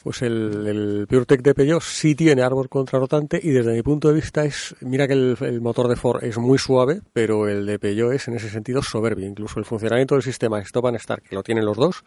[0.02, 4.14] Pues el, el PureTech de Peugeot sí tiene árbol contrarrotante y desde mi punto de
[4.14, 7.80] vista es, mira que el, el motor de Ford es muy suave, pero el de
[7.80, 9.28] Peugeot es en ese sentido soberbio.
[9.28, 12.06] Incluso el funcionamiento del sistema Stop and Start, que lo tienen los dos,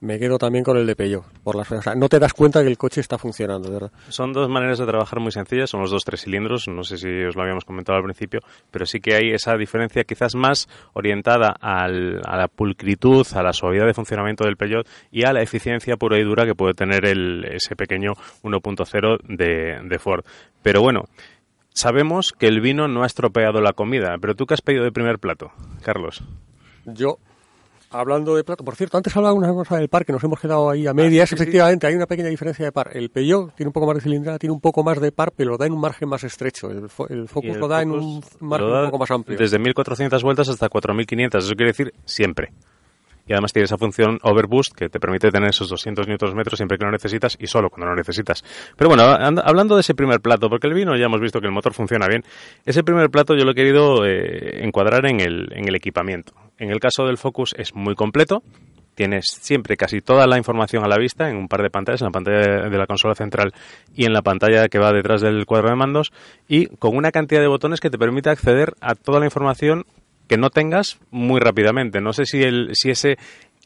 [0.00, 1.24] me quedo también con el de Peugeot.
[1.44, 3.92] Por las, o sea, no te das cuenta que el coche está funcionando, de verdad.
[4.08, 7.08] Son dos maneras de trabajar muy sencillas, son los dos tres cilindros, no sé si
[7.24, 8.40] os lo habíamos comentado al principio,
[8.70, 13.52] pero sí que hay esa diferencia quizás más orientada al- a la pulcritud, a la
[13.52, 17.04] suavidad de funcionamiento del Peugeot y a la eficiencia pura y dura que puede tener
[17.06, 18.12] el, ese pequeño
[18.42, 20.24] 1.0 de, de Ford.
[20.62, 21.04] Pero bueno,
[21.72, 24.92] sabemos que el vino no ha estropeado la comida, pero tú qué has pedido de
[24.92, 25.52] primer plato,
[25.82, 26.22] Carlos.
[26.86, 27.18] Yo,
[27.90, 30.70] hablando de plato, por cierto, antes hablaba una cosa del par que nos hemos quedado
[30.70, 31.28] ahí a medias.
[31.42, 32.90] Efectivamente, hay una pequeña diferencia de par.
[32.96, 35.50] El Peugeot tiene un poco más de cilindrada, tiene un poco más de par, pero
[35.50, 36.70] lo da en un margen más estrecho.
[36.70, 39.38] El, Fo- el Focus el lo da en un margen un poco más amplio.
[39.38, 42.52] Desde 1400 vueltas hasta 4500, eso quiere decir siempre.
[43.30, 46.84] Y además tiene esa función overboost que te permite tener esos 200 Nm siempre que
[46.84, 48.42] lo necesitas y solo cuando lo necesitas.
[48.76, 51.46] Pero bueno, and- hablando de ese primer plato, porque el vino ya hemos visto que
[51.46, 52.24] el motor funciona bien,
[52.66, 56.32] ese primer plato yo lo he querido eh, encuadrar en el, en el equipamiento.
[56.58, 58.42] En el caso del Focus es muy completo,
[58.96, 62.06] tienes siempre casi toda la información a la vista en un par de pantallas, en
[62.06, 63.52] la pantalla de la consola central
[63.94, 66.10] y en la pantalla que va detrás del cuadro de mandos
[66.48, 69.84] y con una cantidad de botones que te permite acceder a toda la información
[70.30, 72.00] que no tengas muy rápidamente.
[72.00, 73.18] No sé si, el, si ese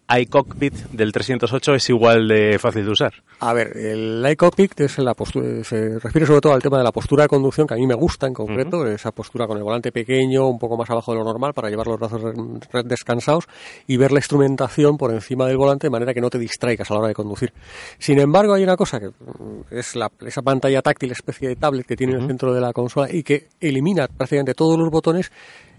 [0.08, 3.12] iCockpit del 308 es igual de fácil de usar.
[3.40, 6.90] A ver, el iCockpit es la postura, se refiere sobre todo al tema de la
[6.90, 9.92] postura de conducción, que a mí me gusta en concreto, esa postura con el volante
[9.92, 12.32] pequeño, un poco más abajo de lo normal, para llevar los brazos
[12.86, 13.44] descansados
[13.86, 16.94] y ver la instrumentación por encima del volante de manera que no te distraigas a
[16.94, 17.52] la hora de conducir.
[17.98, 21.86] Sin embargo, hay una cosa que mm, es la, esa pantalla táctil, especie de tablet
[21.86, 25.30] que tiene en el centro de la consola y que elimina prácticamente todos los botones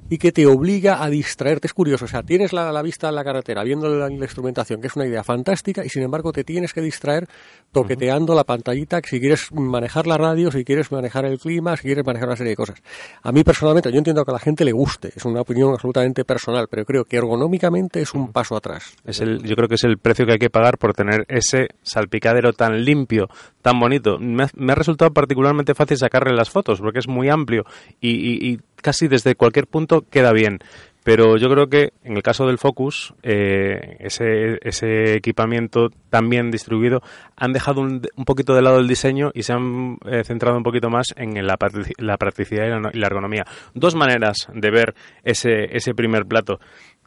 [0.09, 1.67] y que te obliga a distraerte.
[1.67, 4.79] Es curioso, o sea, tienes la, la vista en la carretera viendo la, la instrumentación,
[4.81, 7.27] que es una idea fantástica, y sin embargo te tienes que distraer
[7.71, 12.05] toqueteando la pantallita, si quieres manejar la radio, si quieres manejar el clima, si quieres
[12.05, 12.81] manejar una serie de cosas.
[13.23, 16.23] A mí personalmente, yo entiendo que a la gente le guste, es una opinión absolutamente
[16.23, 18.95] personal, pero creo que ergonómicamente es un paso atrás.
[19.05, 21.67] Es el, yo creo que es el precio que hay que pagar por tener ese
[21.81, 23.27] salpicadero tan limpio,
[23.61, 24.17] tan bonito.
[24.19, 27.63] Me ha, me ha resultado particularmente fácil sacarle las fotos porque es muy amplio
[27.99, 30.59] y, y- y casi desde cualquier punto queda bien.
[31.03, 36.51] Pero yo creo que en el caso del Focus, eh, ese, ese equipamiento tan bien
[36.51, 37.01] distribuido,
[37.35, 40.63] han dejado un, un poquito de lado el diseño y se han eh, centrado un
[40.63, 41.57] poquito más en la,
[41.97, 43.45] la practicidad y la, ergonomía.
[43.73, 44.93] Dos maneras de ver
[45.23, 46.59] ese, ese primer plato.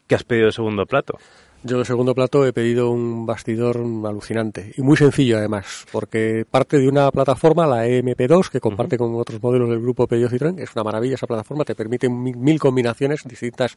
[0.08, 1.16] ¿Qué has pedido de segundo plato?
[1.64, 6.78] Yo de segundo plato he pedido un bastidor alucinante y muy sencillo además, porque parte
[6.78, 10.60] de una plataforma, la EMP2, que comparte con otros modelos del grupo Peugeot Citroën.
[10.60, 13.76] Es una maravilla esa plataforma, te permite mil, mil combinaciones, distintas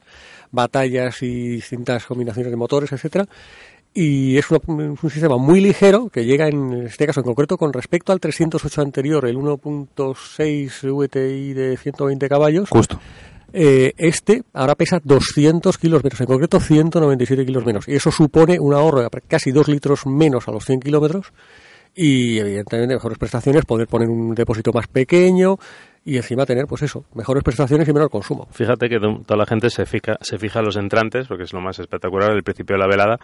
[0.52, 3.26] batallas y distintas combinaciones de motores, etcétera.
[3.92, 7.72] Y es una- un sistema muy ligero que llega en este caso en concreto con
[7.72, 12.70] respecto al 308 anterior, el 1.6 VTI de 120 caballos.
[12.70, 12.98] Justo.
[13.52, 17.88] Eh, este ahora pesa 200 kilos menos, en concreto 197 kilos menos.
[17.88, 21.32] Y eso supone un ahorro de casi 2 litros menos a los 100 kilómetros.
[21.94, 25.58] Y evidentemente mejores prestaciones, poder poner un depósito más pequeño
[26.04, 28.48] y encima tener, pues eso, mejores prestaciones y menor consumo.
[28.50, 31.52] Fíjate que to- toda la gente se fija, se fija en los entrantes, porque es
[31.52, 33.18] lo más espectacular, el principio de la velada,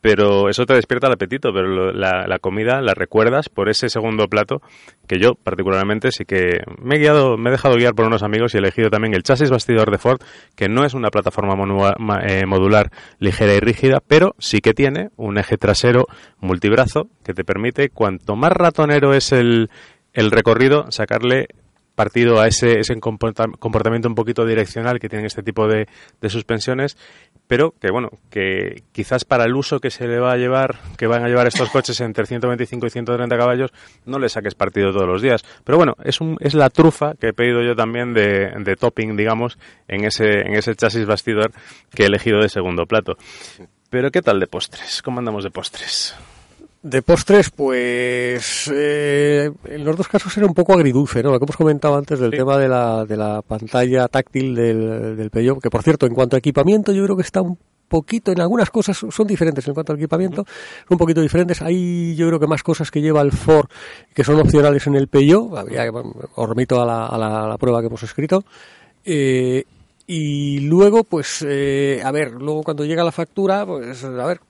[0.00, 3.88] pero eso te despierta el apetito, pero lo- la, la comida la recuerdas por ese
[3.88, 4.62] segundo plato,
[5.08, 8.54] que yo particularmente sí que me he guiado, me he dejado guiar por unos amigos
[8.54, 10.20] y he elegido también el chasis bastidor de Ford,
[10.54, 11.96] que no es una plataforma monua-
[12.26, 16.06] eh, modular ligera y rígida, pero sí que tiene un eje trasero
[16.38, 19.68] multibrazo que te permite, cuanto más ratonero es el,
[20.12, 21.48] el recorrido, sacarle
[22.00, 25.86] partido a ese, ese comporta- comportamiento un poquito direccional que tienen este tipo de,
[26.18, 26.96] de suspensiones,
[27.46, 31.06] pero que bueno, que quizás para el uso que se le va a llevar, que
[31.06, 33.70] van a llevar estos coches entre 125 y 130 caballos,
[34.06, 35.42] no le saques partido todos los días.
[35.62, 39.14] Pero bueno, es, un, es la trufa que he pedido yo también de, de topping,
[39.14, 41.52] digamos, en ese, en ese chasis bastidor
[41.94, 43.18] que he elegido de segundo plato.
[43.90, 45.02] Pero ¿qué tal de postres?
[45.02, 46.16] ¿Cómo andamos de postres?
[46.82, 51.30] De postres, pues eh, en los dos casos era un poco agridulce, ¿no?
[51.30, 55.30] Lo que hemos comentado antes del tema de la, de la pantalla táctil del, del
[55.30, 58.40] Peugeot, que por cierto, en cuanto a equipamiento, yo creo que está un poquito, en
[58.40, 61.60] algunas cosas son diferentes en cuanto al equipamiento, son un poquito diferentes.
[61.60, 63.68] Hay yo creo que más cosas que lleva el Ford
[64.14, 67.58] que son opcionales en el Peugeot, habría, os remito a la, a la- a la
[67.58, 68.42] prueba que hemos escrito.
[69.04, 69.64] Eh,
[70.06, 74.40] y luego, pues, eh, a ver, luego cuando llega la factura, pues, a ver,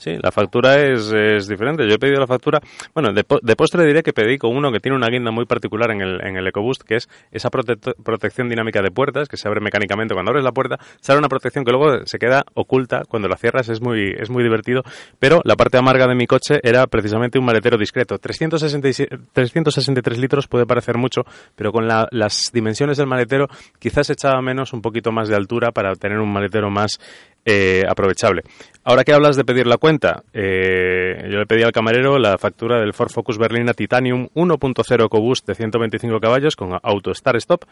[0.00, 1.86] Sí, la factura es, es diferente.
[1.86, 2.58] Yo he pedido la factura.
[2.94, 5.90] Bueno, de, de postre diré que pedí con uno que tiene una guinda muy particular
[5.90, 9.60] en el, en el EcoBoost, que es esa protección dinámica de puertas, que se abre
[9.60, 10.78] mecánicamente cuando abres la puerta.
[11.02, 13.68] Sale una protección que luego se queda oculta cuando la cierras.
[13.68, 14.82] Es muy, es muy divertido.
[15.18, 18.16] Pero la parte amarga de mi coche era precisamente un maletero discreto.
[18.16, 21.24] 367 363 litros puede parecer mucho,
[21.56, 23.48] pero con la- las dimensiones del maletero
[23.78, 26.98] quizás echaba menos un poquito más de altura para tener un maletero más
[27.44, 28.42] eh, aprovechable.
[28.82, 32.80] Ahora que hablas de pedir la cuenta, eh, yo le pedí al camarero la factura
[32.80, 37.64] del Ford Focus Berlina Titanium 1.0 EcoBoost de 125 caballos con Auto Start Stop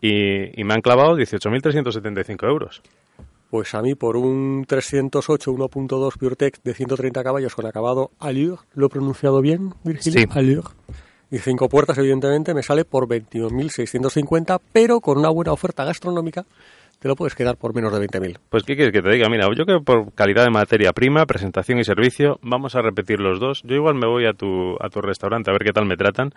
[0.00, 2.82] y, y me han clavado 18.375 euros.
[3.50, 8.86] Pues a mí por un 308 1.2 PureTech de 130 caballos con acabado Allure, ¿lo
[8.86, 10.22] he pronunciado bien, Virgilio?
[10.22, 10.26] Sí.
[10.30, 10.68] Allure.
[11.30, 16.46] Y cinco puertas, evidentemente, me sale por 21.650, pero con una buena oferta gastronómica
[16.98, 18.38] te lo puedes quedar por menos de 20.000.
[18.48, 19.28] Pues, ¿qué quieres que te diga?
[19.28, 23.20] Mira, yo creo que por calidad de materia prima, presentación y servicio, vamos a repetir
[23.20, 23.62] los dos.
[23.64, 26.32] Yo igual me voy a tu, a tu restaurante a ver qué tal me tratan.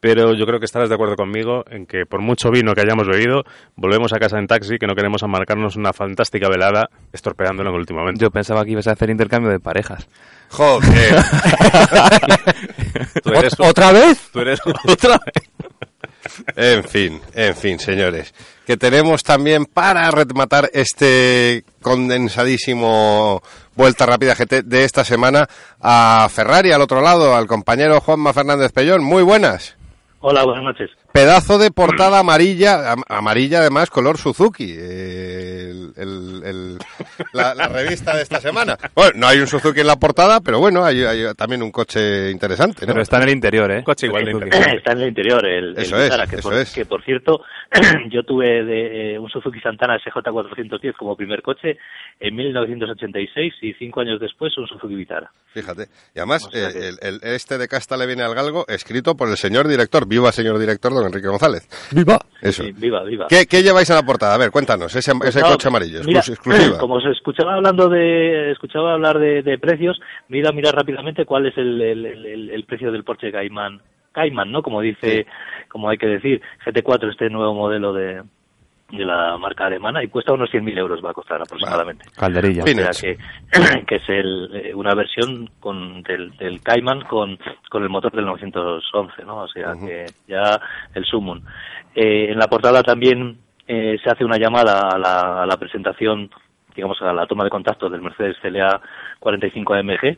[0.00, 3.08] Pero yo creo que estarás de acuerdo conmigo en que por mucho vino que hayamos
[3.08, 3.42] bebido,
[3.74, 7.80] volvemos a casa en taxi, que no queremos amarcarnos una fantástica velada estorpeándolo en el
[7.80, 8.20] último momento.
[8.24, 10.06] Yo pensaba que ibas a hacer intercambio de parejas.
[10.50, 10.88] Joder.
[13.24, 14.30] Tú eres- ¿Otra vez?
[14.32, 15.67] Tú eres otra vez.
[16.56, 18.34] En fin, en fin, señores.
[18.66, 23.42] Que tenemos también para rematar este condensadísimo
[23.74, 25.48] Vuelta Rápida GT de esta semana
[25.80, 29.04] a Ferrari al otro lado, al compañero Juanma Fernández Pellón.
[29.04, 29.76] Muy buenas.
[30.20, 30.90] Hola, buenas noches.
[31.12, 36.78] Pedazo de portada amarilla, am- amarilla además color Suzuki, eh, el- el- el-
[37.32, 38.76] la, la revista de esta semana.
[38.94, 42.30] Bueno, no hay un Suzuki en la portada, pero bueno, hay, hay también un coche
[42.30, 42.82] interesante.
[42.86, 42.92] ¿no?
[42.92, 43.82] Pero está en el interior, ¿eh?
[43.82, 44.46] Coche igual de Suzuki.
[44.46, 44.76] interesante.
[44.78, 46.72] Está en el interior, el, el Eso es, Vitara, que, eso por, es.
[46.74, 47.40] que por cierto,
[48.10, 51.78] yo tuve de, eh, un Suzuki Santana SJ410 como primer coche
[52.20, 55.30] en 1986 y cinco años después un Suzuki Vitara.
[55.52, 55.84] Fíjate.
[56.14, 58.64] Y además, O sea eh, que- el, el- este de Casta le viene al galgo,
[58.68, 61.68] escrito por el señor director, viva señor director don Enrique González.
[61.92, 62.18] ¡Viva!
[62.42, 62.62] Eso.
[62.64, 63.26] Sí, viva, viva.
[63.28, 64.34] ¿Qué, qué lleváis en la portada?
[64.34, 66.78] A ver, cuéntanos, ese, ese No, coche amarillo, mira, exclus- exclusiva.
[66.80, 71.56] Como se escuchaba hablando de, escuchaba hablar de, de precios, mira, mira rápidamente cuál es
[71.56, 73.80] el, el, el- el- el precio del Porsche Cayman,
[74.12, 74.62] Cayman, ¿no?
[74.62, 75.26] Como dice,
[75.68, 78.22] como hay que decir, GT4, este nuevo modelo de,
[78.90, 82.06] de la marca alemana, y cuesta unos 100.000 euros, va a costar aproximadamente.
[82.16, 82.62] Calderilla.
[82.62, 83.18] O sea que,
[83.86, 87.38] que es el, eh, una versión con, del, del Cayman con,
[87.68, 89.42] con el motor del 911, ¿no?
[89.42, 90.58] O sea que ya
[90.94, 91.42] el Summon.
[91.94, 96.30] Eh, en la portada también eh, se hace una llamada a la, a la presentación,
[96.74, 98.80] digamos, a la toma de contacto del Mercedes CLA
[99.20, 100.16] 45 AMG,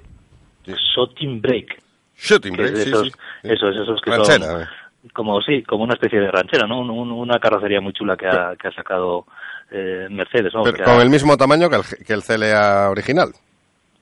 [0.66, 1.78] Shooting Brake.
[2.16, 3.12] Shooting de sí, esos, sí.
[3.42, 4.66] Eso es, esos que Ranchera, son eh.
[5.12, 6.80] Como sí, como una especie de ranchera, ¿no?
[6.80, 9.24] Un- un- una carrocería muy chula que ha, que ha sacado
[9.70, 10.62] eh, Mercedes, ¿no?
[10.64, 13.28] Pero Que con ha- el mismo tamaño que el, que el CLA original.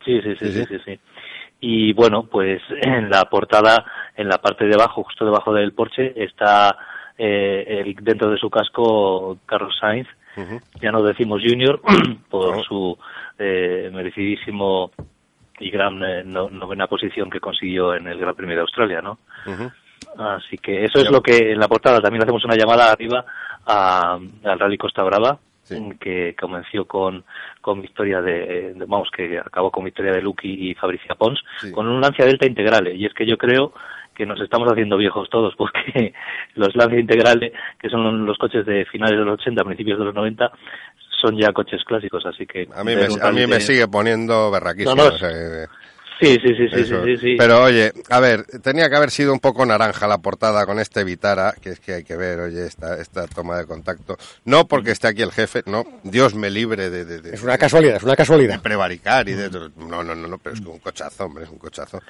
[0.04, 0.78] Sí, sí, sí, Sí, sí, sí.
[0.84, 1.00] sí.
[1.60, 3.84] Y bueno, pues en la portada,
[4.16, 6.76] en la parte de abajo, justo debajo del Porsche, está
[7.18, 10.08] eh, el- dentro de su casco Carlos Sainz,
[10.80, 11.80] ya no decimos Junior,
[12.30, 12.96] por su
[13.40, 14.92] eh, merecidísimo
[15.58, 19.18] y gran eh, no- novena posición que consiguió en el Gran Premio de Australia, ¿no?
[20.16, 23.24] Así que eso es lo que en la portada también hacemos una llamada arriba
[23.66, 25.76] a- al Rally Costa Brava Sí.
[26.00, 27.24] que comenzó con,
[27.60, 31.70] con victoria de, de- vamos que acabó con victoria de Lucky y Fabricia Pons Sí.
[31.72, 33.74] con un Lancia Delta Integrale y es que yo creo
[34.14, 36.14] que nos estamos haciendo viejos todos porque
[36.54, 40.14] los Lancia Integrale que son los coches de finales de los 80 principios de los
[40.14, 40.50] 90
[41.20, 44.94] son ya coches clásicos así que A mí, me, a mí me sigue poniendo berraquísimo.
[44.94, 45.66] No, no, o sea, que-
[46.20, 47.36] sí sí sí sí, sí, sí, sí.
[47.38, 51.04] Pero oye, a ver, tenía que haber sido un poco naranja la portada con este
[51.04, 54.16] Vitara, que es que hay que ver, oye, esta, esta toma de contacto.
[54.44, 57.04] No porque esté aquí el jefe, no, Dios me libre de...
[57.04, 58.54] de- de- Es una casualidad, es una casualidad.
[58.54, 59.50] de prevaricar y de...
[59.76, 62.00] No, no, no, no, pero es que un cochazo, hombre, es un cochazo.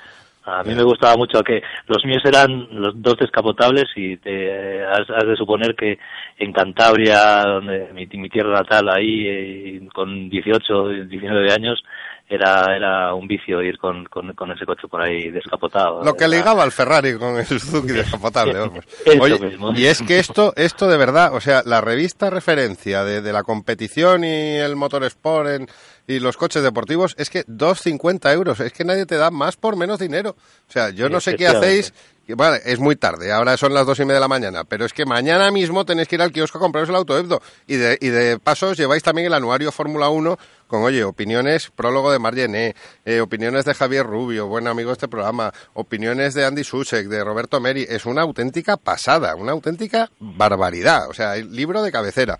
[0.45, 5.01] A mí me gustaba mucho que los míos eran los dos descapotables y te has,
[5.11, 5.99] has de suponer que
[6.39, 11.83] en Cantabria, donde mi, mi tierra natal, ahí eh, con 18, 19 años,
[12.29, 16.05] era era un vicio ir con, con, con ese coche por ahí descapotado.
[16.05, 18.85] Lo que Era- ligaba al Ferrari con el Suzuki descapotable, vamos.
[19.21, 19.73] Oye, mismo.
[19.75, 23.43] y es que esto, esto de verdad, o sea, la revista referencia de, de la
[23.43, 25.69] competición y el motor sport en-
[26.07, 29.77] y los coches deportivos es que 2,50 euros, es que nadie te da más por
[29.77, 30.37] menos dinero.
[30.67, 31.93] O sea, yo no sé qué hacéis,
[32.35, 34.93] vale, es muy tarde, ahora son las dos y media de la mañana, pero es
[34.93, 38.09] que mañana mismo tenéis que ir al kiosco a compraros el autoebdo y de, y
[38.09, 42.75] de paso lleváis también el anuario Fórmula 1 con, oye, opiniones, prólogo de Margené,
[43.05, 47.25] eh, opiniones de Javier Rubio, buen amigo de este programa, opiniones de Andy Susek, de
[47.25, 52.39] Roberto Meri, es una auténtica pasada, una auténtica barbaridad, o sea, el libro de cabecera.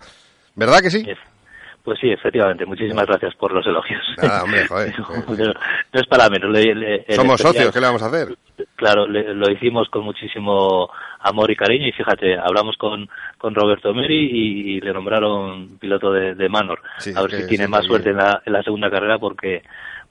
[0.55, 1.05] ¿Verdad que sí?
[1.89, 2.67] Pues sí, efectivamente.
[2.67, 3.99] Muchísimas gracias por los elogios.
[4.21, 4.93] Nada, hombre, joder.
[5.27, 6.51] no, no es para menos.
[6.51, 8.27] Le- le- el Somos especial- socios, ¿qué le vamos a hacer?
[8.75, 10.87] Claro, le- lo hicimos con muchísimo
[11.21, 13.09] amor y cariño y fíjate, hablamos con,
[13.39, 16.79] con Roberto Meri y, y le nombraron piloto de, de Manor.
[16.99, 19.63] Sí, a ver si tiene más suerte en la, en la segunda carrera porque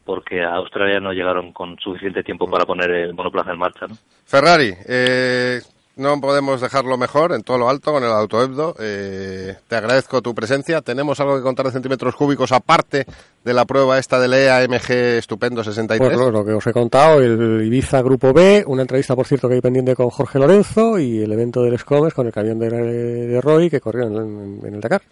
[0.04, 3.86] porque a Australia no llegaron con suficiente tiempo para poner el monoplaza en marcha.
[3.86, 3.94] ¿no?
[4.26, 5.60] Ferrari, eh,
[5.98, 8.74] no podemos dejarlo mejor en todo lo alto con el autoebdo.
[8.80, 10.80] Eh, te agradezco tu presencia.
[10.80, 13.04] Tenemos algo que contar de centímetros cúbicos aparte
[13.44, 15.98] de la prueba esta del EAMG Estupendo 63.
[15.98, 19.48] Pues lo, lo que os he contado, el Ibiza Grupo B, una entrevista, por cierto,
[19.48, 22.68] que hay pendiente con Jorge Lorenzo y el evento del Escomes con el camión de,
[22.70, 25.02] de Roy que corrió en, en- en el Dakar.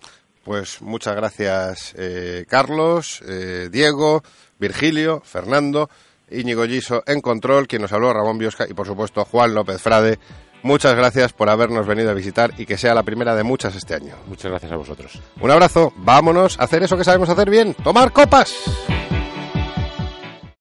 [0.44, 4.22] Pues muchas gracias, eh, Carlos, eh, Diego,
[4.60, 5.90] Virgilio, Fernando,
[6.30, 10.18] Íñigo Giso en control, quien nos habló, Ramón Biosca y por supuesto Juan López Frade.
[10.66, 13.94] Muchas gracias por habernos venido a visitar y que sea la primera de muchas este
[13.94, 14.16] año.
[14.26, 15.22] Muchas gracias a vosotros.
[15.40, 18.52] Un abrazo, vámonos a hacer eso que sabemos hacer bien, tomar copas.